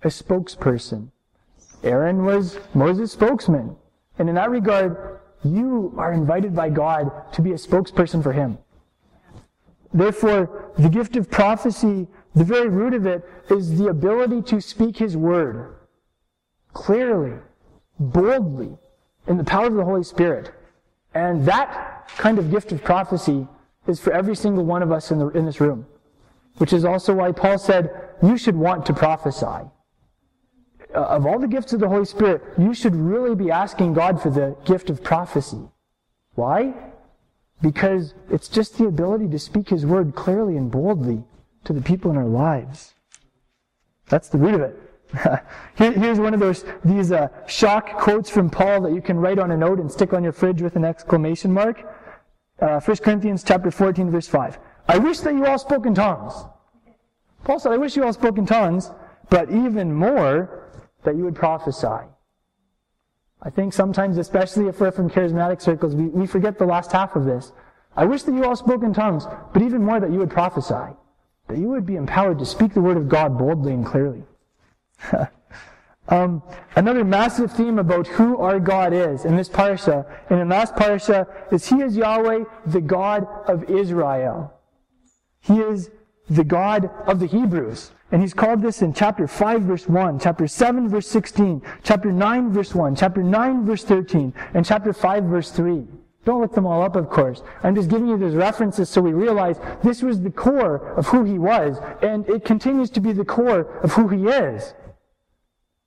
a 0.03 0.09
spokesperson. 0.09 1.11
Aaron 1.83 2.25
was 2.25 2.59
Moses' 2.73 3.13
spokesman. 3.13 3.77
And 4.19 4.29
in 4.29 4.37
that 4.37 4.51
regard, 4.51 5.21
you 5.45 5.93
are 5.99 6.13
invited 6.13 6.55
by 6.55 6.71
God 6.71 7.11
to 7.33 7.43
be 7.43 7.51
a 7.51 7.57
spokesperson 7.57 8.23
for 8.23 8.33
him. 8.33 8.59
Therefore, 9.95 10.73
the 10.77 10.89
gift 10.89 11.15
of 11.15 11.31
prophecy, 11.31 12.09
the 12.35 12.45
very 12.45 12.69
root 12.69 12.95
of 12.95 13.07
it, 13.07 13.25
is 13.49 13.79
the 13.79 13.87
ability 13.87 14.43
to 14.43 14.61
speak 14.61 14.99
His 14.99 15.17
word 15.17 15.77
clearly, 16.73 17.39
boldly, 18.01 18.77
in 19.29 19.39
the 19.39 19.45
power 19.45 19.67
of 19.69 19.75
the 19.75 19.85
Holy 19.85 20.03
Spirit. 20.03 20.53
And 21.15 21.47
that 21.47 22.09
kind 22.09 22.41
of 22.41 22.51
gift 22.51 22.73
of 22.73 22.83
prophecy 22.83 23.47
is 23.87 24.01
for 24.01 24.13
every 24.13 24.35
single 24.35 24.65
one 24.65 24.83
of 24.83 24.91
us 24.91 25.13
in, 25.13 25.21
the, 25.21 25.29
in 25.29 25.47
this 25.47 25.61
room. 25.61 25.87
Which 26.59 26.73
is 26.73 26.85
also 26.85 27.15
why 27.15 27.31
Paul 27.31 27.59
said, 27.59 27.91
you 28.21 28.37
should 28.37 28.57
want 28.57 28.85
to 28.87 28.93
prophesy. 28.93 29.71
Uh, 30.95 30.99
of 30.99 31.27
all 31.27 31.39
the 31.39 31.49
gifts 31.49 31.73
of 31.73 31.79
the 31.81 31.89
Holy 31.89 32.05
Spirit, 32.05 32.43
you 32.59 32.75
should 32.75 32.97
really 32.97 33.37
be 33.37 33.51
asking 33.51 33.95
God 33.95 34.21
for 34.21 34.31
the 34.31 34.57
gift 34.65 34.91
of 34.91 35.05
prophecy. 35.05 35.69
Why? 36.35 36.75
Because 37.65 38.13
it's 38.31 38.47
just 38.47 38.77
the 38.77 38.85
ability 38.85 39.27
to 39.27 39.39
speak 39.39 39.71
His 39.71 39.87
word 39.87 40.15
clearly 40.15 40.59
and 40.59 40.71
boldly 40.71 41.25
to 41.65 41.73
the 41.73 41.81
people 41.81 42.11
in 42.11 42.19
our 42.19 42.27
lives. 42.27 42.93
That's 44.11 44.29
the 44.29 44.37
root 44.37 44.55
of 44.55 44.61
it. 44.61 44.79
Here, 45.79 45.93
here's 45.93 46.21
one 46.21 46.35
of 46.35 46.41
those 46.41 46.67
these 46.85 47.11
uh, 47.11 47.29
shock 47.47 47.99
quotes 47.99 48.29
from 48.29 48.51
Paul 48.51 48.83
that 48.83 48.93
you 48.93 49.01
can 49.01 49.19
write 49.19 49.39
on 49.39 49.51
a 49.51 49.57
note 49.57 49.79
and 49.79 49.91
stick 49.91 50.13
on 50.13 50.23
your 50.23 50.33
fridge 50.33 50.61
with 50.61 50.77
an 50.77 50.85
exclamation 50.85 51.51
mark. 51.53 51.83
Uh, 52.61 52.81
1 52.81 52.97
Corinthians 52.99 53.43
chapter 53.43 53.71
14, 53.71 54.11
verse 54.11 54.29
5. 54.29 54.59
I 54.89 54.99
wish 54.99 55.21
that 55.21 55.33
you 55.33 55.47
all 55.47 55.59
spoke 55.59 55.87
in 55.87 55.95
tongues. 55.95 56.35
Paul 57.45 57.59
said, 57.59 57.73
I 57.73 57.79
wish 57.79 57.97
you 57.97 58.05
all 58.05 58.13
spoke 58.13 58.37
in 58.37 58.45
tongues, 58.45 58.91
but 59.31 59.51
even 59.51 59.91
more 59.95 60.71
that 61.05 61.17
you 61.17 61.25
would 61.25 61.35
prophesy. 61.35 62.09
I 63.45 63.51
think 63.51 63.75
sometimes, 63.75 64.17
especially 64.17 64.69
if 64.69 64.81
we're 64.81 64.91
from 64.91 65.11
charismatic 65.11 65.61
circles, 65.61 65.95
we, 65.95 66.07
we 66.07 66.27
forget 66.27 66.59
the 66.59 66.65
last 66.65 66.93
half 66.93 67.15
of 67.15 67.27
this. 67.27 67.53
I 67.95 68.07
wish 68.07 68.23
that 68.23 68.33
you 68.33 68.45
all 68.45 68.57
spoke 68.57 68.83
in 68.83 68.95
tongues, 68.95 69.27
but 69.53 69.63
even 69.63 69.85
more 69.85 70.01
that 70.01 70.11
you 70.11 70.19
would 70.19 70.31
prophesy, 70.31 70.97
that 71.49 71.59
you 71.59 71.69
would 71.69 71.85
be 71.85 71.97
empowered 71.97 72.39
to 72.39 72.47
speak 72.47 72.73
the 72.73 72.81
word 72.81 72.97
of 72.97 73.09
God 73.09 73.39
boldly 73.39 73.75
and 73.75 73.85
clearly. 73.85 74.25
um, 76.09 76.43
another 76.75 77.05
massive 77.05 77.53
theme 77.53 77.79
about 77.79 78.07
who 78.07 78.39
our 78.39 78.59
God 78.59 78.95
is 78.95 79.27
in 79.27 79.37
this 79.37 79.51
parsha, 79.51 80.07
and 80.31 80.41
the 80.41 80.45
last 80.47 80.75
parsha, 80.75 81.29
is 81.53 81.69
He 81.69 81.83
is 81.83 81.97
Yahweh, 81.97 82.45
the 82.67 82.81
God 82.81 83.27
of 83.47 83.65
Israel. 83.65 84.53
He 85.41 85.61
is 85.61 85.91
the 86.31 86.45
God 86.45 86.91
of 87.07 87.21
the 87.21 87.27
Hebrews. 87.27 87.93
And 88.11 88.21
he's 88.21 88.35
called 88.35 88.63
this 88.63 88.83
in 88.83 88.93
chapter 88.93 89.27
5 89.27 89.63
verse 89.63 89.89
1, 89.89 90.21
chapter 90.21 90.47
7 90.47 90.89
verse 90.89 91.09
16, 91.09 91.63
chapter 91.83 92.13
9 92.13 92.53
verse 92.53 92.75
1, 92.75 92.97
chapter 92.97 93.23
9 93.23 93.65
verse 93.65 93.85
13, 93.85 94.33
and 94.53 94.65
chapter 94.65 94.93
5 94.93 95.25
verse 95.25 95.51
3. 95.51 95.87
Don't 96.25 96.41
look 96.41 96.55
them 96.55 96.67
all 96.67 96.83
up, 96.83 96.97
of 96.97 97.11
course. 97.11 97.43
I'm 97.63 97.75
just 97.75 97.91
giving 97.91 98.09
you 98.09 98.17
those 98.17 98.35
references 98.35 98.89
so 98.89 99.03
we 99.03 99.13
realize 99.13 99.59
this 99.83 100.03
was 100.03 100.23
the 100.23 100.31
core 100.31 100.77
of 100.97 101.09
who 101.09 101.25
he 101.25 101.39
was, 101.39 101.79
and 102.03 102.29
it 102.29 102.45
continues 102.45 102.91
to 102.91 103.01
be 103.01 103.13
the 103.13 103.25
core 103.25 103.81
of 103.83 103.93
who 103.93 104.09
he 104.09 104.27
is. 104.29 104.75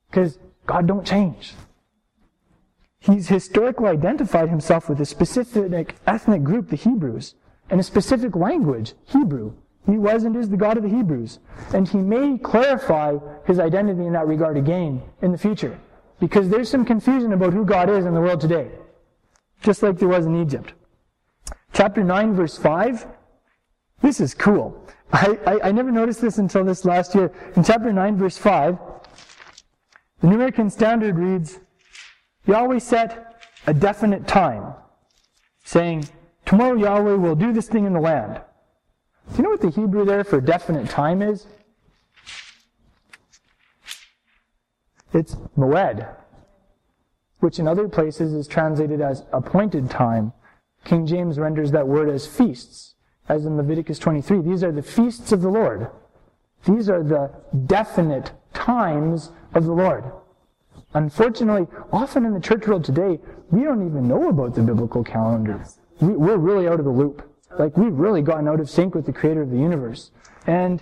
Because 0.10 0.38
God 0.66 0.88
don't 0.88 1.06
change. 1.06 1.54
He's 3.00 3.30
historically 3.30 3.88
identified 3.88 4.50
himself 4.50 4.90
with 4.90 5.00
a 5.00 5.06
specific 5.06 5.96
ethnic 6.06 6.44
group, 6.44 6.70
the 6.70 6.76
Hebrews, 6.76 7.36
and 7.70 7.80
a 7.80 7.84
specific 7.84 8.36
language, 8.36 8.94
Hebrew. 9.06 9.54
He 9.88 9.98
was 9.98 10.26
and 10.26 10.36
is 10.36 10.50
the 10.50 10.58
God 10.58 10.76
of 10.76 10.84
the 10.84 10.90
Hebrews. 10.90 11.40
And 11.74 11.88
he 11.88 11.98
may 11.98 12.38
clarify 12.38 13.18
his 13.46 13.58
identity 13.58 14.06
in 14.06 14.14
that 14.14 14.28
regard 14.28 14.58
again 14.58 15.02
in 15.22 15.32
the 15.32 15.38
future. 15.38 15.80
Because 16.20 16.50
there's 16.50 16.70
some 16.70 16.84
confusion 16.84 17.32
about 17.32 17.54
who 17.54 17.64
God 17.64 17.90
is 17.90 18.06
in 18.06 18.14
the 18.14 18.20
world 18.20 18.42
today. 18.42 18.70
Just 19.62 19.82
like 19.82 19.98
there 19.98 20.10
was 20.10 20.26
in 20.26 20.42
Egypt. 20.42 20.74
Chapter 21.72 22.04
9, 22.04 22.34
verse 22.34 22.58
5. 22.58 23.08
This 24.02 24.20
is 24.20 24.34
cool. 24.34 24.86
I, 25.14 25.40
I, 25.46 25.68
I 25.70 25.72
never 25.72 25.90
noticed 25.90 26.22
this 26.22 26.38
until 26.38 26.66
this 26.66 26.84
last 26.84 27.16
year. 27.16 27.32
In 27.56 27.64
chapter 27.64 27.94
9, 27.94 28.18
verse 28.18 28.38
5, 28.38 28.78
the 30.20 30.28
New 30.28 30.36
American 30.36 30.70
Standard 30.70 31.16
reads, 31.16 31.60
Yahweh 32.46 32.80
set 32.80 33.42
a 33.68 33.74
definite 33.74 34.28
time, 34.28 34.74
saying, 35.64 36.10
Tomorrow 36.46 36.76
Yahweh 36.76 37.16
will 37.16 37.36
do 37.36 37.54
this 37.54 37.68
thing 37.68 37.86
in 37.86 37.94
the 37.94 38.00
land. 38.00 38.42
Do 39.32 39.38
you 39.38 39.44
know 39.44 39.50
what 39.50 39.62
the 39.62 39.70
Hebrew 39.70 40.06
there 40.06 40.24
for 40.24 40.42
definite 40.42 40.90
time 40.90 41.22
is? 41.22 41.48
It's 45.14 45.36
moed, 45.58 46.08
which 47.40 47.60
in 47.60 47.68
other 47.68 47.88
places 47.88 48.34
is 48.34 48.48
translated 48.48 49.02
as 49.02 49.24
appointed 49.32 49.90
time. 49.90 50.34
King 50.84 51.06
James 51.06 51.40
renders 51.40 51.72
that 51.72 51.88
word 51.88 52.10
as 52.10 52.28
feasts, 52.28 52.96
as 53.28 53.46
in 53.46 53.58
Leviticus 53.58 54.00
23. 54.00 54.42
These 54.42 54.64
are 54.64 54.72
the 54.72 54.82
feasts 54.82 55.32
of 55.32 55.42
the 55.42 55.50
Lord. 55.50 55.90
These 56.66 56.90
are 56.90 57.04
the 57.04 57.32
definite 57.66 58.32
times 58.54 59.32
of 59.54 59.66
the 59.66 59.74
Lord. 59.74 60.04
Unfortunately, 60.94 61.68
often 61.92 62.26
in 62.26 62.34
the 62.34 62.40
church 62.40 62.68
world 62.68 62.84
today, 62.84 63.20
we 63.52 63.64
don't 63.64 63.86
even 63.86 64.08
know 64.08 64.30
about 64.30 64.56
the 64.56 64.62
biblical 64.62 65.04
calendar. 65.04 65.64
We, 66.00 66.14
are 66.32 66.38
really 66.38 66.68
out 66.68 66.80
of 66.80 66.86
the 66.86 66.92
loop. 66.92 67.24
Like 67.60 67.78
we've 67.78 67.94
really 67.94 68.22
gotten 68.22 68.48
out 68.48 68.60
of 68.60 68.70
sync 68.70 68.96
with 68.96 69.06
the 69.06 69.14
creator 69.14 69.42
of 69.42 69.52
the 69.52 69.58
universe. 69.58 70.12
And 70.46 70.82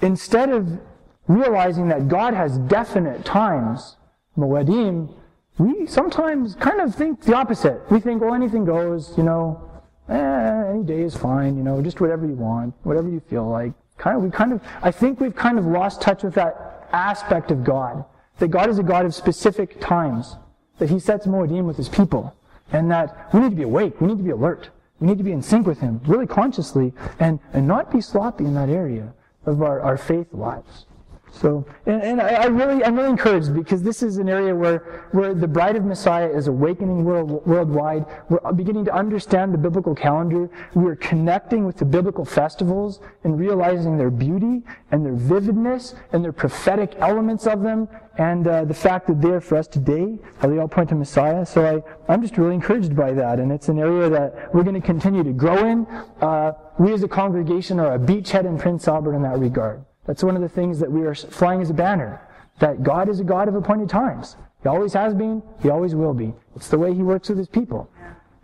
instead 0.00 0.50
of 0.50 0.80
realizing 1.28 1.88
that 1.88 2.08
God 2.08 2.34
has 2.34 2.58
definite 2.58 3.24
times, 3.24 3.96
Moedim, 4.36 5.14
we 5.58 5.86
sometimes 5.86 6.54
kind 6.56 6.80
of 6.80 6.94
think 6.94 7.22
the 7.22 7.34
opposite. 7.34 7.80
We 7.90 8.00
think, 8.00 8.22
well, 8.22 8.34
anything 8.34 8.64
goes, 8.64 9.16
you 9.16 9.22
know, 9.22 9.70
eh, 10.08 10.70
any 10.70 10.82
day 10.82 11.02
is 11.02 11.16
fine, 11.16 11.56
you 11.56 11.62
know, 11.62 11.82
just 11.82 12.00
whatever 12.00 12.26
you 12.26 12.34
want, 12.34 12.74
whatever 12.82 13.08
you 13.08 13.20
feel 13.20 13.48
like. 13.48 13.72
Kind 13.98 14.16
of, 14.16 14.22
we 14.24 14.30
kind 14.30 14.52
of, 14.52 14.62
I 14.82 14.90
think 14.90 15.20
we've 15.20 15.34
kind 15.34 15.58
of 15.58 15.66
lost 15.66 16.00
touch 16.00 16.22
with 16.22 16.34
that 16.34 16.88
aspect 16.92 17.50
of 17.50 17.62
God. 17.62 18.04
That 18.38 18.48
God 18.48 18.70
is 18.70 18.78
a 18.78 18.82
God 18.82 19.04
of 19.04 19.14
specific 19.14 19.80
times. 19.80 20.36
That 20.78 20.90
He 20.90 20.98
sets 20.98 21.26
Moedim 21.26 21.64
with 21.64 21.76
His 21.76 21.88
people. 21.88 22.34
And 22.72 22.90
that 22.90 23.32
we 23.32 23.40
need 23.40 23.50
to 23.50 23.56
be 23.56 23.62
awake, 23.62 24.00
we 24.00 24.08
need 24.08 24.16
to 24.16 24.24
be 24.24 24.30
alert. 24.30 24.70
We 25.02 25.08
need 25.08 25.18
to 25.18 25.24
be 25.24 25.32
in 25.32 25.42
sync 25.42 25.66
with 25.66 25.80
Him, 25.80 26.00
really 26.06 26.28
consciously, 26.28 26.94
and, 27.18 27.40
and 27.52 27.66
not 27.66 27.90
be 27.90 28.00
sloppy 28.00 28.44
in 28.44 28.54
that 28.54 28.68
area 28.68 29.12
of 29.46 29.60
our, 29.60 29.80
our 29.80 29.98
faith 29.98 30.32
lives. 30.32 30.86
So, 31.32 31.66
and, 31.86 32.02
and 32.02 32.20
I, 32.20 32.34
I, 32.34 32.46
really, 32.46 32.84
I'm 32.84 32.94
really 32.94 33.08
encouraged 33.08 33.54
because 33.54 33.82
this 33.82 34.02
is 34.02 34.18
an 34.18 34.28
area 34.28 34.54
where, 34.54 35.08
where 35.12 35.34
the 35.34 35.48
bride 35.48 35.76
of 35.76 35.84
Messiah 35.84 36.28
is 36.28 36.46
awakening 36.46 37.04
world, 37.04 37.44
worldwide. 37.46 38.04
We're 38.28 38.52
beginning 38.52 38.84
to 38.84 38.94
understand 38.94 39.54
the 39.54 39.58
biblical 39.58 39.94
calendar. 39.94 40.50
We're 40.74 40.96
connecting 40.96 41.64
with 41.64 41.78
the 41.78 41.86
biblical 41.86 42.26
festivals 42.26 43.00
and 43.24 43.38
realizing 43.38 43.96
their 43.96 44.10
beauty 44.10 44.62
and 44.90 45.04
their 45.04 45.14
vividness 45.14 45.94
and 46.12 46.22
their 46.22 46.32
prophetic 46.32 46.94
elements 46.98 47.46
of 47.46 47.62
them 47.62 47.88
and 48.18 48.46
uh, 48.46 48.64
the 48.66 48.74
fact 48.74 49.06
that 49.06 49.22
they're 49.22 49.40
for 49.40 49.56
us 49.56 49.66
today, 49.66 50.18
how 50.38 50.48
they 50.48 50.58
all 50.58 50.68
point 50.68 50.90
to 50.90 50.94
Messiah. 50.94 51.46
So 51.46 51.64
I, 51.64 52.12
I'm 52.12 52.20
just 52.20 52.36
really 52.36 52.54
encouraged 52.54 52.94
by 52.94 53.12
that, 53.12 53.38
and 53.38 53.50
it's 53.50 53.70
an 53.70 53.78
area 53.78 54.10
that 54.10 54.54
we're 54.54 54.64
going 54.64 54.80
to 54.80 54.86
continue 54.86 55.24
to 55.24 55.32
grow 55.32 55.64
in. 55.66 55.86
Uh, 56.20 56.52
we 56.78 56.92
as 56.92 57.02
a 57.02 57.08
congregation 57.08 57.80
are 57.80 57.94
a 57.94 57.98
beachhead 57.98 58.44
in 58.44 58.58
Prince 58.58 58.86
Albert 58.86 59.14
in 59.14 59.22
that 59.22 59.38
regard. 59.38 59.82
That's 60.06 60.22
one 60.22 60.36
of 60.36 60.42
the 60.42 60.48
things 60.48 60.78
that 60.80 60.90
we 60.90 61.02
are 61.02 61.14
flying 61.14 61.62
as 61.62 61.70
a 61.70 61.74
banner. 61.74 62.20
That 62.58 62.82
God 62.82 63.08
is 63.08 63.20
a 63.20 63.24
God 63.24 63.48
of 63.48 63.54
appointed 63.54 63.88
times. 63.88 64.36
He 64.62 64.68
always 64.68 64.92
has 64.92 65.14
been. 65.14 65.42
He 65.60 65.70
always 65.70 65.94
will 65.94 66.14
be. 66.14 66.34
It's 66.54 66.68
the 66.68 66.78
way 66.78 66.94
He 66.94 67.02
works 67.02 67.28
with 67.28 67.38
His 67.38 67.48
people. 67.48 67.90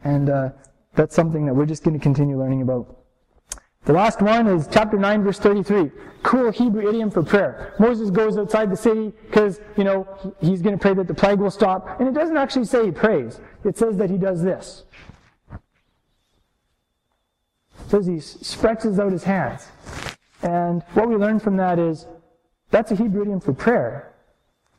And 0.04 0.30
uh, 0.30 0.50
that's 0.94 1.14
something 1.14 1.46
that 1.46 1.54
we're 1.54 1.66
just 1.66 1.84
going 1.84 1.98
to 1.98 2.02
continue 2.02 2.38
learning 2.38 2.62
about. 2.62 2.96
The 3.84 3.92
last 3.92 4.20
one 4.20 4.46
is 4.46 4.68
chapter 4.70 4.98
9, 4.98 5.22
verse 5.22 5.38
33. 5.38 5.90
Cool 6.22 6.50
Hebrew 6.50 6.88
idiom 6.88 7.10
for 7.10 7.22
prayer. 7.22 7.74
Moses 7.78 8.10
goes 8.10 8.36
outside 8.36 8.70
the 8.70 8.76
city 8.76 9.12
because, 9.26 9.60
you 9.76 9.84
know, 9.84 10.06
he's 10.40 10.60
going 10.60 10.76
to 10.76 10.80
pray 10.80 10.94
that 10.94 11.06
the 11.06 11.14
plague 11.14 11.38
will 11.38 11.50
stop. 11.50 11.98
And 11.98 12.08
it 12.08 12.12
doesn't 12.12 12.36
actually 12.36 12.66
say 12.66 12.86
he 12.86 12.92
prays. 12.92 13.40
It 13.64 13.78
says 13.78 13.96
that 13.96 14.10
he 14.10 14.18
does 14.18 14.42
this. 14.42 14.84
It 15.52 15.60
says 17.90 18.06
he 18.06 18.20
stretches 18.20 18.98
out 18.98 19.12
his 19.12 19.24
hands. 19.24 19.68
And 20.48 20.82
what 20.94 21.08
we 21.08 21.16
learn 21.16 21.38
from 21.40 21.58
that 21.58 21.78
is 21.78 22.06
that's 22.70 22.90
a 22.90 22.94
Hebrew 22.94 23.22
idiom 23.22 23.40
for 23.40 23.52
prayer. 23.52 24.14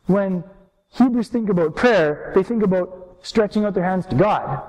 When 0.06 0.42
Hebrews 0.90 1.28
think 1.28 1.48
about 1.48 1.76
prayer, 1.76 2.32
they 2.34 2.42
think 2.42 2.62
about 2.64 3.18
stretching 3.22 3.64
out 3.64 3.74
their 3.74 3.84
hands 3.84 4.06
to 4.06 4.16
God. 4.16 4.62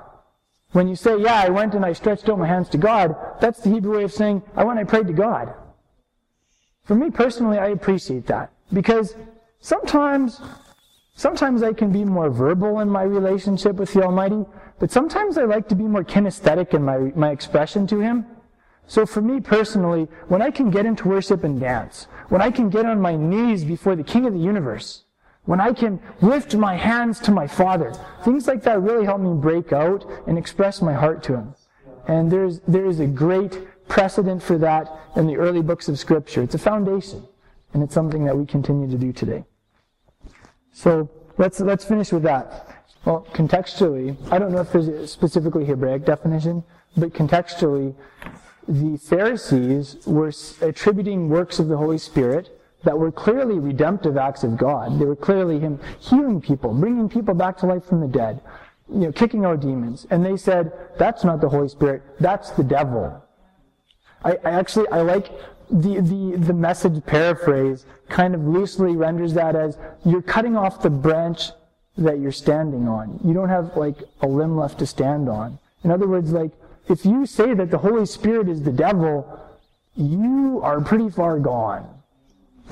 When 0.70 0.86
you 0.86 0.94
say, 0.94 1.16
yeah, 1.18 1.42
I 1.46 1.48
went 1.48 1.74
and 1.74 1.84
I 1.84 1.92
stretched 1.92 2.28
out 2.28 2.38
my 2.38 2.46
hands 2.46 2.68
to 2.70 2.78
God, 2.78 3.16
that's 3.40 3.60
the 3.60 3.70
Hebrew 3.70 3.96
way 3.96 4.04
of 4.04 4.12
saying, 4.12 4.42
I 4.54 4.64
went 4.64 4.78
and 4.78 4.88
I 4.88 4.90
prayed 4.90 5.08
to 5.08 5.12
God. 5.12 5.52
For 6.84 6.94
me 6.94 7.10
personally, 7.10 7.58
I 7.58 7.68
appreciate 7.68 8.26
that. 8.26 8.52
Because 8.72 9.16
sometimes, 9.60 10.40
sometimes 11.14 11.62
I 11.62 11.72
can 11.72 11.90
be 11.90 12.04
more 12.04 12.30
verbal 12.30 12.78
in 12.80 12.88
my 12.88 13.02
relationship 13.02 13.76
with 13.76 13.92
the 13.92 14.04
Almighty, 14.04 14.44
but 14.78 14.90
sometimes 14.92 15.36
I 15.36 15.44
like 15.44 15.68
to 15.68 15.74
be 15.74 15.84
more 15.84 16.04
kinesthetic 16.04 16.74
in 16.74 16.82
my, 16.84 16.98
my 17.16 17.30
expression 17.30 17.86
to 17.88 17.98
Him. 17.98 18.26
So 18.86 19.06
for 19.06 19.22
me 19.22 19.40
personally, 19.40 20.08
when 20.28 20.42
I 20.42 20.50
can 20.50 20.70
get 20.70 20.86
into 20.86 21.08
worship 21.08 21.44
and 21.44 21.58
dance, 21.58 22.08
when 22.28 22.42
I 22.42 22.50
can 22.50 22.68
get 22.68 22.84
on 22.86 23.00
my 23.00 23.16
knees 23.16 23.64
before 23.64 23.96
the 23.96 24.04
King 24.04 24.26
of 24.26 24.34
the 24.34 24.38
universe, 24.38 25.04
when 25.44 25.60
I 25.60 25.72
can 25.72 26.00
lift 26.20 26.54
my 26.54 26.76
hands 26.76 27.18
to 27.20 27.30
my 27.32 27.46
Father, 27.46 27.92
things 28.24 28.46
like 28.46 28.62
that 28.62 28.80
really 28.80 29.04
help 29.04 29.20
me 29.20 29.34
break 29.34 29.72
out 29.72 30.04
and 30.26 30.38
express 30.38 30.80
my 30.80 30.92
heart 30.92 31.22
to 31.24 31.36
Him. 31.36 31.54
And 32.06 32.30
there's, 32.30 32.60
there 32.60 32.86
is 32.86 33.00
a 33.00 33.06
great 33.06 33.58
precedent 33.88 34.42
for 34.42 34.58
that 34.58 34.88
in 35.16 35.26
the 35.26 35.36
early 35.36 35.62
books 35.62 35.88
of 35.88 35.98
Scripture. 35.98 36.42
It's 36.42 36.54
a 36.54 36.58
foundation, 36.58 37.26
and 37.74 37.82
it's 37.82 37.94
something 37.94 38.24
that 38.24 38.36
we 38.36 38.46
continue 38.46 38.90
to 38.90 38.98
do 38.98 39.12
today. 39.12 39.44
So 40.72 41.08
let's, 41.38 41.60
let's 41.60 41.84
finish 41.84 42.12
with 42.12 42.22
that. 42.22 42.68
Well, 43.04 43.26
contextually, 43.32 44.16
I 44.30 44.38
don't 44.38 44.52
know 44.52 44.60
if 44.60 44.70
there's 44.72 44.88
a 44.88 45.08
specifically 45.08 45.64
Hebraic 45.64 46.04
definition, 46.04 46.62
but 46.96 47.12
contextually, 47.12 47.94
the 48.68 48.96
Pharisees 48.96 49.98
were 50.06 50.32
attributing 50.60 51.28
works 51.28 51.58
of 51.58 51.68
the 51.68 51.76
Holy 51.76 51.98
Spirit 51.98 52.58
that 52.84 52.98
were 52.98 53.12
clearly 53.12 53.58
redemptive 53.58 54.16
acts 54.16 54.44
of 54.44 54.56
God. 54.56 54.98
They 54.98 55.04
were 55.04 55.16
clearly 55.16 55.60
Him 55.60 55.80
healing 56.00 56.40
people, 56.40 56.72
bringing 56.74 57.08
people 57.08 57.34
back 57.34 57.56
to 57.58 57.66
life 57.66 57.84
from 57.84 58.00
the 58.00 58.08
dead, 58.08 58.40
you 58.88 59.00
know, 59.00 59.12
kicking 59.12 59.44
out 59.44 59.60
demons. 59.60 60.06
And 60.10 60.24
they 60.24 60.36
said, 60.36 60.72
that's 60.98 61.24
not 61.24 61.40
the 61.40 61.48
Holy 61.48 61.68
Spirit, 61.68 62.02
that's 62.20 62.50
the 62.50 62.64
devil. 62.64 63.22
I, 64.24 64.32
I 64.44 64.50
actually, 64.50 64.88
I 64.88 65.02
like 65.02 65.30
the, 65.70 66.00
the, 66.00 66.36
the 66.38 66.52
message 66.52 67.04
paraphrase 67.06 67.86
kind 68.08 68.34
of 68.34 68.42
loosely 68.42 68.94
renders 68.94 69.34
that 69.34 69.56
as 69.56 69.78
you're 70.04 70.22
cutting 70.22 70.56
off 70.56 70.82
the 70.82 70.90
branch 70.90 71.50
that 71.96 72.18
you're 72.20 72.32
standing 72.32 72.88
on. 72.88 73.20
You 73.24 73.34
don't 73.34 73.48
have 73.48 73.76
like 73.76 73.96
a 74.20 74.26
limb 74.26 74.56
left 74.56 74.78
to 74.80 74.86
stand 74.86 75.28
on. 75.28 75.58
In 75.84 75.90
other 75.90 76.06
words, 76.06 76.32
like, 76.32 76.52
if 76.88 77.04
you 77.04 77.26
say 77.26 77.54
that 77.54 77.70
the 77.70 77.78
Holy 77.78 78.06
Spirit 78.06 78.48
is 78.48 78.62
the 78.62 78.72
devil, 78.72 79.40
you 79.94 80.60
are 80.62 80.80
pretty 80.80 81.10
far 81.10 81.38
gone. 81.38 81.88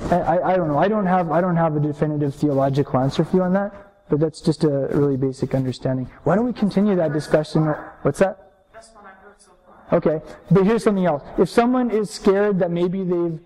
I, 0.09 0.39
I, 0.39 0.57
don't 0.57 0.67
know. 0.67 0.77
I 0.77 0.87
don't 0.87 1.05
have 1.05 1.31
I 1.31 1.41
don't 1.41 1.55
have 1.55 1.75
a 1.75 1.79
definitive 1.79 2.33
theological 2.33 2.99
answer 2.99 3.23
for 3.23 3.37
you 3.37 3.43
on 3.43 3.53
that, 3.53 3.73
but 4.09 4.19
that's 4.19 4.41
just 4.41 4.63
a 4.63 4.87
really 4.91 5.17
basic 5.17 5.53
understanding. 5.53 6.09
Why 6.23 6.35
don't 6.35 6.45
we 6.45 6.53
continue 6.53 6.95
that 6.95 7.13
discussion? 7.13 7.65
What's 8.01 8.19
that? 8.19 8.51
That's 8.73 8.89
what 8.89 9.05
I've 9.05 9.17
heard 9.17 9.39
so 9.39 9.51
far. 9.65 9.97
Okay, 9.97 10.21
but 10.49 10.65
here's 10.65 10.83
something 10.83 11.05
else. 11.05 11.23
If 11.37 11.49
someone 11.49 11.91
is 11.91 12.09
scared 12.09 12.59
that 12.59 12.71
maybe 12.71 13.03
they've 13.03 13.39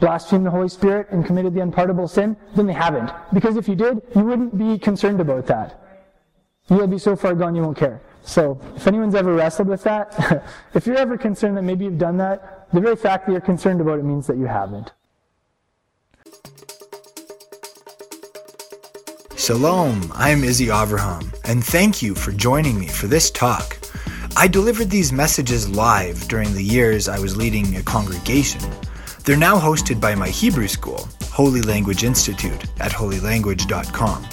blasphemed 0.00 0.44
the 0.44 0.50
Holy 0.50 0.68
Spirit 0.68 1.08
and 1.10 1.24
committed 1.24 1.54
the 1.54 1.60
unpardonable 1.60 2.08
sin, 2.08 2.36
then 2.54 2.66
they 2.66 2.72
haven't. 2.72 3.10
Because 3.32 3.56
if 3.56 3.68
you 3.68 3.74
did, 3.74 4.02
you 4.14 4.22
wouldn't 4.22 4.58
be 4.58 4.78
concerned 4.78 5.20
about 5.20 5.46
that. 5.46 5.80
You'll 6.68 6.86
be 6.88 6.98
so 6.98 7.14
far 7.16 7.34
gone 7.34 7.54
you 7.54 7.62
won't 7.62 7.76
care. 7.76 8.02
So, 8.26 8.60
if 8.74 8.88
anyone's 8.88 9.14
ever 9.14 9.32
wrestled 9.32 9.68
with 9.68 9.84
that, 9.84 10.44
if 10.74 10.84
you're 10.84 10.96
ever 10.96 11.16
concerned 11.16 11.56
that 11.56 11.62
maybe 11.62 11.84
you've 11.84 11.96
done 11.96 12.16
that, 12.18 12.66
the 12.72 12.80
very 12.80 12.96
fact 12.96 13.26
that 13.26 13.32
you're 13.32 13.40
concerned 13.40 13.80
about 13.80 14.00
it 14.00 14.04
means 14.04 14.26
that 14.26 14.36
you 14.36 14.46
haven't. 14.46 14.92
Shalom, 19.36 20.10
I'm 20.12 20.42
Izzy 20.42 20.66
Avraham, 20.66 21.32
and 21.44 21.64
thank 21.64 22.02
you 22.02 22.16
for 22.16 22.32
joining 22.32 22.80
me 22.80 22.88
for 22.88 23.06
this 23.06 23.30
talk. 23.30 23.78
I 24.36 24.48
delivered 24.48 24.90
these 24.90 25.12
messages 25.12 25.68
live 25.68 26.26
during 26.26 26.52
the 26.52 26.64
years 26.64 27.08
I 27.08 27.20
was 27.20 27.36
leading 27.36 27.76
a 27.76 27.82
congregation. 27.82 28.60
They're 29.24 29.36
now 29.36 29.56
hosted 29.56 30.00
by 30.00 30.16
my 30.16 30.28
Hebrew 30.28 30.66
school, 30.66 31.08
Holy 31.30 31.62
Language 31.62 32.02
Institute, 32.02 32.64
at 32.80 32.90
holylanguage.com. 32.90 34.26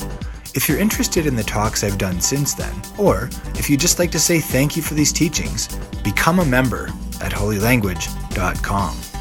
If 0.54 0.70
you're 0.70 0.78
interested 0.78 1.26
in 1.26 1.36
the 1.36 1.43
talks 1.43 1.84
I've 1.84 1.97
done 1.97 2.22
since 2.22 2.54
then, 2.54 2.74
or 2.97 3.30
if 3.56 3.70
you'd 3.70 3.80
just 3.80 3.97
like 3.97 4.12
to 4.12 4.20
say 4.20 4.39
thank 4.39 4.76
you 4.76 4.84
for 4.84 4.93
these 4.93 5.12
teachings, 5.12 5.68
become 6.04 6.39
a 6.39 6.45
member 6.45 6.86
at 7.22 7.32
holylanguage.com. 7.32 9.12